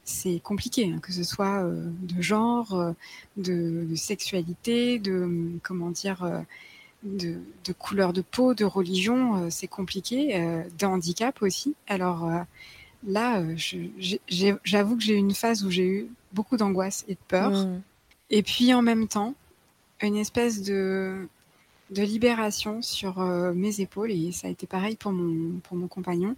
c'est 0.05 0.39
compliqué, 0.39 0.91
hein, 0.93 0.99
que 0.99 1.11
ce 1.11 1.23
soit 1.23 1.63
euh, 1.63 1.89
de 2.03 2.21
genre, 2.21 2.73
euh, 2.75 2.91
de, 3.37 3.95
sexualité, 3.95 4.99
de 4.99 5.57
comment 5.63 5.89
dire, 5.89 6.23
euh, 6.23 6.39
de, 7.03 7.39
couleur 7.77 8.13
de 8.13 8.21
peau, 8.21 8.53
de 8.53 8.65
religion, 8.65 9.49
c'est 9.49 9.67
compliqué, 9.67 10.63
de 10.79 10.85
handicap 10.85 11.41
aussi. 11.41 11.75
Alors 11.87 12.27
là, 13.05 13.43
j'avoue 14.63 14.97
que 14.97 15.03
j'ai 15.03 15.13
eu 15.13 15.17
une 15.17 15.35
phase 15.35 15.63
où 15.63 15.69
j'ai 15.69 15.85
eu 15.85 16.07
beaucoup 16.33 16.57
d'angoisse 16.57 17.05
et 17.07 17.13
de 17.13 17.19
peur, 17.27 17.51
mmh. 17.51 17.81
et 18.31 18.43
puis 18.43 18.73
en 18.73 18.81
même 18.81 19.07
temps 19.07 19.35
une 20.01 20.17
espèce 20.17 20.63
de 20.63 21.27
de 21.91 22.01
libération 22.01 22.81
sur 22.81 23.19
mes 23.19 23.81
épaules 23.81 24.11
et 24.11 24.31
ça 24.31 24.47
a 24.47 24.49
été 24.49 24.65
pareil 24.65 24.95
pour 24.95 25.11
mon 25.11 25.59
pour 25.59 25.77
mon 25.77 25.87
compagnon 25.87 26.35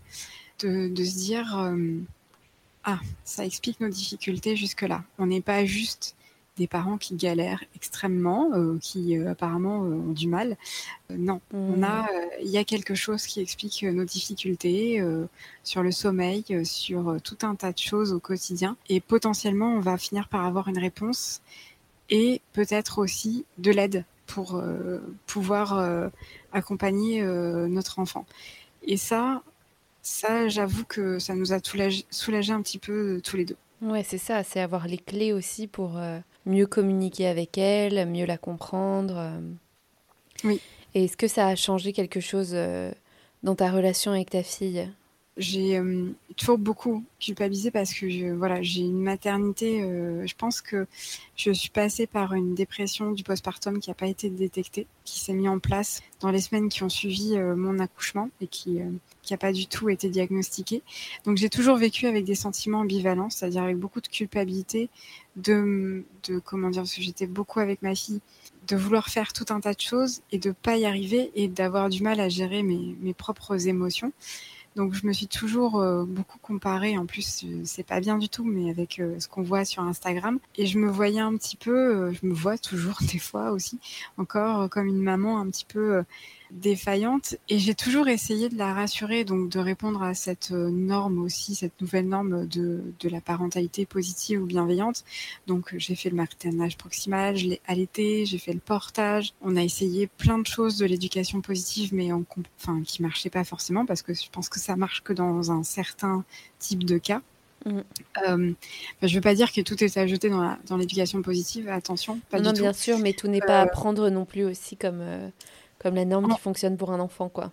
de, 0.60 0.90
de 0.90 1.04
se 1.06 1.16
dire 1.16 1.74
ah, 2.90 3.02
ça 3.26 3.46
explique 3.46 3.82
nos 3.82 3.90
difficultés 3.90 4.56
jusque-là. 4.56 5.04
On 5.20 5.26
n'est 5.26 5.42
pas 5.42 5.66
juste 5.66 6.16
des 6.56 6.68
parents 6.68 6.98
qui 6.98 7.16
galèrent 7.16 7.62
extrêmement, 7.76 8.50
euh, 8.54 8.78
qui 8.80 9.18
euh, 9.18 9.30
apparemment 9.30 9.84
euh, 9.84 9.90
ont 9.90 10.14
du 10.14 10.30
mal. 10.30 10.56
non, 11.10 11.42
on 11.54 11.84
a, 11.84 12.08
il 12.42 12.50
y 12.50 12.58
a 12.58 12.64
quelque 12.64 12.96
chose 12.96 13.26
qui 13.26 13.42
explique 13.42 13.84
nos 13.84 14.06
difficultés 14.06 15.04
sur 15.64 15.84
le 15.84 15.92
sommeil, 15.92 16.46
sur 16.66 17.18
tout 17.22 17.38
un 17.42 17.56
tas 17.56 17.74
de 17.74 17.78
choses 17.78 18.14
au 18.14 18.20
quotidien, 18.20 18.78
et 18.88 19.02
potentiellement 19.02 19.74
on 19.74 19.82
va 19.82 19.98
finir 19.98 20.30
par 20.30 20.46
avoir 20.46 20.70
une 20.70 20.80
réponse 20.80 21.42
et 22.10 22.42
peut-être 22.54 23.00
aussi 23.00 23.44
de 23.58 23.72
l'aide 23.72 24.06
pour 24.28 24.62
pouvoir 25.26 26.10
accompagner 26.54 27.22
notre 27.22 28.00
enfant. 28.00 28.26
Et 28.84 28.98
ça, 28.98 29.44
ça, 30.08 30.48
j'avoue 30.48 30.86
que 30.86 31.20
ça 31.20 31.36
nous 31.36 31.54
a 31.54 31.60
soulagé, 31.62 32.54
un 32.54 32.62
petit 32.62 32.80
peu 32.80 33.18
euh, 33.18 33.22
tous 33.22 33.38
les 33.38 33.46
deux. 33.46 33.58
Ouais, 33.82 34.04
c'est 34.04 34.18
ça, 34.18 34.44
c'est 34.44 34.60
avoir 34.60 34.88
les 34.88 34.98
clés 34.98 35.34
aussi 35.34 35.68
pour 35.68 35.98
euh, 35.98 36.20
mieux 36.46 36.66
communiquer 36.66 37.28
avec 37.28 37.58
elle, 37.58 38.08
mieux 38.08 38.26
la 38.26 38.38
comprendre. 38.38 39.16
Euh. 39.18 39.40
Oui. 40.44 40.62
Et 40.96 41.06
est-ce 41.06 41.18
que 41.18 41.28
ça 41.28 41.48
a 41.48 41.56
changé 41.56 41.94
quelque 41.94 42.22
chose 42.22 42.56
dans 43.44 43.56
ta 43.56 43.70
relation 43.70 44.12
avec 44.14 44.30
ta 44.30 44.42
fille? 44.42 44.90
J'ai 45.38 45.82
toujours 46.36 46.58
beaucoup 46.58 47.04
culpabilisé 47.20 47.72
parce 47.72 47.94
que 47.94 48.34
voilà, 48.34 48.62
j'ai 48.62 48.82
une 48.82 49.02
maternité. 49.02 49.82
je 49.82 50.36
pense 50.36 50.62
que 50.62 50.88
je 51.36 51.52
suis 51.52 51.70
passée 51.70 52.08
par 52.08 52.34
une 52.34 52.56
dépression 52.56 53.12
du 53.12 53.24
postpartum 53.24 53.80
qui 53.80 53.90
n'a 53.90 53.94
pas 53.94 54.08
été 54.08 54.30
détectée, 54.30 54.88
qui 55.06 55.20
s'est 55.20 55.34
mis 55.34 55.48
en 55.48 55.60
place 55.60 56.02
dans 56.20 56.32
les 56.32 56.42
semaines 56.42 56.70
qui 56.70 56.84
ont 56.84 56.90
suivi 56.90 57.38
mon 57.38 57.80
accouchement 57.80 58.30
et 58.42 58.48
qui 58.48 58.80
qui 59.28 59.34
n'a 59.34 59.38
pas 59.38 59.52
du 59.52 59.68
tout 59.68 59.90
été 59.90 60.10
diagnostiquée. 60.10 60.82
Donc 61.26 61.38
j'ai 61.38 61.50
toujours 61.50 61.76
vécu 61.76 62.08
avec 62.08 62.24
des 62.24 62.34
sentiments 62.34 62.80
ambivalents, 62.80 63.30
c'est-à-dire 63.30 63.64
avec 63.64 63.78
beaucoup 63.78 64.00
de 64.00 64.08
culpabilité, 64.08 64.90
de, 65.36 66.06
de 66.28 66.40
comment 66.40 66.70
dire, 66.70 66.84
parce 66.84 66.96
que 66.96 67.02
j'étais 67.02 67.28
beaucoup 67.28 67.60
avec 67.60 67.82
ma 67.82 67.94
fille, 67.94 68.22
de 68.68 68.78
vouloir 68.78 69.10
faire 69.10 69.34
tout 69.34 69.46
un 69.50 69.60
tas 69.60 69.74
de 69.74 69.82
choses 69.82 70.22
et 70.32 70.40
de 70.40 70.52
pas 70.52 70.78
y 70.78 70.86
arriver 70.86 71.32
et 71.36 71.50
d'avoir 71.50 71.90
du 71.90 72.02
mal 72.02 72.22
à 72.22 72.30
gérer 72.30 72.64
mes, 72.64 72.96
mes 73.02 73.14
propres 73.14 73.68
émotions. 73.68 74.14
Donc 74.78 74.94
je 74.94 75.08
me 75.08 75.12
suis 75.12 75.26
toujours 75.26 75.80
euh, 75.80 76.06
beaucoup 76.06 76.38
comparée, 76.38 77.00
en 77.00 77.08
plus 77.08 77.44
c'est 77.64 77.84
pas 77.84 78.00
bien 78.00 78.20
du 78.20 78.30
tout, 78.30 78.44
mais 78.44 78.70
avec 78.70 79.00
euh, 79.00 79.20
ce 79.20 79.28
qu'on 79.28 79.42
voit 79.42 79.66
sur 79.66 79.82
Instagram. 79.82 80.38
Et 80.56 80.68
je 80.68 80.78
me 80.78 80.88
voyais 80.88 81.20
un 81.20 81.36
petit 81.36 81.58
peu, 81.58 81.96
euh, 81.96 82.14
je 82.14 82.28
me 82.28 82.34
vois 82.34 82.60
toujours 82.60 83.00
des 83.12 83.18
fois 83.18 83.52
aussi, 83.52 83.80
encore 84.18 84.70
comme 84.70 84.86
une 84.86 85.02
maman 85.02 85.40
un 85.40 85.48
petit 85.50 85.66
peu 85.66 86.04
défaillante 86.52 87.36
et 87.50 87.60
j'ai 87.60 87.76
toujours 87.76 88.08
essayé 88.08 88.50
de 88.50 88.58
la 88.58 88.74
rassurer, 88.74 89.24
donc 89.24 89.50
de 89.50 89.60
répondre 89.60 90.02
à 90.02 90.14
cette 90.14 90.52
euh, 90.52 90.70
norme 90.70 91.20
aussi, 91.20 91.56
cette 91.56 91.80
nouvelle 91.82 92.08
norme 92.08 92.48
de, 92.48 92.84
de 93.00 93.10
la 93.10 93.22
parentalité 93.22 93.86
positive 93.86 94.44
ou 94.44 94.46
bienveillante. 94.46 95.04
Donc 95.46 95.74
j'ai 95.78 95.96
fait 95.96 96.10
le 96.10 96.16
maternage 96.16 96.78
proximal, 96.78 97.36
je 97.36 97.48
l'ai 97.48 97.62
allaité, 97.68 98.26
j'ai 98.26 98.38
fait 98.38 98.54
le 98.54 98.60
portage. 98.60 99.34
On 99.42 99.56
a 99.56 99.64
essayé 99.64 100.08
plein 100.08 100.40
de 100.40 100.48
choses 100.48 100.78
de 100.78 100.86
l'éducation 100.86 101.42
positive, 101.42 101.94
mais 101.94 102.12
en, 102.12 102.24
enfin, 102.60 102.82
qui 102.84 103.02
marchaient 103.02 103.30
pas 103.30 103.44
forcément 103.44 103.86
parce 103.86 104.02
que 104.02 104.14
je 104.14 104.30
pense 104.32 104.50
que 104.50 104.60
ça 104.60 104.76
marche 104.76 105.04
que 105.04 105.14
dans 105.14 105.52
un 105.52 105.64
certain 105.64 106.24
type 106.60 106.84
de 106.84 106.98
cas. 106.98 107.22
Mm. 107.66 107.80
Euh, 108.28 108.54
je 109.02 109.08
ne 109.08 109.14
veux 109.14 109.22
pas 109.22 109.36
dire 109.36 109.52
que 109.52 109.62
tout 109.62 109.84
est 109.84 109.98
à 109.98 110.08
jeter 110.08 110.30
dans 110.30 110.78
l'éducation 110.78 111.22
positive, 111.22 111.70
attention, 111.70 112.20
pas 112.30 112.40
non, 112.40 112.54
du 112.54 112.62
bien 112.62 112.74
sûr, 112.74 113.00
mais 113.00 113.14
tout 113.14 113.28
n'est 113.28 113.42
pas 113.42 113.62
à 113.62 113.66
euh, 113.66 113.70
prendre 113.70 114.10
non 114.10 114.26
plus 114.26 114.46
aussi 114.46 114.78
comme, 114.78 115.00
euh, 115.02 115.30
comme 115.88 115.96
la 115.96 116.04
norme 116.04 116.34
qui 116.34 116.42
fonctionne 116.42 116.76
pour 116.76 116.92
un 116.92 117.00
enfant. 117.00 117.30
quoi. 117.30 117.50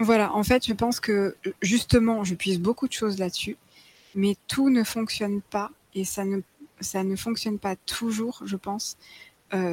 Voilà, 0.00 0.34
en 0.34 0.42
fait, 0.42 0.66
je 0.66 0.72
pense 0.72 0.98
que 0.98 1.36
justement, 1.62 2.24
je 2.24 2.34
puise 2.34 2.58
beaucoup 2.58 2.88
de 2.88 2.92
choses 2.92 3.18
là-dessus, 3.18 3.56
mais 4.16 4.36
tout 4.48 4.68
ne 4.68 4.82
fonctionne 4.82 5.40
pas 5.42 5.70
et 5.94 6.04
ça 6.04 6.24
ne, 6.24 6.40
ça 6.80 7.04
ne 7.04 7.14
fonctionne 7.14 7.60
pas 7.60 7.76
toujours, 7.76 8.42
je 8.44 8.56
pense, 8.56 8.96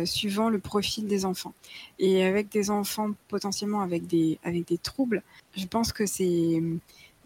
suivant 0.06 0.50
le 0.50 0.60
profil 0.60 1.08
des 1.08 1.26
enfants. 1.26 1.56
Et 1.98 2.24
avec 2.24 2.50
des 2.50 2.70
enfants 2.70 3.10
potentiellement 3.28 3.82
avec 3.82 4.06
des, 4.06 4.38
avec 4.44 4.68
des 4.68 4.78
troubles, 4.78 5.24
je 5.58 5.66
pense 5.66 5.92
que 5.92 6.06
c'est 6.06 6.62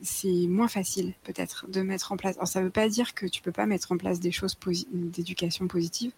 c'est 0.01 0.47
moins 0.47 0.67
facile 0.67 1.13
peut-être 1.23 1.65
de 1.69 1.81
mettre 1.81 2.11
en 2.11 2.17
place. 2.17 2.35
Alors 2.35 2.47
ça 2.47 2.59
ne 2.59 2.65
veut 2.65 2.71
pas 2.71 2.87
dire 2.89 3.13
que 3.13 3.25
tu 3.25 3.41
peux 3.41 3.51
pas 3.51 3.65
mettre 3.65 3.91
en 3.91 3.97
place 3.97 4.19
des 4.19 4.31
choses 4.31 4.57
d'éducation 4.91 5.67
positive, 5.67 6.11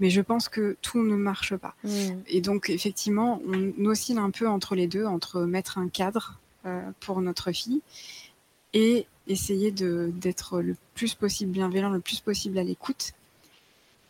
mais 0.00 0.10
je 0.10 0.20
pense 0.20 0.48
que 0.48 0.76
tout 0.82 1.02
ne 1.02 1.16
marche 1.16 1.56
pas. 1.56 1.74
Mmh. 1.84 1.88
Et 2.28 2.40
donc 2.40 2.70
effectivement, 2.70 3.40
on 3.46 3.84
oscille 3.86 4.18
un 4.18 4.30
peu 4.30 4.48
entre 4.48 4.74
les 4.74 4.86
deux, 4.86 5.06
entre 5.06 5.42
mettre 5.42 5.78
un 5.78 5.88
cadre 5.88 6.38
euh, 6.66 6.80
pour 7.00 7.20
notre 7.20 7.52
fille 7.52 7.80
et 8.72 9.06
essayer 9.26 9.72
d'être 9.72 10.60
le 10.60 10.76
plus 10.94 11.14
possible 11.14 11.52
bienveillant, 11.52 11.90
le 11.90 12.00
plus 12.00 12.20
possible 12.20 12.58
à 12.58 12.62
l'écoute. 12.62 13.12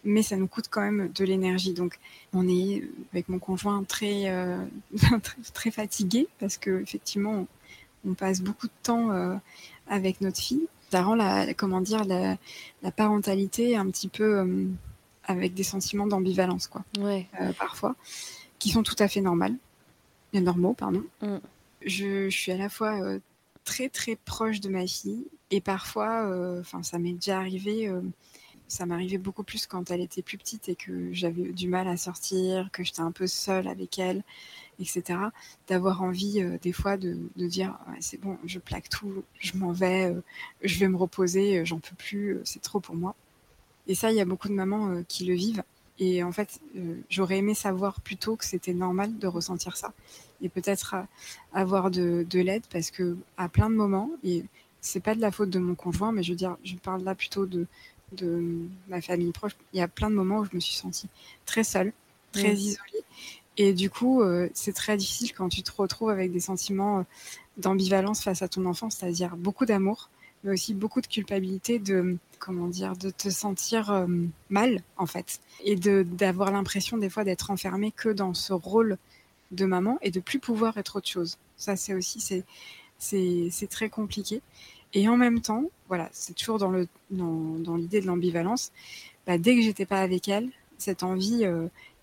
Mais 0.04 0.22
ça 0.22 0.36
nous 0.36 0.48
coûte 0.48 0.66
quand 0.68 0.80
même 0.80 1.10
de 1.12 1.24
l'énergie. 1.24 1.72
Donc, 1.74 1.98
on 2.32 2.48
est 2.48 2.82
avec 3.12 3.28
mon 3.28 3.38
conjoint 3.38 3.84
très, 3.84 4.28
euh, 4.28 4.58
très, 5.22 5.42
très 5.54 5.70
fatigué 5.70 6.28
parce 6.38 6.56
que 6.56 6.82
effectivement, 6.82 7.46
on 8.06 8.14
passe 8.14 8.40
beaucoup 8.40 8.66
de 8.66 8.72
temps 8.82 9.10
euh, 9.12 9.34
avec 9.88 10.20
notre 10.20 10.38
fille. 10.38 10.66
Ça 10.90 11.02
rend 11.02 11.14
la, 11.14 11.54
comment 11.54 11.80
dire, 11.80 12.04
la, 12.04 12.36
parentalité 12.92 13.76
un 13.76 13.88
petit 13.90 14.08
peu 14.08 14.40
euh, 14.40 14.66
avec 15.24 15.54
des 15.54 15.62
sentiments 15.62 16.06
d'ambivalence, 16.06 16.66
quoi. 16.66 16.84
Euh, 16.98 17.52
parfois, 17.58 17.96
qui 18.58 18.70
sont 18.70 18.82
tout 18.82 18.96
à 18.98 19.08
fait 19.08 19.20
normales, 19.20 19.56
normaux, 20.34 20.74
pardon. 20.74 21.04
Mm. 21.22 21.36
Je, 21.84 22.28
suis 22.30 22.52
à 22.52 22.56
la 22.56 22.68
fois 22.68 22.98
très 23.64 23.88
très 23.88 24.16
proche 24.16 24.60
de 24.60 24.68
ma 24.68 24.86
fille 24.86 25.24
et 25.50 25.60
parfois, 25.60 26.30
enfin, 26.60 26.82
ça 26.82 26.98
m'est 26.98 27.14
déjà 27.14 27.38
arrivé 27.38 27.90
ça 28.72 28.86
m'arrivait 28.86 29.18
beaucoup 29.18 29.42
plus 29.42 29.66
quand 29.66 29.90
elle 29.90 30.00
était 30.00 30.22
plus 30.22 30.38
petite 30.38 30.70
et 30.70 30.74
que 30.74 31.12
j'avais 31.12 31.52
du 31.52 31.68
mal 31.68 31.86
à 31.88 31.98
sortir, 31.98 32.70
que 32.72 32.82
j'étais 32.82 33.02
un 33.02 33.12
peu 33.12 33.26
seule 33.26 33.68
avec 33.68 33.98
elle, 33.98 34.22
etc. 34.80 35.18
D'avoir 35.68 36.02
envie 36.02 36.40
euh, 36.40 36.58
des 36.62 36.72
fois 36.72 36.96
de, 36.96 37.16
dire 37.36 37.78
c'est 38.00 38.20
bon, 38.20 38.38
je 38.44 38.58
plaque 38.58 38.88
tout, 38.88 39.24
je 39.38 39.56
m'en 39.56 39.72
vais, 39.72 40.10
euh, 40.10 40.20
je 40.62 40.78
vais 40.78 40.88
me 40.88 40.96
reposer, 40.96 41.58
euh, 41.58 41.64
j'en 41.64 41.78
peux 41.78 41.96
plus, 41.96 42.38
c'est 42.44 42.62
trop 42.62 42.80
pour 42.80 42.94
moi. 42.94 43.14
Et 43.86 43.94
ça, 43.94 44.10
il 44.10 44.16
y 44.16 44.20
a 44.20 44.24
beaucoup 44.24 44.48
de 44.48 44.54
mamans 44.54 45.02
qui 45.08 45.24
le 45.24 45.34
vivent. 45.34 45.64
Et 45.98 46.22
en 46.22 46.30
fait, 46.32 46.60
j'aurais 47.10 47.38
aimé 47.38 47.54
savoir 47.54 48.00
plutôt 48.00 48.36
que 48.36 48.44
c'était 48.44 48.72
normal 48.74 49.18
de 49.18 49.26
ressentir 49.26 49.76
ça. 49.76 49.92
Et 50.40 50.48
peut-être 50.48 50.94
avoir 51.52 51.90
de, 51.90 52.24
de 52.28 52.40
l'aide 52.40 52.62
parce 52.70 52.92
que 52.92 53.16
à 53.36 53.48
plein 53.48 53.68
de 53.68 53.74
moments, 53.74 54.10
et 54.22 54.44
c'est 54.80 55.00
pas 55.00 55.16
de 55.16 55.20
la 55.20 55.32
faute 55.32 55.50
de 55.50 55.58
mon 55.58 55.74
conjoint, 55.74 56.12
mais 56.12 56.22
je 56.22 56.30
veux 56.30 56.36
dire, 56.36 56.56
je 56.64 56.76
parle 56.76 57.02
là 57.02 57.16
plutôt 57.16 57.44
de, 57.44 57.66
de 58.12 58.68
ma 58.88 59.00
famille 59.00 59.32
proche, 59.32 59.52
il 59.72 59.78
y 59.78 59.82
a 59.82 59.88
plein 59.88 60.10
de 60.10 60.14
moments 60.14 60.38
où 60.38 60.44
je 60.44 60.54
me 60.54 60.60
suis 60.60 60.74
sentie 60.74 61.08
très 61.46 61.64
seule, 61.64 61.92
très 62.32 62.54
isolée. 62.54 63.04
Et 63.58 63.72
du 63.72 63.90
coup, 63.90 64.22
euh, 64.22 64.48
c'est 64.54 64.72
très 64.72 64.96
difficile 64.96 65.32
quand 65.34 65.48
tu 65.48 65.62
te 65.62 65.72
retrouves 65.72 66.10
avec 66.10 66.32
des 66.32 66.40
sentiments 66.40 67.00
euh, 67.00 67.02
d'ambivalence 67.58 68.22
face 68.22 68.42
à 68.42 68.48
ton 68.48 68.64
enfant, 68.64 68.88
c'est-à-dire 68.88 69.36
beaucoup 69.36 69.66
d'amour, 69.66 70.08
mais 70.42 70.52
aussi 70.52 70.72
beaucoup 70.74 71.00
de 71.00 71.06
culpabilité 71.06 71.78
de 71.78 72.16
comment 72.38 72.66
dire 72.66 72.96
de 72.96 73.10
te 73.10 73.28
sentir 73.28 73.90
euh, 73.92 74.06
mal 74.50 74.82
en 74.96 75.06
fait 75.06 75.40
et 75.64 75.76
d'avoir 75.76 76.50
l'impression 76.50 76.96
des 76.96 77.08
fois 77.08 77.24
d'être 77.24 77.50
enfermée 77.50 77.92
que 77.92 78.08
dans 78.08 78.34
ce 78.34 78.52
rôle 78.52 78.96
de 79.52 79.64
maman 79.66 79.98
et 80.02 80.10
de 80.10 80.18
plus 80.18 80.40
pouvoir 80.40 80.78
être 80.78 80.96
autre 80.96 81.08
chose. 81.08 81.36
Ça 81.56 81.76
c'est 81.76 81.94
aussi 81.94 82.42
c'est 82.98 83.68
très 83.68 83.90
compliqué. 83.90 84.40
Et 84.94 85.08
en 85.08 85.16
même 85.16 85.40
temps, 85.40 85.64
voilà, 85.88 86.08
c'est 86.12 86.34
toujours 86.34 86.58
dans 86.58 86.70
le 86.70 86.88
dans, 87.10 87.58
dans 87.58 87.76
l'idée 87.76 88.00
de 88.00 88.06
l'ambivalence. 88.06 88.72
Bah, 89.26 89.38
dès 89.38 89.54
que 89.54 89.62
j'étais 89.62 89.86
pas 89.86 90.00
avec 90.00 90.28
elle, 90.28 90.50
cette 90.78 91.02
envie 91.02 91.44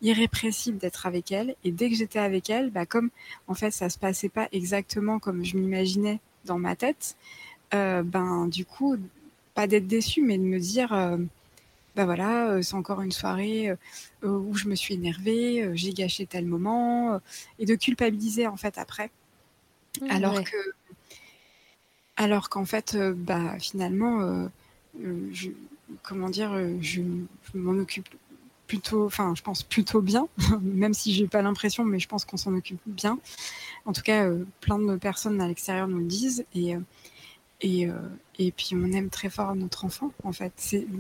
irrépressible 0.02 0.78
d'être 0.78 1.06
avec 1.06 1.32
elle, 1.32 1.56
et 1.64 1.72
dès 1.72 1.90
que 1.90 1.96
j'étais 1.96 2.20
avec 2.20 2.50
elle, 2.50 2.70
bah, 2.70 2.86
comme 2.86 3.10
en 3.48 3.54
fait 3.54 3.72
ça 3.72 3.90
se 3.90 3.98
passait 3.98 4.30
pas 4.30 4.48
exactement 4.52 5.20
comme 5.20 5.44
je 5.44 5.58
m'imaginais 5.58 6.20
dans 6.46 6.58
ma 6.60 6.76
tête, 6.76 7.16
euh, 7.74 8.04
ben 8.04 8.48
du 8.48 8.66
coup, 8.66 8.98
pas 9.56 9.68
d'être 9.68 9.88
déçue, 9.88 10.22
mais 10.22 10.38
de 10.38 10.44
me 10.44 10.60
dire 10.60 10.94
euh, 10.94 11.18
bah 11.96 12.06
voilà, 12.06 12.62
c'est 12.64 12.76
encore 12.76 13.02
une 13.02 13.12
soirée 13.12 13.74
où 14.24 14.56
je 14.56 14.68
me 14.68 14.76
suis 14.76 14.94
énervée, 14.94 15.70
j'ai 15.74 15.92
gâché 15.92 16.26
tel 16.26 16.46
moment, 16.46 17.20
et 17.58 17.66
de 17.66 17.76
culpabiliser 17.76 18.48
en 18.48 18.58
fait 18.58 18.78
après. 18.78 19.12
Mmh, 20.02 20.12
alors 20.12 20.44
que 20.44 20.58
alors 22.20 22.50
qu'en 22.50 22.66
fait, 22.66 22.96
euh, 22.96 23.14
bah, 23.16 23.58
finalement, 23.60 24.20
euh, 24.20 24.48
euh, 25.02 25.30
je, 25.32 25.52
comment 26.04 26.30
dire, 26.30 26.52
je, 26.82 27.02
m'en 27.54 27.80
occupe 27.80 28.10
plutôt, 28.70 29.06
enfin, 29.06 29.34
je 29.36 29.42
pense 29.42 29.64
plutôt 29.64 30.02
bien, 30.02 30.28
même 30.62 30.94
si 30.94 31.14
j'ai 31.14 31.28
pas 31.28 31.42
l'impression, 31.42 31.84
mais 31.84 32.00
je 32.00 32.08
pense 32.08 32.24
qu'on 32.24 32.38
s'en 32.38 32.56
occupe 32.56 32.80
bien. 32.86 33.20
En 33.86 33.92
tout 33.92 34.02
cas, 34.02 34.30
plein 34.62 34.80
de 34.80 34.96
personnes 34.96 35.42
à 35.42 35.48
l'extérieur 35.48 35.88
nous 35.88 35.98
le 35.98 36.06
disent 36.06 36.46
et 36.56 36.76
et, 37.62 37.90
et 38.38 38.52
puis 38.52 38.70
on 38.74 38.90
aime 38.94 39.10
très 39.10 39.30
fort 39.30 39.54
notre 39.54 39.84
enfant. 39.84 40.14
En 40.24 40.32
fait, 40.32 40.54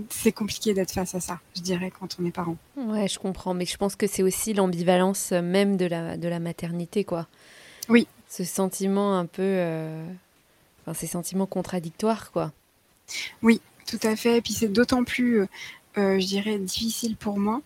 c'est 0.09 0.31
compliqué 0.33 0.73
d'être 0.73 0.91
face 0.91 1.15
à 1.15 1.21
ça, 1.21 1.39
je 1.55 1.61
dirais, 1.61 1.89
quand 1.97 2.17
on 2.19 2.25
est 2.25 2.31
parent. 2.31 2.57
Ouais, 2.75 3.07
je 3.07 3.17
comprends, 3.17 3.53
mais 3.53 3.65
je 3.65 3.77
pense 3.77 3.95
que 3.95 4.07
c'est 4.07 4.23
aussi 4.23 4.53
l'ambivalence 4.53 5.31
même 5.31 5.77
de 5.77 5.85
la 5.85 6.17
de 6.17 6.27
la 6.27 6.39
maternité, 6.39 7.05
quoi. 7.05 7.27
Oui. 7.87 8.07
Ce 8.27 8.43
sentiment 8.43 9.17
un 9.17 9.25
peu 9.25 9.63
ces 10.93 11.07
sentiments 11.07 11.45
contradictoires, 11.45 12.31
quoi. 12.31 12.51
Oui, 13.41 13.61
tout 13.85 13.99
à 14.03 14.15
fait. 14.15 14.37
Et 14.37 14.41
puis 14.41 14.53
c'est 14.53 14.67
d'autant 14.67 15.03
plus, 15.03 15.41
euh, 15.41 15.43
euh, 15.43 15.47
je 15.95 16.25
dirais, 16.25 16.57
difficile 16.59 17.15
pour 17.15 17.39
moi 17.39 17.61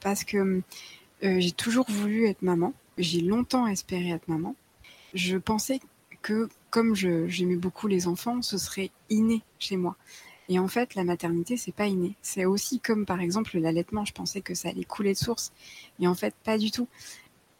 parce 0.00 0.24
que 0.24 0.62
euh, 1.24 1.40
j'ai 1.40 1.52
toujours 1.52 1.86
voulu 1.88 2.26
être 2.26 2.42
maman. 2.42 2.72
J'ai 2.98 3.20
longtemps 3.20 3.66
espéré 3.66 4.10
être 4.10 4.28
maman. 4.28 4.54
Je 5.14 5.36
pensais 5.36 5.80
que 6.20 6.48
comme 6.70 6.94
j'aimais 6.94 7.56
beaucoup 7.56 7.86
les 7.86 8.06
enfants, 8.06 8.42
ce 8.42 8.58
serait 8.58 8.90
inné 9.10 9.42
chez 9.58 9.76
moi. 9.76 9.96
Et 10.48 10.58
en 10.58 10.68
fait, 10.68 10.94
la 10.94 11.04
maternité, 11.04 11.56
c'est 11.56 11.72
pas 11.72 11.86
inné. 11.86 12.16
C'est 12.22 12.44
aussi 12.44 12.80
comme 12.80 13.06
par 13.06 13.20
exemple 13.20 13.58
l'allaitement. 13.58 14.04
Je 14.04 14.12
pensais 14.12 14.40
que 14.40 14.54
ça 14.54 14.68
allait 14.68 14.84
couler 14.84 15.12
de 15.12 15.18
source. 15.18 15.52
Et 16.00 16.06
en 16.06 16.14
fait, 16.14 16.34
pas 16.44 16.58
du 16.58 16.70
tout. 16.70 16.88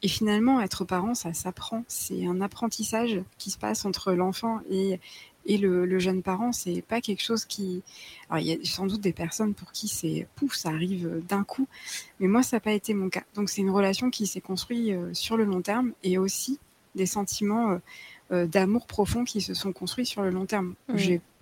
Et 0.02 0.08
finalement, 0.08 0.60
être 0.60 0.84
parent, 0.84 1.14
ça 1.14 1.32
s'apprend. 1.32 1.84
C'est 1.86 2.26
un 2.26 2.40
apprentissage 2.40 3.20
qui 3.38 3.50
se 3.50 3.58
passe 3.58 3.84
entre 3.84 4.12
l'enfant 4.12 4.60
et, 4.68 4.98
et 5.46 5.58
le, 5.58 5.98
jeune 5.98 6.22
parent. 6.22 6.52
C'est 6.52 6.82
pas 6.82 7.00
quelque 7.00 7.22
chose 7.22 7.44
qui. 7.44 7.82
Alors, 8.28 8.40
il 8.40 8.46
y 8.48 8.52
a 8.52 8.56
sans 8.64 8.86
doute 8.86 9.00
des 9.00 9.12
personnes 9.12 9.54
pour 9.54 9.72
qui 9.72 9.88
c'est 9.88 10.26
pouf, 10.36 10.54
ça 10.54 10.70
arrive 10.70 11.22
d'un 11.28 11.44
coup. 11.44 11.66
Mais 12.20 12.28
moi, 12.28 12.42
ça 12.42 12.56
n'a 12.56 12.60
pas 12.60 12.72
été 12.72 12.94
mon 12.94 13.08
cas. 13.08 13.24
Donc, 13.34 13.50
c'est 13.50 13.60
une 13.60 13.70
relation 13.70 14.10
qui 14.10 14.26
s'est 14.26 14.40
construite 14.40 14.90
euh, 14.90 15.12
sur 15.14 15.36
le 15.36 15.44
long 15.44 15.62
terme 15.62 15.92
et 16.02 16.18
aussi 16.18 16.58
des 16.94 17.06
sentiments 17.06 17.70
euh, 17.70 17.78
euh, 18.32 18.46
d'amour 18.46 18.86
profond 18.86 19.24
qui 19.24 19.40
se 19.40 19.54
sont 19.54 19.72
construits 19.72 20.06
sur 20.06 20.22
le 20.22 20.30
long 20.30 20.46
terme. 20.46 20.74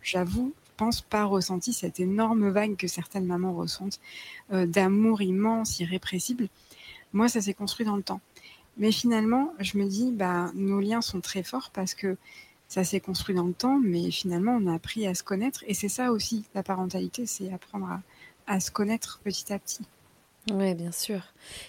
J'avoue, 0.02 0.54
je 0.64 0.70
pense 0.76 1.02
pas 1.02 1.24
ressenti 1.24 1.74
cette 1.74 2.00
énorme 2.00 2.48
vague 2.48 2.76
que 2.76 2.86
certaines 2.86 3.26
mamans 3.26 3.52
ressentent 3.52 4.00
d'amour 4.50 5.20
immense, 5.20 5.78
irrépressible. 5.78 6.48
Moi, 7.12 7.28
ça 7.28 7.42
s'est 7.42 7.52
construit 7.52 7.84
dans 7.84 7.96
le 7.96 8.02
temps. 8.02 8.22
Mais 8.78 8.92
finalement, 8.92 9.52
je 9.58 9.76
me 9.76 9.84
dis, 9.84 10.10
bah, 10.10 10.50
nos 10.54 10.80
liens 10.80 11.02
sont 11.02 11.20
très 11.20 11.42
forts 11.42 11.70
parce 11.70 11.94
que 11.94 12.16
ça 12.70 12.84
s'est 12.84 13.00
construit 13.00 13.34
dans 13.34 13.48
le 13.48 13.52
temps, 13.52 13.80
mais 13.82 14.12
finalement, 14.12 14.56
on 14.62 14.68
a 14.68 14.74
appris 14.74 15.04
à 15.04 15.14
se 15.14 15.24
connaître. 15.24 15.64
Et 15.66 15.74
c'est 15.74 15.88
ça 15.88 16.12
aussi, 16.12 16.44
la 16.54 16.62
parentalité, 16.62 17.26
c'est 17.26 17.52
apprendre 17.52 18.00
à, 18.46 18.60
se 18.60 18.70
connaître 18.70 19.20
petit 19.24 19.52
à 19.52 19.58
petit. 19.58 19.82
Oui, 20.52 20.74
bien 20.74 20.92
sûr. 20.92 21.20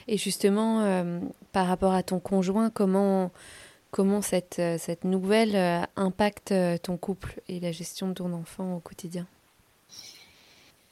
Et 0.08 0.18
justement, 0.18 0.82
euh, 0.82 1.20
par 1.54 1.66
rapport 1.66 1.93
à 1.93 2.04
ton 2.04 2.20
conjoint, 2.20 2.70
comment, 2.70 3.32
comment 3.89 4.22
cette, 4.22 4.60
euh, 4.60 4.78
cette 4.78 5.04
nouvelle 5.04 5.56
euh, 5.56 5.82
impacte 5.95 6.54
ton 6.84 6.97
couple 6.97 7.41
et 7.47 7.60
la 7.60 7.72
gestion 7.72 8.08
de 8.08 8.14
ton 8.14 8.32
enfant 8.34 8.76
au 8.76 8.80
quotidien? 8.80 9.26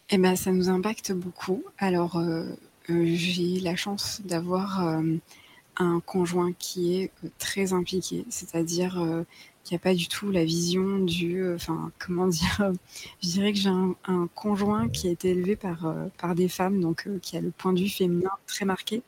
Eh 0.09 0.17
ben, 0.17 0.35
ça 0.35 0.51
nous 0.51 0.69
impacte 0.69 1.11
beaucoup. 1.11 1.63
Alors, 1.77 2.19
j'ai 2.87 3.59
la 3.59 3.75
chance 3.75 4.21
d'avoir 4.25 4.81
un 5.77 5.99
conjoint 5.99 6.51
qui 6.57 6.95
est 6.95 7.11
très 7.37 7.73
impliqué, 7.73 8.25
c'est-à-dire 8.31 9.23
qu'il 9.69 9.75
n'y 9.75 9.81
a 9.81 9.83
pas 9.83 9.93
du 9.93 10.07
tout 10.07 10.31
la 10.31 10.43
vision 10.43 10.99
du, 10.99 11.53
enfin, 11.53 11.91
comment 11.99 12.27
dire, 12.27 12.71
je 13.23 13.27
dirais 13.29 13.53
que 13.53 13.59
j'ai 13.59 13.69
un, 13.69 14.27
conjoint 14.35 14.89
qui 14.89 15.07
a 15.07 15.11
été 15.11 15.29
élevé 15.29 15.55
par, 15.55 15.93
par 16.17 16.35
des 16.35 16.49
femmes, 16.49 16.81
donc 16.81 17.07
qui 17.21 17.37
a 17.37 17.41
le 17.41 17.51
point 17.51 17.73
de 17.73 17.79
vue 17.79 17.89
féminin 17.89 18.31
très 18.47 18.65
marqué. 18.65 19.01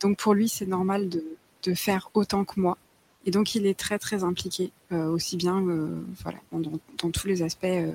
Donc 0.00 0.18
pour 0.18 0.34
lui, 0.34 0.48
c'est 0.48 0.66
normal 0.66 1.08
de, 1.08 1.24
de 1.64 1.74
faire 1.74 2.10
autant 2.14 2.44
que 2.44 2.60
moi. 2.60 2.78
Et 3.26 3.30
donc, 3.30 3.54
il 3.54 3.66
est 3.66 3.78
très, 3.78 3.98
très 3.98 4.24
impliqué, 4.24 4.70
euh, 4.92 5.06
aussi 5.08 5.36
bien 5.36 5.60
euh, 5.68 6.00
voilà, 6.22 6.38
dans, 6.52 7.10
tous 7.10 7.26
les 7.26 7.42
aspects 7.42 7.64
euh, 7.64 7.92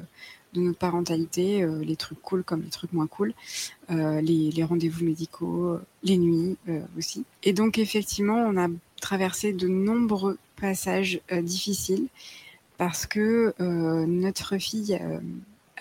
de 0.54 0.62
notre 0.62 0.78
parentalité, 0.78 1.66
les 1.82 1.96
trucs 1.96 2.22
cool 2.22 2.44
comme 2.44 2.62
les 2.62 2.70
trucs 2.70 2.94
moins 2.94 3.08
cool, 3.08 3.34
les, 3.90 4.64
rendez-vous 4.64 5.04
médicaux, 5.04 5.80
les 6.04 6.20
nuits 6.20 6.58
aussi. 6.96 7.26
Et 7.42 7.54
donc, 7.54 7.80
effectivement, 7.80 8.36
on 8.36 8.56
a 8.58 8.68
traversé 9.02 9.52
de 9.52 9.68
nombreux 9.68 10.38
passages 10.64 11.20
difficiles 11.32 12.08
parce 12.78 13.06
que 13.06 13.54
notre 13.60 14.58
fille 14.58 14.98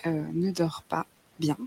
ne 0.05 0.51
dort 0.51 0.83
pas 0.89 1.05
bien 1.39 1.57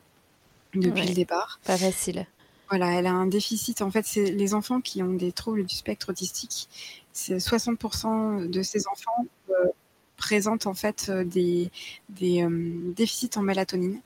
depuis 0.74 1.08
le 1.08 1.14
départ. 1.14 1.58
Pas 1.64 1.78
facile. 1.78 2.26
Voilà, 2.68 2.92
elle 2.92 3.06
a 3.06 3.12
un 3.12 3.26
déficit. 3.26 3.80
En 3.82 3.90
fait, 3.90 4.04
c'est 4.06 4.24
les 4.24 4.54
enfants 4.54 4.80
qui 4.80 5.02
ont 5.02 5.12
des 5.12 5.32
troubles 5.32 5.64
du 5.64 5.74
spectre 5.74 6.10
autistique. 6.10 6.68
C'est 7.12 7.36
60% 7.36 8.48
de 8.48 8.62
ces 8.62 8.88
enfants 8.88 9.26
euh, 9.50 9.68
présentent 10.16 10.66
en 10.66 10.74
fait 10.74 11.06
euh, 11.08 11.24
des, 11.24 11.70
des 12.08 12.42
euh, 12.42 12.92
déficits 12.96 13.30
en 13.36 13.42
mélatonine. 13.42 14.00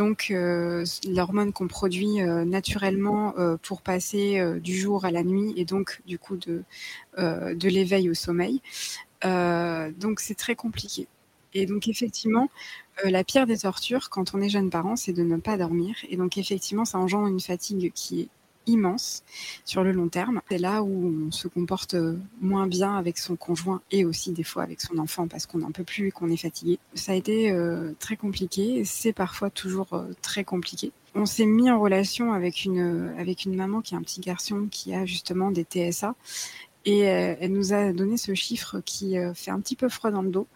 Donc, 0.00 0.32
l'hormone 1.06 1.52
qu'on 1.52 1.68
produit 1.68 2.22
naturellement 2.46 3.34
pour 3.62 3.82
passer 3.82 4.42
du 4.60 4.74
jour 4.74 5.04
à 5.04 5.10
la 5.10 5.22
nuit 5.22 5.52
et 5.56 5.66
donc 5.66 6.00
du 6.06 6.18
coup 6.18 6.38
de, 6.38 6.64
l'éveil 7.68 8.08
au 8.08 8.14
sommeil. 8.14 8.62
donc, 9.22 10.20
c'est 10.20 10.36
très 10.36 10.54
compliqué. 10.54 11.06
Et 11.52 11.66
donc, 11.66 11.88
effectivement, 11.88 12.48
euh, 13.04 13.10
la 13.10 13.24
pire 13.24 13.46
des 13.46 13.58
tortures 13.58 14.10
quand 14.10 14.34
on 14.34 14.40
est 14.40 14.48
jeune 14.48 14.70
parent, 14.70 14.96
c'est 14.96 15.12
de 15.12 15.22
ne 15.22 15.36
pas 15.36 15.56
dormir. 15.56 15.94
Et 16.08 16.16
donc 16.16 16.38
effectivement, 16.38 16.84
ça 16.84 16.98
engendre 16.98 17.26
une 17.26 17.40
fatigue 17.40 17.92
qui 17.94 18.22
est 18.22 18.28
immense 18.66 19.22
sur 19.64 19.82
le 19.82 19.92
long 19.92 20.08
terme. 20.08 20.40
C'est 20.50 20.58
là 20.58 20.82
où 20.82 21.26
on 21.28 21.30
se 21.30 21.48
comporte 21.48 21.94
euh, 21.94 22.16
moins 22.40 22.66
bien 22.66 22.96
avec 22.96 23.18
son 23.18 23.36
conjoint 23.36 23.80
et 23.90 24.04
aussi 24.04 24.32
des 24.32 24.42
fois 24.42 24.62
avec 24.62 24.80
son 24.80 24.98
enfant 24.98 25.28
parce 25.28 25.46
qu'on 25.46 25.58
n'en 25.58 25.72
peut 25.72 25.84
plus 25.84 26.08
et 26.08 26.10
qu'on 26.10 26.30
est 26.30 26.36
fatigué. 26.36 26.78
Ça 26.94 27.12
a 27.12 27.14
été 27.14 27.50
euh, 27.50 27.92
très 27.98 28.16
compliqué, 28.16 28.84
c'est 28.84 29.12
parfois 29.12 29.50
toujours 29.50 30.04
très 30.22 30.44
compliqué. 30.44 30.92
On 31.14 31.26
s'est 31.26 31.46
mis 31.46 31.70
en 31.70 31.80
relation 31.80 32.32
avec 32.32 32.64
une, 32.64 33.12
maman 33.46 33.80
qui 33.80 33.94
a 33.94 33.98
un 33.98 34.02
petit 34.02 34.20
garçon 34.20 34.68
qui 34.70 34.94
a 34.94 35.06
justement 35.06 35.50
des 35.50 35.64
TSA 35.64 36.14
et 36.84 37.00
elle 37.00 37.52
nous 37.52 37.72
a 37.72 37.92
donné 37.92 38.16
ce 38.16 38.34
chiffre 38.34 38.80
qui 38.84 39.16
fait 39.34 39.50
un 39.50 39.60
petit 39.60 39.76
peu 39.76 39.88
froid 39.88 40.10
dans 40.10 40.22
le 40.22 40.30
dos 40.30 40.46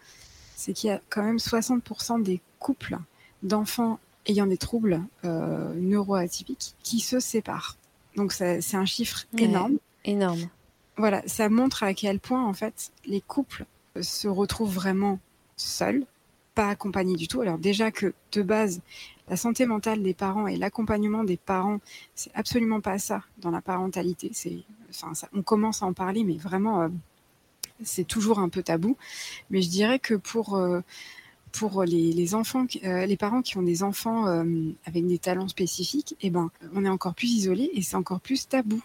c'est 0.55 0.73
qu'il 0.73 0.89
y 0.89 0.93
a 0.93 1.01
quand 1.09 1.23
même 1.23 1.37
60% 1.37 2.23
des 2.23 2.41
couples 2.59 2.97
d'enfants 3.43 3.99
ayant 4.25 4.47
des 4.47 4.57
troubles 4.57 5.01
euh, 5.23 5.73
neuroatypiques 5.75 6.75
qui 6.81 6.99
se 6.99 7.19
séparent. 7.19 7.77
Donc 8.15 8.31
c'est 8.33 8.75
un 8.75 8.85
chiffre 8.85 9.25
énorme. 9.37 9.77
énorme. 10.03 10.49
Voilà, 10.97 11.21
ça 11.27 11.49
montre 11.49 11.83
à 11.83 11.93
quel 11.93 12.19
point 12.19 12.45
en 12.45 12.53
fait 12.53 12.91
les 13.05 13.21
couples 13.21 13.65
se 14.01 14.27
retrouvent 14.27 14.73
vraiment 14.73 15.19
seuls, 15.57 16.05
pas 16.53 16.69
accompagnés 16.69 17.15
du 17.15 17.27
tout. 17.27 17.41
Alors 17.41 17.57
déjà 17.57 17.91
que 17.91 18.13
de 18.31 18.41
base, 18.41 18.81
la 19.27 19.35
santé 19.35 19.65
mentale 19.65 20.03
des 20.03 20.13
parents 20.13 20.47
et 20.47 20.55
l'accompagnement 20.55 21.23
des 21.23 21.37
parents, 21.37 21.79
c'est 22.13 22.31
absolument 22.33 22.81
pas 22.81 22.99
ça 22.99 23.23
dans 23.39 23.51
la 23.51 23.61
parentalité. 23.61 24.31
C'est, 24.33 24.63
enfin, 24.89 25.27
on 25.33 25.41
commence 25.41 25.83
à 25.83 25.85
en 25.85 25.93
parler, 25.93 26.23
mais 26.23 26.37
vraiment 26.37 26.81
euh, 26.81 26.89
c'est 27.83 28.07
toujours 28.07 28.39
un 28.39 28.49
peu 28.49 28.63
tabou. 28.63 28.97
Mais 29.49 29.61
je 29.61 29.69
dirais 29.69 29.99
que 29.99 30.13
pour 30.13 30.55
euh, 30.55 30.81
pour 31.55 31.83
les, 31.83 32.35
enfants, 32.35 32.65
euh, 32.83 33.05
les 33.05 33.17
parents 33.17 33.41
qui 33.41 33.57
ont 33.57 33.61
des 33.63 33.81
enfants 33.81 34.27
euh, 34.27 34.43
avec 34.85 35.07
des 35.07 35.17
talents 35.17 35.47
spécifiques, 35.47 36.15
eh 36.21 36.29
ben, 36.29 36.51
on 36.73 36.83
est 36.85 36.89
encore 36.89 37.15
plus 37.15 37.29
isolé 37.29 37.69
et 37.73 37.81
c'est 37.81 37.95
encore 37.95 38.19
plus 38.19 38.47
tabou. 38.47 38.81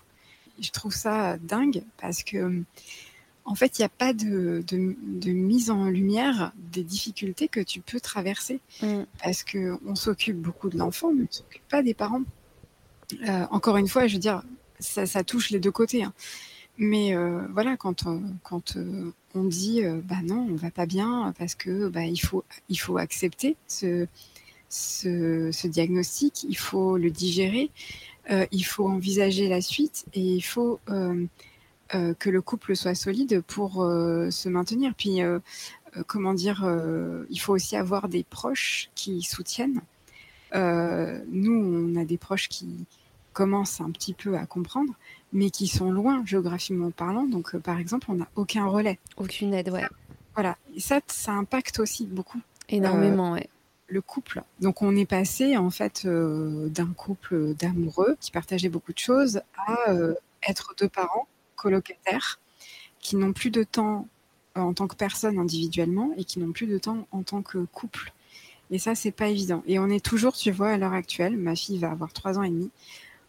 Je 0.60 0.70
trouve 0.70 0.94
ça 0.94 1.36
dingue 1.38 1.82
parce 2.00 2.22
que, 2.22 2.62
en 3.44 3.54
fait, 3.54 3.78
il 3.78 3.82
n'y 3.82 3.86
a 3.86 3.90
pas 3.90 4.12
de, 4.12 4.62
de, 4.68 5.30
mise 5.30 5.70
en 5.70 5.86
lumière 5.86 6.52
des 6.56 6.84
difficultés 6.84 7.48
que 7.48 7.60
tu 7.60 7.80
peux 7.80 7.98
traverser. 7.98 8.60
Mm. 8.82 9.02
Parce 9.22 9.42
qu'on 9.42 9.94
s'occupe 9.94 10.36
beaucoup 10.36 10.68
de 10.68 10.78
l'enfant, 10.78 11.12
mais 11.12 11.22
on 11.22 11.24
ne 11.24 11.28
s'occupe 11.32 11.68
pas 11.68 11.82
des 11.82 11.94
parents. 11.94 12.22
encore 13.50 13.78
une 13.78 13.88
fois, 13.88 14.06
je 14.06 14.14
veux 14.14 14.20
dire, 14.20 14.42
ça, 14.78 15.06
ça 15.06 15.24
touche 15.24 15.50
les 15.50 15.58
deux 15.58 15.72
côtés. 15.72 16.04
Hein. 16.04 16.12
Mais 16.82 17.14
euh, 17.14 17.46
voilà, 17.52 17.76
quand, 17.76 18.06
on, 18.06 18.22
quand 18.42 18.78
euh, 18.78 19.12
on 19.34 19.44
dit 19.44 19.84
euh, 19.84 20.00
bah 20.02 20.22
non, 20.24 20.48
on 20.50 20.54
va 20.54 20.70
pas 20.70 20.86
bien 20.86 21.34
parce 21.38 21.54
que 21.54 21.88
bah, 21.88 22.06
il 22.06 22.16
faut 22.16 22.42
il 22.70 22.76
faut 22.76 22.96
accepter 22.96 23.58
ce, 23.68 24.06
ce, 24.70 25.50
ce 25.52 25.66
diagnostic, 25.68 26.42
il 26.44 26.56
faut 26.56 26.96
le 26.96 27.10
digérer, 27.10 27.70
il 28.50 28.62
faut 28.62 28.88
envisager 28.88 29.46
la 29.48 29.60
suite 29.60 30.06
et 30.14 30.22
il 30.22 30.40
faut 30.40 30.80
que 30.86 32.30
le 32.30 32.42
couple 32.42 32.74
soit 32.76 32.94
solide 32.94 33.42
pour 33.42 33.74
se 33.82 34.48
maintenir. 34.48 34.94
Puis 34.96 35.20
comment 36.06 36.32
dire, 36.32 36.64
il 37.28 37.40
faut 37.40 37.54
aussi 37.54 37.76
avoir 37.76 38.08
des 38.08 38.22
proches 38.24 38.90
qui 38.94 39.22
soutiennent. 39.22 39.82
nous, 40.54 41.90
on 41.92 41.96
a 41.96 42.04
des 42.04 42.18
proches 42.18 42.48
qui 42.48 42.86
commencent 43.32 43.80
un 43.80 43.90
petit 43.90 44.14
peu 44.14 44.36
à 44.36 44.46
comprendre, 44.46 44.94
mais 45.32 45.50
qui 45.50 45.68
sont 45.68 45.90
loin 45.90 46.22
géographiquement 46.24 46.90
parlant. 46.90 47.24
Donc, 47.24 47.54
euh, 47.54 47.58
par 47.58 47.78
exemple, 47.78 48.06
on 48.10 48.14
n'a 48.14 48.28
aucun 48.36 48.66
relais. 48.66 48.98
Aucune 49.16 49.54
aide, 49.54 49.70
ouais. 49.70 49.86
Voilà. 50.34 50.56
Et 50.74 50.80
ça, 50.80 51.00
ça 51.06 51.32
impacte 51.32 51.78
aussi 51.80 52.06
beaucoup. 52.06 52.40
Énormément, 52.68 53.32
euh, 53.32 53.36
ouais. 53.36 53.48
Le 53.88 54.00
couple. 54.00 54.42
Donc, 54.60 54.82
on 54.82 54.94
est 54.96 55.06
passé, 55.06 55.56
en 55.56 55.70
fait, 55.70 56.02
euh, 56.04 56.68
d'un 56.68 56.92
couple 56.92 57.54
d'amoureux 57.54 58.16
qui 58.20 58.30
partageait 58.30 58.68
beaucoup 58.68 58.92
de 58.92 58.98
choses 58.98 59.42
à 59.66 59.92
être 60.48 60.74
deux 60.78 60.88
parents 60.88 61.26
colocataires 61.56 62.38
qui 63.00 63.16
n'ont 63.16 63.32
plus 63.32 63.50
de 63.50 63.64
temps 63.64 64.06
en 64.54 64.74
tant 64.74 64.86
que 64.86 64.94
personne 64.94 65.38
individuellement 65.38 66.12
et 66.16 66.24
qui 66.24 66.38
n'ont 66.38 66.52
plus 66.52 66.66
de 66.66 66.78
temps 66.78 67.06
en 67.10 67.22
tant 67.22 67.42
que 67.42 67.58
couple. 67.72 68.12
Et 68.70 68.78
ça, 68.78 68.94
c'est 68.94 69.10
pas 69.10 69.28
évident. 69.28 69.62
Et 69.66 69.78
on 69.78 69.88
est 69.88 70.04
toujours, 70.04 70.36
tu 70.36 70.50
vois, 70.52 70.70
à 70.70 70.76
l'heure 70.76 70.92
actuelle, 70.92 71.36
ma 71.36 71.56
fille 71.56 71.78
va 71.78 71.90
avoir 71.90 72.12
trois 72.12 72.38
ans 72.38 72.42
et 72.42 72.50
demi, 72.50 72.70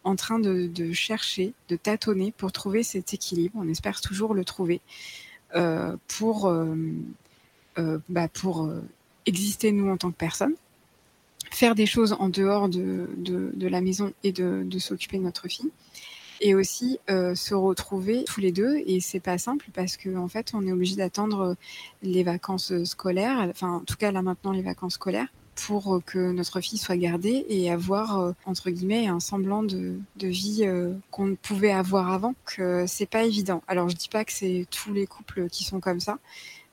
en 0.04 0.16
train 0.16 0.38
de, 0.38 0.92
chercher, 0.92 1.54
de 1.68 1.76
tâtonner 1.76 2.32
pour 2.36 2.52
trouver 2.52 2.82
cet 2.82 3.14
équilibre. 3.14 3.56
On 3.58 3.68
espère 3.68 4.00
toujours 4.00 4.34
le 4.34 4.44
trouver 4.44 4.80
euh, 5.54 5.96
pour, 6.08 6.46
euh, 6.46 6.74
euh, 7.78 7.98
bah, 8.08 8.28
pour 8.28 8.68
exister 9.26 9.72
nous 9.72 9.90
en 9.90 9.96
tant 9.96 10.10
que 10.10 10.16
personne, 10.16 10.54
faire 11.50 11.74
des 11.74 11.86
choses 11.86 12.14
en 12.18 12.28
dehors 12.28 12.68
de, 12.68 13.08
de, 13.16 13.68
la 13.68 13.80
maison 13.80 14.12
et 14.24 14.32
de, 14.32 14.78
s'occuper 14.78 15.18
de 15.18 15.22
notre 15.22 15.48
fille. 15.48 15.70
Et 16.44 16.56
aussi 16.56 16.98
se 17.08 17.54
retrouver 17.54 18.24
tous 18.24 18.40
les 18.40 18.50
deux. 18.50 18.82
Et 18.86 19.00
c'est 19.00 19.20
pas 19.20 19.38
simple 19.38 19.68
parce 19.72 19.96
que 19.96 20.16
en 20.16 20.26
fait 20.26 20.50
on 20.54 20.66
est 20.66 20.72
obligé 20.72 20.96
d'attendre 20.96 21.54
les 22.02 22.24
vacances 22.24 22.82
scolaires 22.82 23.46
enfin 23.48 23.74
en 23.74 23.80
tout 23.80 23.94
cas 23.96 24.10
là 24.10 24.22
maintenant 24.22 24.50
les 24.50 24.62
vacances 24.62 24.94
scolaires 24.94 25.28
pour 25.54 26.00
que 26.04 26.32
notre 26.32 26.60
fille 26.60 26.78
soit 26.78 26.96
gardée 26.96 27.44
et 27.48 27.70
avoir 27.70 28.18
euh, 28.18 28.32
entre 28.46 28.70
guillemets 28.70 29.06
un 29.06 29.20
semblant 29.20 29.62
de, 29.62 30.00
vie 30.20 30.62
euh, 30.62 30.94
qu'on 31.10 31.36
pouvait 31.36 31.72
avoir 31.72 32.10
avant 32.10 32.34
que 32.44 32.86
c'est 32.86 33.06
pas 33.06 33.24
évident. 33.24 33.62
Alors 33.68 33.88
je 33.88 33.96
dis 33.96 34.08
pas 34.08 34.24
que 34.24 34.32
c'est 34.32 34.66
tous 34.70 34.92
les 34.92 35.06
couples 35.06 35.48
qui 35.48 35.64
sont 35.64 35.80
comme 35.80 36.00
ça, 36.00 36.18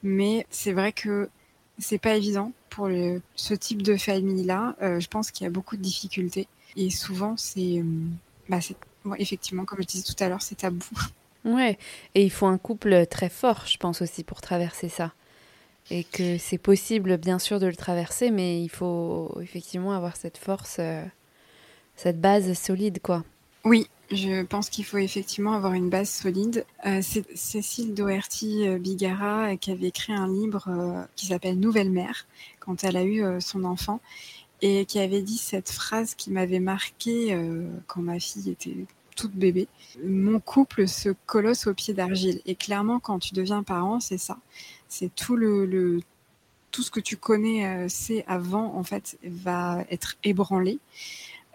mais 0.03 0.45
c'est 0.49 0.73
vrai 0.73 0.93
que 0.93 1.29
c'est 1.77 1.97
pas 1.97 2.15
évident 2.15 2.51
pour 2.69 2.89
ce 3.35 3.53
type 3.53 3.81
de 3.81 3.97
famille 3.97 4.45
là. 4.45 4.75
Euh, 4.81 4.99
je 4.99 5.07
pense 5.07 5.31
qu'il 5.31 5.45
y 5.45 5.47
a 5.47 5.51
beaucoup 5.51 5.77
de 5.77 5.81
difficultés 5.81 6.47
et 6.75 6.89
souvent 6.89 7.35
c'est 7.37 7.83
bah, 8.47 8.59
effectivement 9.17 9.65
comme 9.65 9.81
je 9.81 9.87
disais 9.87 10.03
tout 10.03 10.23
à 10.23 10.29
l'heure 10.29 10.41
c'est 10.41 10.55
tabou. 10.55 10.85
Ouais, 11.45 11.77
et 12.15 12.23
il 12.23 12.31
faut 12.31 12.47
un 12.47 12.57
couple 12.57 13.05
très 13.07 13.29
fort, 13.29 13.65
je 13.65 13.77
pense 13.77 14.01
aussi, 14.01 14.25
pour 14.25 14.41
traverser 14.41 14.89
ça 14.89 15.13
et 15.91 16.03
que 16.03 16.37
c'est 16.37 16.57
possible 16.57 17.17
bien 17.17 17.39
sûr 17.39 17.59
de 17.59 17.67
le 17.67 17.75
traverser, 17.75 18.31
mais 18.31 18.61
il 18.61 18.69
faut 18.69 19.35
effectivement 19.41 19.91
avoir 19.91 20.15
cette 20.15 20.37
force, 20.37 20.77
euh, 20.79 21.03
cette 21.95 22.21
base 22.21 22.53
solide, 22.53 22.99
quoi. 23.01 23.23
Oui, 23.65 23.87
je 24.11 24.43
pense 24.43 24.69
qu'il 24.69 24.85
faut 24.85 24.97
effectivement 24.97 25.53
avoir 25.53 25.73
une 25.73 25.89
base 25.89 26.09
solide. 26.09 26.65
Euh, 26.85 26.99
c'est 27.01 27.25
Cécile 27.35 27.93
Doherty 27.93 28.67
euh, 28.67 28.77
Bigara 28.77 29.57
qui 29.57 29.71
avait 29.71 29.87
écrit 29.87 30.13
un 30.13 30.27
livre 30.27 31.07
qui 31.15 31.27
s'appelle 31.27 31.59
Nouvelle 31.59 31.91
mère 31.91 32.27
quand 32.59 32.83
elle 32.83 32.97
a 32.97 33.03
eu 33.03 33.23
son 33.41 33.63
enfant 33.63 33.99
et 34.61 34.85
qui 34.85 34.99
avait 34.99 35.21
dit 35.21 35.37
cette 35.37 35.71
phrase 35.71 36.15
qui 36.15 36.31
m'avait 36.31 36.59
marquée 36.59 37.37
quand 37.87 38.01
ma 38.01 38.19
fille 38.19 38.49
était 38.49 38.75
bébé. 39.27 39.67
Mon 40.03 40.39
couple 40.39 40.87
se 40.87 41.09
colosse 41.25 41.67
au 41.67 41.73
pied 41.73 41.93
d'argile. 41.93 42.41
Et 42.45 42.55
clairement, 42.55 42.99
quand 42.99 43.19
tu 43.19 43.33
deviens 43.33 43.63
parent, 43.63 43.99
c'est 43.99 44.17
ça 44.17 44.37
c'est 44.89 45.13
tout 45.15 45.37
le, 45.37 46.01
tout 46.71 46.83
ce 46.83 46.91
que 46.91 46.99
tu 46.99 47.15
connais, 47.15 47.65
euh, 47.65 47.85
c'est 47.87 48.25
avant, 48.27 48.75
en 48.75 48.83
fait, 48.83 49.17
va 49.23 49.85
être 49.89 50.17
ébranlé. 50.23 50.79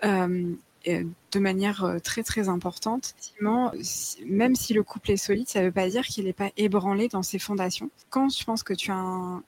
Euh, 0.05 0.55
de 0.87 1.39
manière 1.39 1.97
très 2.05 2.23
très 2.23 2.51
importante. 2.51 3.15
Même 3.41 4.55
si 4.55 4.75
le 4.75 4.83
couple 4.83 5.13
est 5.13 5.17
solide, 5.17 5.49
ça 5.49 5.61
ne 5.61 5.65
veut 5.65 5.73
pas 5.73 5.89
dire 5.89 6.05
qu'il 6.05 6.27
n'est 6.27 6.35
pas 6.35 6.51
ébranlé 6.59 7.09
dans 7.09 7.23
ses 7.23 7.39
fondations. 7.39 7.89
Quand 8.11 8.29
je 8.29 8.45
pense 8.45 8.63
que 8.63 8.75
tu 8.75 8.91
as 8.91 8.97
un, 8.97 9.43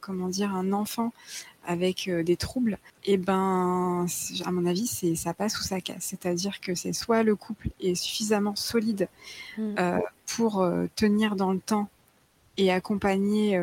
comment 0.00 0.26
dire 0.26 0.52
un 0.52 0.72
enfant 0.72 1.12
avec 1.66 2.10
des 2.10 2.36
troubles, 2.36 2.78
et 3.04 3.14
eh 3.14 3.16
ben 3.16 4.06
à 4.44 4.50
mon 4.50 4.66
avis 4.66 4.86
c'est 4.86 5.14
ça 5.14 5.34
passe 5.34 5.58
ou 5.60 5.62
ça 5.62 5.80
casse. 5.80 6.04
C'est-à-dire 6.04 6.60
que 6.60 6.74
c'est 6.74 6.92
soit 6.92 7.22
le 7.22 7.36
couple 7.36 7.68
est 7.80 7.94
suffisamment 7.94 8.56
solide 8.56 9.08
mmh. 9.58 9.74
pour 10.26 10.66
tenir 10.96 11.36
dans 11.36 11.52
le 11.52 11.60
temps 11.60 11.88
et 12.56 12.70
accompagner 12.72 13.60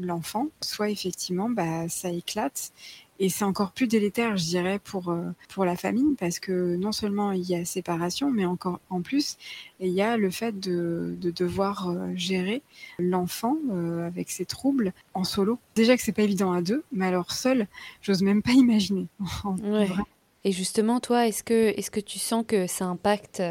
l'enfant, 0.00 0.48
soit 0.60 0.90
effectivement 0.90 1.50
bah, 1.50 1.88
ça 1.88 2.10
éclate 2.10 2.72
et 3.20 3.28
c'est 3.28 3.44
encore 3.44 3.72
plus 3.72 3.88
délétère, 3.88 4.36
je 4.36 4.44
dirais, 4.44 4.78
pour, 4.78 5.08
euh, 5.08 5.22
pour 5.48 5.64
la 5.64 5.76
famille, 5.76 6.14
parce 6.18 6.38
que 6.38 6.76
non 6.76 6.92
seulement 6.92 7.32
il 7.32 7.42
y 7.42 7.54
a 7.56 7.64
séparation, 7.64 8.30
mais 8.30 8.44
encore 8.44 8.78
en 8.90 9.02
plus, 9.02 9.36
il 9.80 9.90
y 9.90 10.02
a 10.02 10.16
le 10.16 10.30
fait 10.30 10.58
de, 10.58 11.16
de 11.20 11.30
devoir 11.30 11.88
euh, 11.88 12.12
gérer 12.14 12.62
l'enfant 12.98 13.56
euh, 13.72 14.06
avec 14.06 14.30
ses 14.30 14.44
troubles 14.44 14.92
en 15.14 15.24
solo. 15.24 15.58
Déjà 15.74 15.96
que 15.96 16.02
c'est 16.02 16.12
pas 16.12 16.22
évident 16.22 16.52
à 16.52 16.62
deux, 16.62 16.84
mais 16.92 17.06
alors 17.06 17.32
seul, 17.32 17.66
j'ose 18.02 18.22
même 18.22 18.42
pas 18.42 18.52
imaginer. 18.52 19.08
Et 20.44 20.52
justement, 20.52 21.00
toi, 21.00 21.26
est-ce 21.26 21.42
que, 21.42 21.76
est-ce 21.76 21.90
que 21.90 22.00
tu 22.00 22.20
sens 22.20 22.44
que 22.46 22.68
ça 22.68 22.84
impacte 22.86 23.42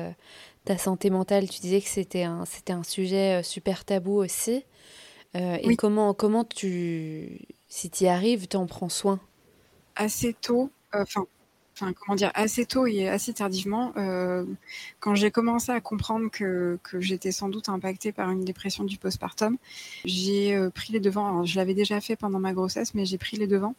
ta 0.64 0.78
santé 0.78 1.10
mentale? 1.10 1.50
Tu 1.50 1.60
disais 1.60 1.82
que 1.82 1.90
c'était 1.90 2.24
un, 2.24 2.46
un 2.70 2.84
sujet 2.84 3.44
super 3.44 3.84
tabou 3.84 4.14
aussi. 4.14 4.64
Et 5.36 5.76
comment, 5.76 6.14
comment 6.14 6.46
tu, 6.46 7.40
si 7.68 7.90
tu 7.90 8.06
y 8.06 8.08
arrives, 8.08 8.48
t'en 8.48 8.66
prends 8.66 8.90
soin? 8.90 9.20
Assez 9.98 10.34
tôt, 10.34 10.72
euh, 10.96 11.04
enfin, 11.04 11.94
comment 11.94 12.16
dire, 12.16 12.32
assez 12.34 12.66
tôt 12.66 12.88
et 12.88 13.08
assez 13.08 13.34
tardivement, 13.34 13.94
euh, 13.98 14.46
quand 15.00 15.16
j'ai 15.16 15.32
commencé 15.32 15.72
à 15.72 15.82
comprendre 15.82 16.30
que, 16.32 16.80
que 16.84 17.00
j'étais 17.00 17.32
sans 17.32 17.50
doute 17.50 17.70
impactée 17.70 18.12
par 18.12 18.30
une 18.32 18.46
dépression 18.46 18.84
du 18.84 18.98
postpartum, 18.98 19.58
j'ai 20.06 20.56
euh, 20.56 20.70
pris 20.70 20.94
les 20.94 21.00
devants. 21.00 21.46
je 21.46 21.56
l'avais 21.58 21.74
déjà 21.74 22.02
fait 22.02 22.16
pendant 22.16 22.40
ma 22.40 22.54
grossesse, 22.54 22.94
mais 22.94 23.06
j'ai 23.06 23.18
pris 23.18 23.38
les 23.38 23.48
devants 23.48 23.76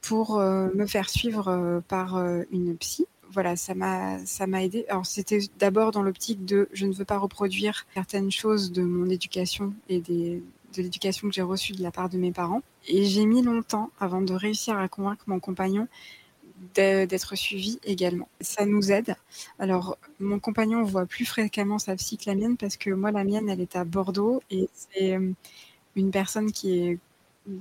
pour 0.00 0.38
me 0.38 0.86
faire 0.86 1.10
suivre 1.10 1.82
par 1.88 2.16
une 2.52 2.76
psy. 2.76 3.06
Voilà, 3.32 3.56
ça 3.56 3.74
m'a 3.74 4.24
ça 4.24 4.46
m'a 4.46 4.62
aidé. 4.62 4.86
Alors 4.88 5.06
c'était 5.06 5.40
d'abord 5.58 5.90
dans 5.90 6.02
l'optique 6.02 6.44
de 6.44 6.68
je 6.72 6.86
ne 6.86 6.92
veux 6.92 7.04
pas 7.04 7.18
reproduire 7.18 7.84
certaines 7.94 8.30
choses 8.30 8.70
de 8.70 8.82
mon 8.82 9.10
éducation 9.10 9.74
et 9.88 10.00
des 10.00 10.40
de 10.76 10.82
l'éducation 10.82 11.28
que 11.28 11.34
j'ai 11.34 11.42
reçue 11.42 11.72
de 11.72 11.82
la 11.82 11.90
part 11.90 12.08
de 12.08 12.18
mes 12.18 12.32
parents. 12.32 12.62
Et 12.86 13.04
j'ai 13.04 13.26
mis 13.26 13.42
longtemps 13.42 13.90
avant 14.00 14.20
de 14.20 14.34
réussir 14.34 14.78
à 14.78 14.88
convaincre 14.88 15.24
mon 15.26 15.40
compagnon 15.40 15.88
d'être 16.74 17.36
suivi 17.36 17.78
également. 17.84 18.28
Ça 18.40 18.66
nous 18.66 18.90
aide. 18.90 19.14
Alors, 19.58 19.96
mon 20.18 20.38
compagnon 20.40 20.82
voit 20.82 21.06
plus 21.06 21.24
fréquemment 21.24 21.78
sa 21.78 21.94
psy 21.96 22.16
que 22.18 22.28
la 22.28 22.34
mienne 22.34 22.56
parce 22.56 22.76
que 22.76 22.90
moi, 22.90 23.12
la 23.12 23.24
mienne, 23.24 23.48
elle 23.48 23.60
est 23.60 23.76
à 23.76 23.84
Bordeaux 23.84 24.42
et 24.50 24.68
c'est 24.72 25.14
euh, 25.14 25.32
une 25.96 26.10
personne 26.10 26.50
qui 26.52 26.78
est 26.78 26.98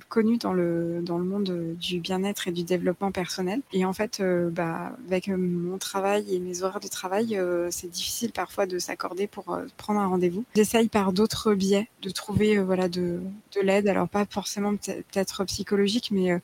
connue 0.09 0.37
dans 0.37 0.53
le, 0.53 1.01
dans 1.01 1.17
le 1.17 1.23
monde 1.23 1.75
du 1.79 1.99
bien-être 1.99 2.47
et 2.47 2.51
du 2.51 2.63
développement 2.63 3.11
personnel. 3.11 3.61
Et 3.73 3.85
en 3.85 3.93
fait, 3.93 4.19
euh, 4.19 4.49
bah, 4.49 4.95
avec 5.07 5.29
euh, 5.29 5.37
mon 5.37 5.77
travail 5.77 6.33
et 6.33 6.39
mes 6.39 6.63
horaires 6.63 6.79
de 6.79 6.87
travail, 6.87 7.37
euh, 7.37 7.69
c'est 7.71 7.89
difficile 7.89 8.31
parfois 8.31 8.65
de 8.65 8.79
s'accorder 8.79 9.27
pour 9.27 9.59
prendre 9.77 9.99
un 9.99 10.07
rendez-vous. 10.07 10.43
J'essaye 10.55 10.89
par 10.89 11.13
d'autres 11.13 11.53
biais 11.53 11.89
de 12.01 12.09
trouver 12.09 12.57
voilà, 12.57 12.89
de, 12.89 13.19
de 13.55 13.61
l'aide, 13.61 13.87
alors 13.87 14.07
pas 14.07 14.25
forcément 14.29 14.75
peut-être 14.75 15.43
psychologique, 15.45 16.09
mais 16.11 16.41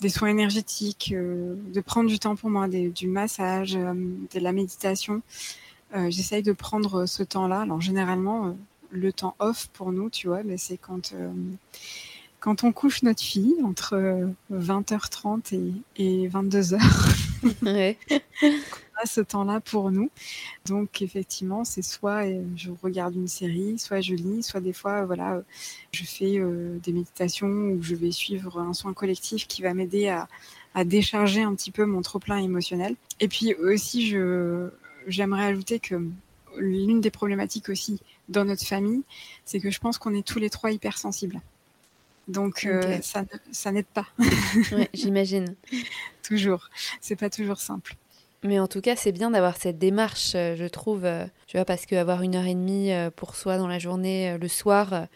des 0.00 0.08
soins 0.08 0.28
énergétiques, 0.28 1.12
de 1.14 1.80
prendre 1.80 2.08
du 2.08 2.18
temps 2.18 2.36
pour 2.36 2.50
moi, 2.50 2.68
du 2.68 3.08
massage, 3.08 3.72
de 3.72 4.40
la 4.40 4.52
méditation. 4.52 5.22
J'essaye 5.94 6.42
de 6.42 6.52
prendre 6.52 7.06
ce 7.06 7.22
temps-là. 7.22 7.62
Alors 7.62 7.80
généralement, 7.80 8.56
le 8.90 9.12
temps 9.12 9.34
off 9.38 9.68
pour 9.72 9.92
nous, 9.92 10.10
tu 10.10 10.28
vois, 10.28 10.42
mais 10.44 10.56
c'est 10.56 10.76
quand 10.76 11.14
quand 12.40 12.64
on 12.64 12.72
couche 12.72 13.02
notre 13.02 13.22
fille 13.22 13.56
entre 13.64 14.30
20h30 14.52 15.54
euh, 15.54 15.72
et, 15.96 16.22
et 16.24 16.28
22h, 16.28 16.78
ouais. 17.62 17.98
on 18.42 19.02
a 19.02 19.06
ce 19.06 19.20
temps-là 19.20 19.60
pour 19.60 19.90
nous. 19.90 20.10
Donc 20.66 21.02
effectivement, 21.02 21.64
c'est 21.64 21.82
soit 21.82 22.26
euh, 22.26 22.42
je 22.56 22.70
regarde 22.82 23.14
une 23.14 23.28
série, 23.28 23.78
soit 23.78 24.00
je 24.00 24.14
lis, 24.14 24.42
soit 24.42 24.60
des 24.60 24.72
fois, 24.72 25.04
voilà, 25.04 25.42
je 25.92 26.04
fais 26.04 26.38
euh, 26.38 26.78
des 26.82 26.92
méditations 26.92 27.48
ou 27.48 27.82
je 27.82 27.94
vais 27.94 28.12
suivre 28.12 28.60
un 28.60 28.72
soin 28.72 28.92
collectif 28.92 29.46
qui 29.48 29.62
va 29.62 29.74
m'aider 29.74 30.08
à, 30.08 30.28
à, 30.74 30.84
décharger 30.84 31.42
un 31.42 31.54
petit 31.54 31.72
peu 31.72 31.86
mon 31.86 32.02
trop-plein 32.02 32.38
émotionnel. 32.38 32.94
Et 33.20 33.28
puis 33.28 33.54
aussi, 33.54 34.08
je, 34.08 34.68
j'aimerais 35.08 35.46
ajouter 35.46 35.80
que 35.80 36.00
l'une 36.56 37.00
des 37.00 37.10
problématiques 37.10 37.68
aussi 37.68 38.00
dans 38.28 38.44
notre 38.44 38.64
famille, 38.64 39.02
c'est 39.44 39.60
que 39.60 39.70
je 39.70 39.78
pense 39.80 39.98
qu'on 39.98 40.14
est 40.14 40.26
tous 40.26 40.38
les 40.38 40.50
trois 40.50 40.70
hypersensibles. 40.70 41.40
Donc 42.28 42.66
euh, 42.66 42.98
ça, 43.02 43.24
ça 43.50 43.72
n'aide 43.72 43.86
pas. 43.86 44.06
ouais, 44.72 44.88
J'imagine. 44.94 45.56
toujours. 46.22 46.68
C'est 47.00 47.16
pas 47.16 47.30
toujours 47.30 47.58
simple. 47.58 47.96
Mais 48.44 48.60
en 48.60 48.68
tout 48.68 48.80
cas, 48.80 48.94
c'est 48.94 49.10
bien 49.10 49.32
d'avoir 49.32 49.56
cette 49.56 49.78
démarche, 49.78 50.32
euh, 50.36 50.54
je 50.54 50.66
trouve. 50.66 51.04
Euh, 51.04 51.24
tu 51.46 51.56
vois, 51.56 51.64
parce 51.64 51.86
qu'avoir 51.86 52.22
une 52.22 52.36
heure 52.36 52.46
et 52.46 52.54
demie 52.54 52.92
pour 53.16 53.34
soi 53.34 53.58
dans 53.58 53.66
la 53.66 53.78
journée, 53.78 54.36
le 54.38 54.48
soir, 54.48 55.06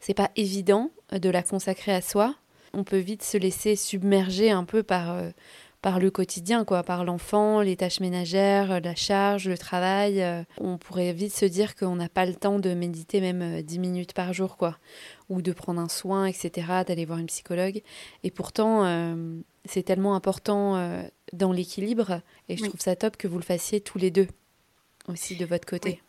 c'est 0.00 0.14
pas 0.14 0.30
évident 0.34 0.90
de 1.12 1.28
la 1.28 1.42
consacrer 1.42 1.92
à 1.92 2.00
soi. 2.00 2.34
On 2.72 2.82
peut 2.82 2.98
vite 2.98 3.22
se 3.22 3.36
laisser 3.36 3.76
submerger 3.76 4.50
un 4.50 4.64
peu 4.64 4.82
par 4.82 5.16
par 5.84 6.00
le 6.00 6.10
quotidien, 6.10 6.64
quoi, 6.64 6.82
par 6.82 7.04
l'enfant, 7.04 7.60
les 7.60 7.76
tâches 7.76 8.00
ménagères, 8.00 8.80
la 8.80 8.94
charge, 8.94 9.48
le 9.48 9.58
travail. 9.58 10.24
On 10.58 10.78
pourrait 10.78 11.12
vite 11.12 11.36
se 11.36 11.44
dire 11.44 11.76
qu'on 11.76 11.94
n'a 11.96 12.08
pas 12.08 12.24
le 12.24 12.34
temps 12.34 12.58
de 12.58 12.72
méditer 12.72 13.20
même 13.20 13.60
10 13.60 13.78
minutes 13.78 14.14
par 14.14 14.32
jour, 14.32 14.56
quoi 14.56 14.78
ou 15.28 15.42
de 15.42 15.52
prendre 15.52 15.80
un 15.80 15.88
soin, 15.88 16.26
etc., 16.26 16.66
d'aller 16.86 17.04
voir 17.04 17.18
une 17.18 17.26
psychologue. 17.26 17.82
Et 18.22 18.30
pourtant, 18.30 18.84
euh, 18.84 19.40
c'est 19.64 19.82
tellement 19.82 20.14
important 20.14 20.76
euh, 20.76 21.02
dans 21.32 21.52
l'équilibre, 21.52 22.20
et 22.48 22.56
je 22.56 22.64
trouve 22.64 22.80
ça 22.80 22.96
top 22.96 23.16
que 23.16 23.28
vous 23.28 23.38
le 23.38 23.44
fassiez 23.44 23.80
tous 23.80 23.98
les 23.98 24.10
deux, 24.10 24.28
aussi 25.08 25.36
de 25.36 25.46
votre 25.46 25.66
côté. 25.66 25.90
Oui, 25.90 26.00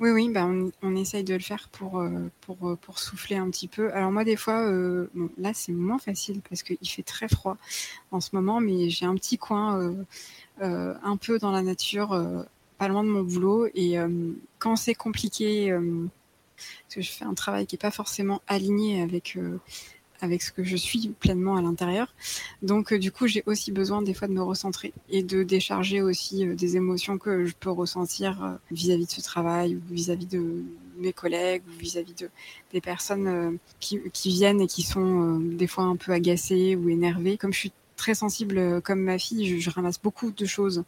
oui, 0.00 0.28
bah 0.30 0.48
on, 0.82 0.96
essaye 0.96 1.24
de 1.24 1.34
le 1.34 1.40
faire 1.40 1.68
pour, 1.70 1.98
euh, 1.98 2.30
pour, 2.42 2.76
pour 2.78 2.98
souffler 2.98 3.36
un 3.36 3.50
petit 3.50 3.68
peu. 3.68 3.92
Alors 3.92 4.12
moi, 4.12 4.24
des 4.24 4.36
fois, 4.36 4.64
bon, 5.14 5.30
là, 5.38 5.52
c'est 5.54 5.72
moins 5.72 5.98
facile 5.98 6.40
parce 6.48 6.62
qu'il 6.62 6.88
fait 6.88 7.02
très 7.02 7.28
froid 7.28 7.56
en 8.12 8.20
ce 8.20 8.30
moment, 8.32 8.60
mais 8.60 8.90
j'ai 8.90 9.06
un 9.06 9.14
petit 9.14 9.38
coin 9.38 9.94
un 10.60 11.16
peu 11.16 11.38
dans 11.38 11.50
la 11.50 11.62
nature, 11.62 12.10
pas 12.78 12.88
loin 12.88 13.02
de 13.02 13.08
mon 13.08 13.22
boulot. 13.22 13.66
Et 13.74 13.96
quand 14.58 14.76
c'est 14.76 14.94
compliqué 14.94 15.76
parce 16.58 16.94
que 16.94 17.00
je 17.00 17.10
fais 17.10 17.24
un 17.24 17.34
travail 17.34 17.66
qui 17.66 17.74
n'est 17.74 17.80
pas 17.80 17.90
forcément 17.90 18.42
aligné 18.46 19.02
avec, 19.02 19.36
euh, 19.36 19.58
avec 20.20 20.42
ce 20.42 20.52
que 20.52 20.64
je 20.64 20.76
suis 20.76 21.08
pleinement 21.08 21.56
à 21.56 21.62
l'intérieur. 21.62 22.14
Donc, 22.62 22.92
euh, 22.92 22.98
du 22.98 23.12
coup, 23.12 23.26
j'ai 23.26 23.42
aussi 23.46 23.72
besoin 23.72 24.02
des 24.02 24.14
fois 24.14 24.28
de 24.28 24.32
me 24.32 24.42
recentrer 24.42 24.92
et 25.10 25.22
de 25.22 25.42
décharger 25.42 26.02
aussi 26.02 26.46
euh, 26.46 26.54
des 26.54 26.76
émotions 26.76 27.18
que 27.18 27.46
je 27.46 27.54
peux 27.58 27.70
ressentir 27.70 28.58
vis-à-vis 28.70 29.06
de 29.06 29.10
ce 29.10 29.20
travail 29.20 29.76
ou 29.76 29.80
vis-à-vis 29.94 30.26
de 30.26 30.64
mes 30.98 31.12
collègues 31.12 31.62
ou 31.68 31.78
vis-à-vis 31.78 32.14
de 32.14 32.30
des 32.72 32.80
personnes 32.80 33.58
qui, 33.80 34.00
viennent 34.24 34.60
et 34.60 34.66
qui 34.66 34.82
sont 34.82 35.38
des 35.38 35.66
fois 35.66 35.84
un 35.84 35.96
peu 35.96 36.12
agacées 36.12 36.76
ou 36.76 36.88
énervées. 36.88 37.36
Comme 37.36 37.52
je 37.52 37.58
suis 37.60 37.72
très 37.96 38.14
sensible 38.14 38.82
comme 38.82 39.00
ma 39.00 39.18
fille, 39.18 39.60
je 39.60 39.70
ramasse 39.70 40.00
beaucoup 40.00 40.32
de 40.32 40.44
choses. 40.44 40.84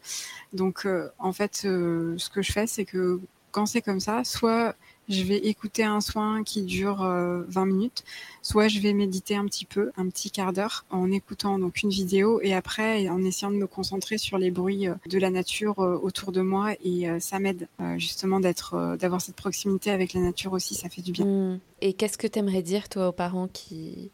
Donc, 0.53 0.87
en 1.18 1.33
fait, 1.33 1.57
ce 1.62 2.28
que 2.28 2.43
je 2.43 2.53
fais, 2.53 2.66
c'est 2.66 2.85
que 2.85 3.20
quand 3.51 3.66
c'est 3.66 3.83
comme 3.83 4.01
ça, 4.01 4.24
soit 4.24 4.74
je 5.11 5.25
vais 5.25 5.37
écouter 5.39 5.83
un 5.83 6.01
soin 6.01 6.45
qui 6.45 6.63
dure 6.63 6.99
20 6.99 7.05
euh, 7.05 7.65
minutes, 7.65 8.05
soit 8.43 8.69
je 8.69 8.79
vais 8.79 8.93
méditer 8.93 9.37
un 9.37 9.45
petit 9.45 9.65
peu, 9.65 9.91
un 9.97 10.09
petit 10.09 10.31
quart 10.31 10.53
d'heure, 10.53 10.85
en 10.91 11.11
écoutant 11.11 11.59
donc 11.59 11.83
une 11.83 11.91
vidéo 11.91 12.41
et 12.43 12.55
après 12.55 13.09
en 13.09 13.23
essayant 13.25 13.51
de 13.51 13.57
me 13.57 13.67
concentrer 13.67 14.19
sur 14.19 14.39
les 14.39 14.51
bruits 14.51 14.89
euh, 14.89 14.95
de 15.09 15.19
la 15.19 15.31
nature 15.31 15.81
euh, 15.81 15.99
autour 16.01 16.33
de 16.33 16.41
moi 16.41 16.75
et 16.85 17.09
ça 17.19 17.39
m'aide 17.39 17.69
justement 17.97 18.41
d'être, 18.41 18.97
d'avoir 18.99 19.21
cette 19.21 19.35
proximité 19.35 19.91
avec 19.91 20.13
la 20.13 20.21
nature 20.21 20.53
aussi, 20.53 20.75
ça 20.75 20.89
fait 20.89 21.03
du 21.03 21.13
bien. 21.13 21.25
Mmh. 21.25 21.61
Et 21.81 21.93
qu'est-ce 21.95 22.17
que 22.19 22.27
tu 22.27 22.39
aimerais 22.39 22.63
dire 22.63 22.89
toi 22.89 23.09
aux 23.09 23.13
parents 23.13 23.49
qui 23.49 24.11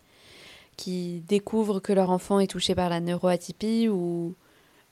qui 0.76 1.22
découvrent 1.26 1.80
que 1.80 1.92
leur 1.92 2.11
enfant 2.11 2.38
est 2.38 2.47
touché 2.47 2.74
par 2.74 2.90
la 2.90 3.01
neuroatypie 3.01 3.88
ou 3.88 4.34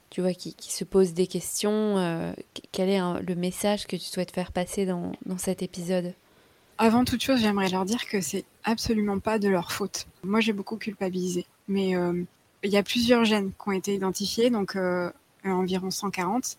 tu 0.09 0.21
vois, 0.21 0.33
qui, 0.33 0.53
qui, 0.53 0.71
se 0.71 0.83
posent 0.83 1.13
des 1.13 1.27
questions. 1.27 1.97
Euh, 1.97 2.33
quel 2.71 2.89
est 2.89 2.99
le 2.99 3.35
message 3.35 3.87
que 3.87 3.95
tu 3.95 4.05
souhaites 4.05 4.31
faire 4.31 4.51
passer 4.51 4.85
dans, 4.85 5.11
dans 5.25 5.37
cet 5.37 5.61
épisode? 5.61 6.13
Avant 6.77 7.05
toute 7.05 7.21
chose, 7.21 7.39
j'aimerais 7.39 7.69
leur 7.69 7.85
dire 7.85 8.05
que 8.07 8.19
c'est 8.19 8.43
absolument 8.63 9.19
pas 9.19 9.39
de 9.39 9.47
leur 9.47 9.71
faute. 9.71 10.07
Moi, 10.23 10.41
j'ai 10.41 10.51
beaucoup 10.51 10.75
culpabilisé, 10.75 11.45
mais 11.67 11.95
euh, 11.95 12.23
il 12.63 12.69
y 12.69 12.77
a 12.77 12.83
plusieurs 12.83 13.23
gènes 13.23 13.51
qui 13.51 13.69
ont 13.69 13.71
été 13.71 13.93
identifiés, 13.93 14.49
donc 14.49 14.75
euh, 14.75 15.09
environ 15.45 15.89
140, 15.89 16.57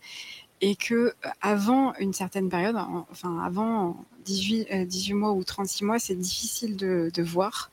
et 0.61 0.75
que 0.75 1.13
avant 1.41 1.93
une 1.95 2.13
certaine 2.13 2.49
période, 2.49 2.77
enfin 3.11 3.39
avant 3.45 4.03
18, 4.25 4.87
18 4.87 5.13
mois 5.13 5.33
ou 5.33 5.43
36 5.43 5.83
mois, 5.83 5.99
c'est 5.99 6.15
difficile 6.15 6.77
de, 6.77 7.11
de 7.13 7.23
voir. 7.23 7.69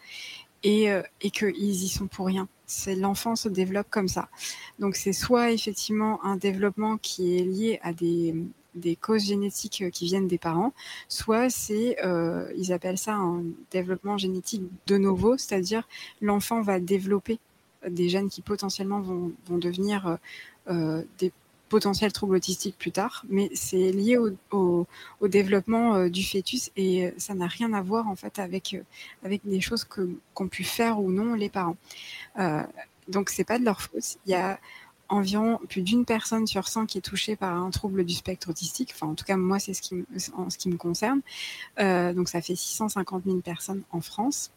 Et, 0.64 0.88
et 1.20 1.30
qu'ils 1.30 1.54
y 1.56 1.88
sont 1.88 2.08
pour 2.08 2.26
rien. 2.26 2.48
C'est 2.66 2.96
l'enfant 2.96 3.36
se 3.36 3.48
développe 3.48 3.88
comme 3.90 4.08
ça. 4.08 4.28
Donc 4.78 4.96
c'est 4.96 5.12
soit 5.12 5.52
effectivement 5.52 6.24
un 6.24 6.36
développement 6.36 6.96
qui 6.96 7.38
est 7.38 7.44
lié 7.44 7.78
à 7.82 7.92
des, 7.92 8.34
causes 9.00 9.24
génétiques 9.24 9.84
qui 9.92 10.06
viennent 10.06 10.26
des 10.26 10.38
parents, 10.38 10.72
soit 11.08 11.50
c'est, 11.50 11.96
euh, 12.04 12.50
ils 12.56 12.72
appellent 12.72 12.98
ça 12.98 13.14
un 13.14 13.44
développement 13.70 14.18
génétique 14.18 14.62
de 14.86 14.96
novo, 14.96 15.36
c'est-à-dire 15.36 15.86
l'enfant 16.20 16.60
va 16.62 16.80
développer 16.80 17.38
des 17.88 18.08
gènes 18.08 18.30
qui 18.30 18.40
potentiellement 18.40 19.00
vont, 19.00 19.32
devenir 19.50 20.18
euh, 20.68 21.02
des 21.18 21.32
potentiels 21.74 22.12
troubles 22.12 22.36
autistiques 22.36 22.78
plus 22.78 22.92
tard, 22.92 23.24
mais 23.28 23.50
c'est 23.52 23.90
lié 23.90 24.16
au, 24.52 24.86
développement 25.22 25.96
euh, 25.96 26.08
du 26.08 26.22
fœtus 26.22 26.70
et 26.76 27.12
ça 27.16 27.34
n'a 27.34 27.48
rien 27.48 27.72
à 27.72 27.82
voir 27.82 28.06
en 28.06 28.14
fait 28.14 28.38
avec 28.38 28.76
avec 29.24 29.40
des 29.44 29.60
choses 29.60 29.82
qu'ont 29.82 30.48
pu 30.48 30.62
faire 30.62 31.00
ou 31.00 31.10
non 31.10 31.34
les 31.34 31.48
parents. 31.48 31.76
Euh, 32.38 32.62
donc 33.08 33.28
c'est 33.28 33.42
pas 33.42 33.58
de 33.58 33.64
leur 33.64 33.80
faute. 33.80 34.18
Il 34.24 34.30
y 34.30 34.34
a 34.36 34.60
environ 35.08 35.58
plus 35.68 35.82
d'une 35.82 36.04
personne 36.04 36.46
sur 36.46 36.68
100 36.68 36.86
qui 36.86 36.98
est 36.98 37.00
touchée 37.00 37.34
par 37.34 37.56
un 37.56 37.70
trouble 37.70 38.04
du 38.04 38.14
spectre 38.14 38.50
autistique. 38.50 38.92
Enfin, 38.94 39.08
en 39.08 39.16
tout 39.16 39.24
cas, 39.24 39.36
moi, 39.36 39.58
c'est 39.58 39.74
ce 39.74 39.82
qui 39.82 40.04
en 40.36 40.48
ce 40.48 40.58
qui 40.58 40.68
me 40.68 40.76
concerne. 40.76 41.20
Euh, 41.80 42.12
donc, 42.14 42.28
ça 42.28 42.40
fait 42.40 42.54
650 42.54 43.24
000 43.24 43.38
personnes 43.38 43.82
en 43.90 44.00
France. 44.00 44.52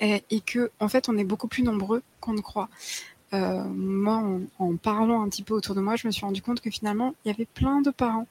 Et, 0.00 0.40
que, 0.46 0.70
en 0.78 0.88
fait, 0.88 1.08
on 1.08 1.18
est 1.18 1.24
beaucoup 1.24 1.48
plus 1.48 1.64
nombreux 1.64 2.02
qu'on 2.20 2.34
ne 2.34 2.40
croit. 2.40 2.68
Euh, 3.34 3.62
moi, 3.64 4.22
en, 4.58 4.76
parlant 4.76 5.22
un 5.22 5.28
petit 5.28 5.42
peu 5.42 5.54
autour 5.54 5.74
de 5.74 5.80
moi, 5.80 5.96
je 5.96 6.06
me 6.06 6.12
suis 6.12 6.24
rendu 6.24 6.40
compte 6.40 6.60
que 6.60 6.70
finalement, 6.70 7.14
il 7.24 7.28
y 7.28 7.30
avait 7.30 7.44
plein 7.44 7.82
de 7.82 7.90
parents 7.90 8.26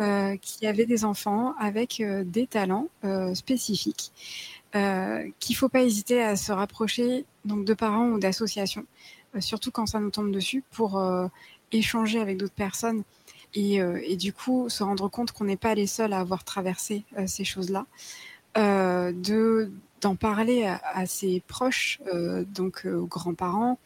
euh, 0.00 0.36
qui 0.36 0.66
avaient 0.66 0.86
des 0.86 1.04
enfants 1.04 1.54
avec 1.58 2.00
euh, 2.00 2.24
des 2.24 2.46
talents 2.46 2.88
spécifiques, 3.34 4.12
qu'il 5.38 5.56
faut 5.56 5.68
pas 5.68 5.82
hésiter 5.82 6.22
à 6.22 6.36
se 6.36 6.50
rapprocher 6.50 7.24
donc 7.44 7.64
de 7.64 7.74
parents 7.74 8.08
ou 8.08 8.18
d'associations, 8.18 8.86
surtout 9.38 9.70
quand 9.70 9.86
ça 9.86 10.00
nous 10.00 10.10
tombe 10.10 10.32
dessus, 10.32 10.64
pour 10.70 11.02
échanger 11.72 12.20
avec 12.20 12.38
d'autres 12.38 12.54
personnes 12.54 13.02
et, 13.54 14.16
du 14.16 14.32
coup 14.32 14.68
se 14.70 14.82
rendre 14.82 15.08
compte 15.08 15.32
qu'on 15.32 15.44
n'est 15.44 15.56
pas 15.56 15.74
les 15.74 15.86
seuls 15.86 16.14
à 16.14 16.20
avoir 16.20 16.44
traversé 16.44 17.04
ces 17.26 17.44
choses-là, 17.44 17.84
de 18.56 19.70
d'en 20.00 20.16
parler 20.16 20.64
à, 20.64 21.06
ses 21.06 21.42
proches, 21.46 22.00
donc 22.54 22.86
aux 22.86 23.06
grands-parents 23.06 23.78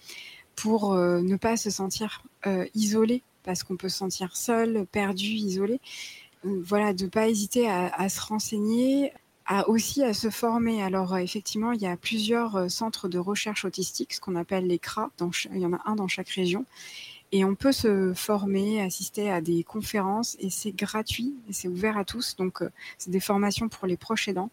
pour 0.57 0.95
euh, 0.95 1.21
ne 1.21 1.37
pas 1.37 1.57
se 1.57 1.71
sentir 1.71 2.23
euh, 2.47 2.67
isolé, 2.75 3.23
parce 3.45 3.63
qu'on 3.63 3.77
peut 3.77 3.89
se 3.89 3.99
sentir 3.99 4.37
seul, 4.37 4.87
perdu, 4.91 5.27
isolé. 5.27 5.81
Euh, 6.45 6.61
voilà, 6.65 6.93
de 6.93 7.05
ne 7.05 7.11
pas 7.11 7.29
hésiter 7.29 7.71
à, 7.71 8.09
se 8.09 8.21
renseigner, 8.21 9.13
à 9.47 9.69
aussi 9.69 10.03
à 10.03 10.15
se 10.15 10.31
former. 10.31 10.83
Alors 10.83 11.17
effectivement, 11.19 11.73
il 11.73 11.81
y 11.81 11.87
a 11.87 11.97
plusieurs 11.97 12.71
centres 12.71 13.09
de 13.09 13.19
recherche 13.19 13.65
autistique, 13.65 14.15
ce 14.15 14.21
qu'on 14.21 14.35
appelle 14.35 14.67
les 14.67 14.79
CRA. 14.79 15.11
Il 15.53 15.61
y 15.61 15.67
en 15.67 15.75
a 15.75 15.81
un 15.85 15.95
dans 15.95 16.09
chaque 16.09 16.31
région. 16.31 16.65
Et 17.33 17.45
on 17.45 17.57
peut 17.57 17.73
se 17.73 18.15
former, 18.15 18.81
assister 18.81 19.31
à 19.31 19.41
des 19.41 19.65
conférences 19.65 20.37
et 20.39 20.49
c'est 20.49 20.71
gratuit 20.71 21.35
c'est 21.51 21.67
ouvert 21.67 21.99
à 21.99 22.05
tous. 22.05 22.37
Donc, 22.37 22.63
c'est 22.99 23.11
des 23.11 23.21
formations 23.21 23.69
pour 23.69 23.87
les 23.87 23.97
proches 23.97 24.29
aidants. 24.29 24.51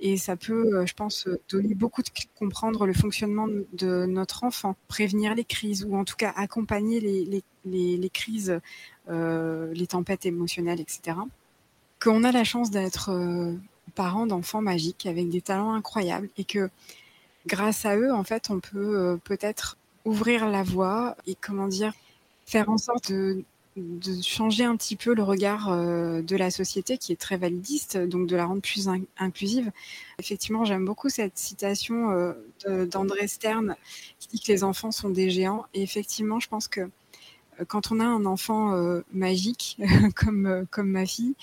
Et 0.00 0.16
ça 0.16 0.36
peut, 0.36 0.74
euh, 0.74 0.86
je 0.86 0.94
pense, 0.94 1.26
euh, 1.26 1.40
donner 1.48 1.74
beaucoup 1.74 2.02
de 2.02 2.10
comprendre 2.36 2.86
le 2.86 2.92
fonctionnement 2.92 3.48
de 3.72 4.06
notre 4.06 4.44
enfant, 4.44 4.76
prévenir 4.88 5.34
les 5.34 5.44
crises 5.44 5.84
ou 5.84 5.96
en 5.96 6.04
tout 6.04 6.16
cas 6.16 6.32
accompagner 6.36 7.00
les, 7.00 7.42
les, 7.64 7.96
les, 7.96 8.10
crises, 8.10 8.60
euh, 9.08 9.72
les 9.72 9.86
tempêtes 9.86 10.26
émotionnelles, 10.26 10.80
etc. 10.80 11.16
Qu'on 12.02 12.24
a 12.24 12.32
la 12.32 12.44
chance 12.44 12.70
d'être 12.70 13.10
parents 13.94 14.26
d'enfants 14.26 14.60
magiques 14.60 15.06
avec 15.06 15.28
des 15.30 15.40
talents 15.40 15.72
incroyables 15.72 16.28
et 16.36 16.44
que 16.44 16.68
grâce 17.46 17.86
à 17.86 17.96
eux, 17.96 18.12
en 18.12 18.24
fait, 18.24 18.50
on 18.50 18.60
peut 18.60 19.18
peut-être 19.24 19.78
ouvrir 20.04 20.48
la 20.48 20.62
voie 20.62 21.16
et 21.26 21.36
comment 21.40 21.68
dire, 21.68 21.94
faire 22.44 22.68
en 22.68 22.76
sorte 22.76 23.10
de, 23.12 23.44
de 23.76 24.22
changer 24.22 24.64
un 24.64 24.76
petit 24.76 24.96
peu 24.96 25.14
le 25.14 25.22
regard 25.22 25.70
euh, 25.70 26.22
de 26.22 26.36
la 26.36 26.50
société 26.50 26.98
qui 26.98 27.12
est 27.12 27.20
très 27.20 27.36
validiste, 27.36 27.96
donc 27.96 28.28
de 28.28 28.36
la 28.36 28.46
rendre 28.46 28.62
plus 28.62 28.88
in 28.88 29.00
inclusive. 29.18 29.72
Effectivement, 30.18 30.64
j'aime 30.64 30.84
beaucoup 30.84 31.08
cette 31.08 31.36
citation 31.36 32.10
euh, 32.10 32.86
d'André 32.86 33.26
Stern 33.26 33.76
qui 34.20 34.28
dit 34.28 34.40
que 34.40 34.52
les 34.52 34.64
enfants 34.64 34.92
sont 34.92 35.10
des 35.10 35.30
géants. 35.30 35.64
Et 35.74 35.82
effectivement, 35.82 36.40
je 36.40 36.48
pense 36.48 36.68
que 36.68 36.88
euh, 37.60 37.64
quand 37.66 37.92
on 37.92 38.00
a 38.00 38.04
un 38.04 38.24
enfant 38.26 38.74
euh, 38.74 39.02
magique 39.12 39.78
comme, 40.16 40.46
euh, 40.46 40.64
comme 40.70 40.90
ma 40.90 41.06
fille, 41.06 41.34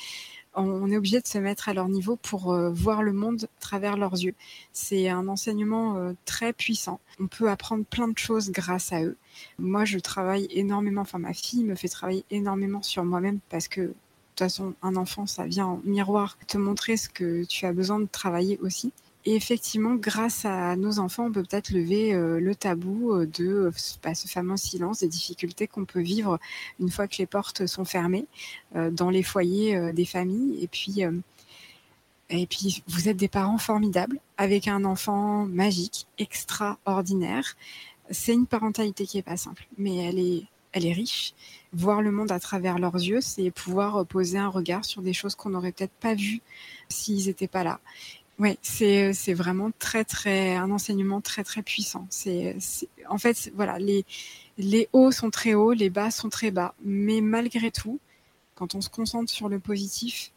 on 0.55 0.89
est 0.91 0.97
obligé 0.97 1.21
de 1.21 1.27
se 1.27 1.37
mettre 1.37 1.69
à 1.69 1.73
leur 1.73 1.87
niveau 1.87 2.15
pour 2.15 2.51
euh, 2.51 2.71
voir 2.71 3.03
le 3.03 3.13
monde 3.13 3.45
à 3.45 3.61
travers 3.61 3.97
leurs 3.97 4.13
yeux. 4.13 4.35
C'est 4.73 5.09
un 5.09 5.27
enseignement 5.27 5.97
euh, 5.97 6.13
très 6.25 6.53
puissant. 6.53 6.99
On 7.19 7.27
peut 7.27 7.49
apprendre 7.49 7.85
plein 7.85 8.07
de 8.07 8.17
choses 8.17 8.51
grâce 8.51 8.91
à 8.91 9.03
eux. 9.03 9.17
Moi, 9.59 9.85
je 9.85 9.99
travaille 9.99 10.47
énormément, 10.51 11.01
enfin 11.01 11.19
ma 11.19 11.33
fille 11.33 11.63
me 11.63 11.75
fait 11.75 11.87
travailler 11.87 12.25
énormément 12.31 12.81
sur 12.81 13.03
moi-même 13.03 13.39
parce 13.49 13.67
que 13.67 13.81
de 13.81 13.87
toute 14.35 14.39
façon, 14.39 14.73
un 14.81 14.95
enfant, 14.95 15.25
ça 15.27 15.45
vient 15.45 15.67
en 15.67 15.81
miroir 15.83 16.37
te 16.47 16.57
montrer 16.57 16.97
ce 16.97 17.09
que 17.09 17.43
tu 17.45 17.65
as 17.65 17.73
besoin 17.73 17.99
de 17.99 18.07
travailler 18.11 18.57
aussi. 18.61 18.91
Et 19.25 19.35
effectivement, 19.35 19.93
grâce 19.95 20.45
à 20.45 20.75
nos 20.75 20.97
enfants, 20.97 21.25
on 21.25 21.31
peut 21.31 21.43
peut-être 21.43 21.69
lever 21.69 22.13
euh, 22.13 22.39
le 22.39 22.55
tabou 22.55 23.13
euh, 23.13 23.27
de 23.27 23.71
bah, 24.01 24.15
ce 24.15 24.27
fameux 24.27 24.57
silence, 24.57 25.01
des 25.01 25.07
difficultés 25.07 25.67
qu'on 25.67 25.85
peut 25.85 26.01
vivre 26.01 26.39
une 26.79 26.89
fois 26.89 27.07
que 27.07 27.17
les 27.19 27.27
portes 27.27 27.67
sont 27.67 27.85
fermées 27.85 28.25
euh, 28.75 28.89
dans 28.89 29.11
les 29.11 29.21
foyers 29.21 29.75
euh, 29.75 29.93
des 29.93 30.05
familles. 30.05 30.57
Et 30.63 30.67
puis, 30.67 31.05
euh, 31.05 31.11
et 32.31 32.47
puis, 32.47 32.81
vous 32.87 33.09
êtes 33.09 33.17
des 33.17 33.27
parents 33.27 33.57
formidables 33.59 34.19
avec 34.37 34.67
un 34.67 34.85
enfant 34.85 35.45
magique, 35.45 36.07
extraordinaire. 36.17 37.57
C'est 38.09 38.33
une 38.33 38.47
parentalité 38.47 39.05
qui 39.05 39.17
est 39.19 39.23
pas 39.23 39.37
simple, 39.37 39.67
mais 39.77 39.97
elle 39.97 40.17
est, 40.17 40.43
elle 40.71 40.85
est 40.85 40.93
riche. 40.93 41.33
Voir 41.73 42.01
le 42.01 42.11
monde 42.11 42.31
à 42.31 42.39
travers 42.39 42.79
leurs 42.79 42.95
yeux, 42.95 43.21
c'est 43.21 43.51
pouvoir 43.51 44.05
poser 44.05 44.37
un 44.37 44.47
regard 44.47 44.85
sur 44.85 45.01
des 45.01 45.13
choses 45.13 45.35
qu'on 45.35 45.49
n'aurait 45.49 45.73
peut-être 45.73 45.93
pas 45.99 46.15
vues 46.15 46.41
s'ils 46.89 47.27
n'étaient 47.27 47.47
pas 47.47 47.63
là. 47.63 47.79
Oui, 48.41 48.57
c'est 48.63 49.13
c'est 49.13 49.35
vraiment 49.35 49.69
très 49.77 50.03
très 50.03 50.55
un 50.55 50.71
enseignement 50.71 51.21
très 51.21 51.43
très 51.43 51.61
puissant. 51.61 52.07
C'est 52.09 52.57
en 53.07 53.19
fait 53.19 53.51
voilà 53.53 53.77
les 53.77 54.03
les 54.57 54.89
hauts 54.93 55.11
sont 55.11 55.29
très 55.29 55.53
hauts, 55.53 55.73
les 55.73 55.91
bas 55.91 56.09
sont 56.09 56.29
très 56.29 56.49
bas, 56.49 56.73
mais 56.83 57.21
malgré 57.21 57.69
tout, 57.69 57.99
quand 58.55 58.73
on 58.73 58.81
se 58.81 58.89
concentre 58.89 59.31
sur 59.31 59.47
le 59.47 59.59
positif, 59.59 60.31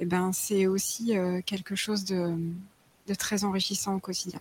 eh 0.00 0.04
ben 0.04 0.32
c'est 0.34 0.66
aussi 0.66 1.16
euh, 1.16 1.40
quelque 1.46 1.74
chose 1.74 2.04
de 2.04 2.36
de 3.06 3.14
très 3.14 3.42
enrichissant 3.42 3.94
au 3.94 4.00
quotidien. 4.00 4.40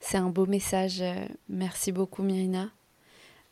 C'est 0.00 0.16
un 0.16 0.30
beau 0.30 0.46
message. 0.46 1.04
Merci 1.50 1.92
beaucoup 1.92 2.22
Myrina 2.22 2.70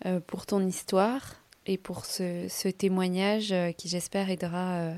euh, 0.06 0.20
pour 0.20 0.46
ton 0.46 0.66
histoire 0.66 1.34
et 1.66 1.76
pour 1.76 2.06
ce, 2.06 2.46
ce 2.48 2.68
témoignage 2.68 3.52
euh, 3.52 3.72
qui 3.72 3.88
j'espère 3.90 4.30
aidera 4.30 4.94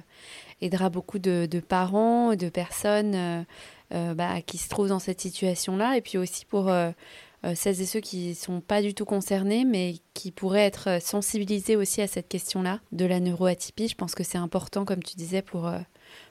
aidera 0.60 0.88
beaucoup 0.88 1.18
de, 1.18 1.46
de, 1.50 1.60
parents, 1.60 2.36
de 2.36 2.48
personnes 2.48 3.44
bah, 4.14 4.42
qui 4.42 4.58
se 4.58 4.68
trouvent 4.68 4.88
dans 4.88 4.98
cette 4.98 5.20
situation-là, 5.20 5.96
et 5.96 6.00
puis 6.00 6.18
aussi 6.18 6.44
pour 6.44 6.68
euh, 6.68 6.90
euh, 7.44 7.54
celles 7.54 7.80
et 7.80 7.86
ceux 7.86 8.00
qui 8.00 8.30
ne 8.30 8.34
sont 8.34 8.60
pas 8.60 8.82
du 8.82 8.94
tout 8.94 9.04
concernés, 9.04 9.64
mais 9.64 9.96
qui 10.14 10.30
pourraient 10.30 10.66
être 10.66 11.00
sensibilisés 11.00 11.76
aussi 11.76 12.00
à 12.00 12.06
cette 12.06 12.28
question-là 12.28 12.80
de 12.92 13.04
la 13.04 13.20
neuroatypie. 13.20 13.88
Je 13.88 13.94
pense 13.94 14.14
que 14.14 14.24
c'est 14.24 14.38
important, 14.38 14.84
comme 14.84 15.02
tu 15.02 15.16
disais, 15.16 15.42
pour, 15.42 15.70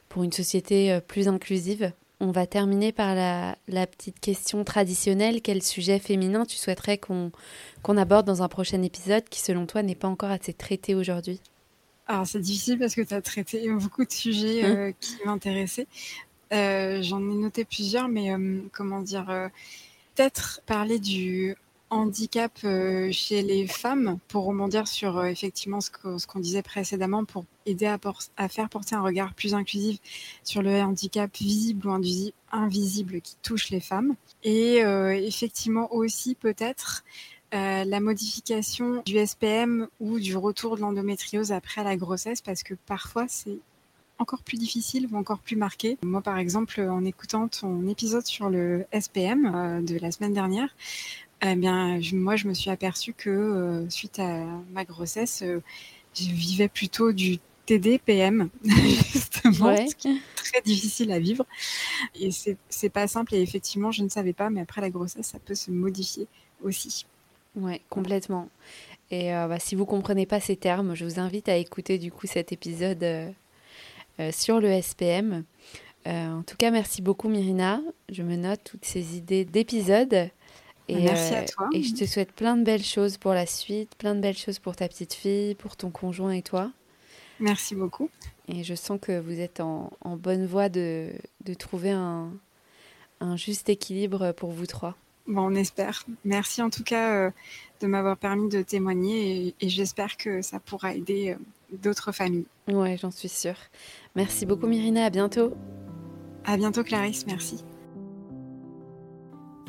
pour 0.10 0.24
une 0.24 0.32
société 0.32 1.00
plus 1.08 1.28
inclusive. 1.28 1.92
On 2.20 2.32
va 2.32 2.48
terminer 2.48 2.92
par 2.92 3.16
la, 3.16 3.58
la, 3.68 3.86
petite 3.86 4.20
question 4.20 4.64
traditionnelle. 4.64 5.42
Quel 5.42 5.62
sujet 5.62 6.00
féminin 6.00 6.46
tu 6.46 6.56
souhaiterais 6.56 6.98
qu'on 6.98 7.32
qu 7.84 7.98
aborde 7.98 8.26
dans 8.26 8.44
un 8.44 8.48
prochain 8.48 8.82
épisode 8.82 9.28
qui, 9.30 9.42
selon 9.42 9.66
toi, 9.66 9.84
n'est 9.84 9.96
pas 9.96 10.08
encore 10.08 10.32
assez 10.32 10.54
traité 10.54 10.96
aujourd'hui? 10.96 11.42
Alors 12.08 12.28
c'est 12.28 12.40
difficile 12.40 12.78
parce 12.78 12.96
que 12.96 13.02
tu 13.02 13.14
as 13.14 13.22
traité 13.22 13.70
beaucoup 13.70 14.06
de 14.06 14.12
sujets 14.12 14.64
euh, 14.66 14.90
mmh. 14.90 14.94
qui 15.00 15.18
m'intéressaient. 15.26 15.88
Euh, 16.52 17.02
J'en 17.02 17.20
ai 17.20 17.36
noté 17.36 17.66
plusieurs, 17.66 18.08
mais 18.08 18.34
euh, 18.34 18.62
comment 18.72 19.02
dire, 19.02 19.30
euh, 19.30 19.48
peut-être 20.16 20.62
parler 20.66 21.00
du 21.00 21.56
handicap 21.90 22.60
chez 23.12 23.44
les 23.44 23.68
femmes 23.68 24.18
pour 24.28 24.46
rebondir 24.46 24.88
sur 24.88 25.24
effectivement 25.26 25.80
ce 25.80 25.92
qu'on 25.92 26.40
disait 26.40 26.64
précédemment 26.64 27.24
pour 27.24 27.46
aider 27.68 27.86
à, 27.86 28.50
faire 28.50 28.68
porter 28.70 28.96
un 28.96 29.04
regard 29.04 29.36
plus 29.36 29.54
inclusif 29.54 30.00
sur 30.44 30.64
le 30.64 30.82
handicap 30.82 31.30
visible 31.38 31.88
ou 31.88 32.32
invisible 32.52 33.22
qui 33.22 33.36
touche 33.44 33.70
les 33.70 33.80
femmes. 33.80 34.16
Et 34.44 34.78
effectivement 34.78 35.94
aussi 35.94 36.34
peut-être 36.34 37.04
la 37.52 38.00
modification 38.00 39.04
du 39.06 39.24
SPM 39.24 39.88
ou 40.00 40.20
du 40.20 40.36
retour 40.36 40.78
de 40.78 40.82
l'endométriose 40.82 41.52
après 41.52 41.84
la 41.84 41.96
grossesse 41.96 42.42
parce 42.42 42.64
que 42.64 42.74
parfois 42.88 43.28
c'est 43.28 43.60
encore 44.24 44.42
plus 44.42 44.58
difficile 44.58 45.08
ou 45.12 45.18
encore 45.18 45.40
plus 45.40 45.56
marqué. 45.56 45.98
Moi, 46.04 46.22
par 46.22 46.38
exemple, 46.38 46.82
en 46.82 47.06
écoutant 47.06 47.48
ton 47.48 47.88
épisode 47.88 48.26
sur 48.26 48.50
le 48.50 48.86
SPM 48.92 49.52
euh, 49.54 49.82
de 49.82 50.00
la 50.00 50.12
semaine 50.12 50.34
dernière, 50.34 50.76
eh 51.46 51.56
bien, 51.56 52.02
je, 52.02 52.16
moi, 52.16 52.36
je 52.36 52.48
me 52.48 52.54
suis 52.54 52.70
aperçue 52.70 53.14
que 53.14 53.30
euh, 53.30 53.90
suite 53.90 54.20
à 54.20 54.46
ma 54.72 54.86
grossesse, 54.86 55.44
euh, 55.44 55.62
je 56.16 56.30
vivais 56.30 56.70
plutôt 56.70 57.12
du 57.12 57.38
TDPM, 57.66 58.50
justement, 58.64 59.76
très 60.36 60.62
difficile 60.64 61.12
à 61.12 61.20
vivre. 61.20 61.46
Et 62.16 62.30
c'est 62.32 62.90
pas 62.90 63.08
simple. 63.08 63.36
Et 63.36 63.42
effectivement, 63.42 63.92
je 63.92 64.04
ne 64.04 64.10
savais 64.10 64.34
pas, 64.34 64.50
mais 64.50 64.62
après 64.62 64.82
la 64.82 64.90
grossesse, 64.90 65.28
ça 65.28 65.40
peut 65.40 65.56
se 65.56 65.72
modifier 65.72 66.28
aussi. 66.64 67.06
Ouais, 67.56 67.82
complètement. 67.90 68.50
Et 69.12 69.34
euh, 69.36 69.48
bah, 69.48 69.60
si 69.60 69.76
vous 69.76 69.86
comprenez 69.86 70.26
pas 70.26 70.40
ces 70.40 70.56
termes, 70.56 70.96
je 70.96 71.06
vous 71.06 71.20
invite 71.20 71.48
à 71.48 71.56
écouter 71.56 71.98
du 71.98 72.12
coup 72.12 72.26
cet 72.26 72.52
épisode 72.52 73.04
euh, 73.04 73.30
sur 74.32 74.60
le 74.60 74.82
SPM. 74.82 75.44
en 76.06 76.44
tout 76.44 76.58
cas, 76.58 76.72
merci 76.72 77.02
beaucoup 77.02 77.30
Myrina. 77.30 77.82
Je 78.10 78.24
me 78.24 78.36
note 78.36 78.62
toutes 78.64 78.86
ces 78.86 79.18
idées 79.18 79.46
d'épisodes. 79.46 80.30
Et, 80.90 80.96
merci 80.96 81.34
à 81.34 81.46
toi. 81.46 81.70
Et 81.74 81.82
je 81.82 81.94
te 81.94 82.06
souhaite 82.06 82.32
plein 82.34 82.58
de 82.58 82.64
belles 82.64 82.84
choses 82.84 83.18
pour 83.18 83.34
la 83.34 83.46
suite, 83.46 83.96
plein 83.96 84.16
de 84.16 84.20
belles 84.20 84.38
choses 84.38 84.60
pour 84.60 84.76
ta 84.76 84.88
petite 84.88 85.14
fille, 85.14 85.56
pour 85.56 85.78
ton 85.78 85.90
conjoint 85.90 86.32
et 86.32 86.42
toi. 86.42 86.72
Merci 87.40 87.76
beaucoup. 87.76 88.10
Et 88.48 88.64
je 88.64 88.76
sens 88.76 89.00
que 89.02 89.20
vous 89.20 89.40
êtes 89.40 89.60
en, 89.60 89.92
bonne 90.04 90.46
voie 90.46 90.70
de, 90.70 91.12
de 91.46 91.54
trouver 91.54 91.92
un, 91.92 92.32
un, 93.22 93.38
juste 93.38 93.70
équilibre 93.70 94.34
pour 94.34 94.52
vous 94.52 94.66
trois. 94.66 94.96
Bon, 95.26 95.44
on 95.44 95.56
espère. 95.56 96.04
Merci 96.26 96.62
en 96.62 96.70
tout 96.70 96.84
cas 96.84 97.16
euh, 97.16 97.32
de 97.80 97.88
m'avoir 97.88 98.18
permis 98.18 98.50
de 98.50 98.62
témoigner 98.62 99.56
et, 99.62 99.70
j'espère 99.70 100.18
que 100.18 100.42
ça 100.42 100.60
pourra 100.60 100.94
aider 100.94 101.30
euh, 101.30 101.38
d'autres 101.82 102.12
familles. 102.12 102.46
Ouais, 102.68 102.98
j'en 103.00 103.12
suis 103.12 103.30
sûre. 103.30 103.58
Merci 104.16 104.46
beaucoup 104.46 104.68
Myrina, 104.68 105.06
à 105.06 105.10
bientôt. 105.10 105.54
À 106.46 106.58
bientôt 106.58 106.84
Clarisse, 106.84 107.26
merci. 107.26 107.64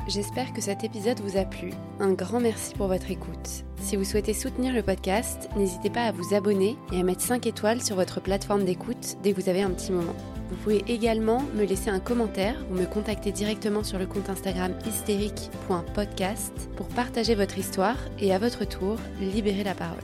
J'espère 0.07 0.53
que 0.53 0.61
cet 0.61 0.83
épisode 0.83 1.19
vous 1.21 1.37
a 1.37 1.45
plu. 1.45 1.71
Un 1.99 2.13
grand 2.13 2.39
merci 2.39 2.75
pour 2.75 2.87
votre 2.87 3.09
écoute. 3.09 3.65
Si 3.79 3.95
vous 3.95 4.03
souhaitez 4.03 4.33
soutenir 4.33 4.71
le 4.71 4.83
podcast, 4.83 5.49
n'hésitez 5.55 5.89
pas 5.89 6.03
à 6.03 6.11
vous 6.11 6.35
abonner 6.35 6.77
et 6.93 6.99
à 6.99 7.03
mettre 7.03 7.21
5 7.21 7.47
étoiles 7.47 7.81
sur 7.81 7.95
votre 7.95 8.21
plateforme 8.21 8.65
d'écoute 8.65 9.17
dès 9.23 9.33
que 9.33 9.41
vous 9.41 9.49
avez 9.49 9.63
un 9.63 9.71
petit 9.71 9.91
moment. 9.91 10.15
Vous 10.49 10.57
pouvez 10.57 10.83
également 10.87 11.41
me 11.55 11.65
laisser 11.65 11.89
un 11.89 11.99
commentaire 11.99 12.55
ou 12.69 12.75
me 12.75 12.85
contacter 12.85 13.31
directement 13.31 13.83
sur 13.83 13.97
le 13.97 14.05
compte 14.05 14.29
Instagram 14.29 14.73
hystérique.podcast 14.85 16.53
pour 16.77 16.87
partager 16.89 17.33
votre 17.33 17.57
histoire 17.57 17.97
et 18.19 18.31
à 18.31 18.37
votre 18.37 18.63
tour 18.65 18.97
libérer 19.19 19.63
la 19.63 19.73
parole. 19.73 20.03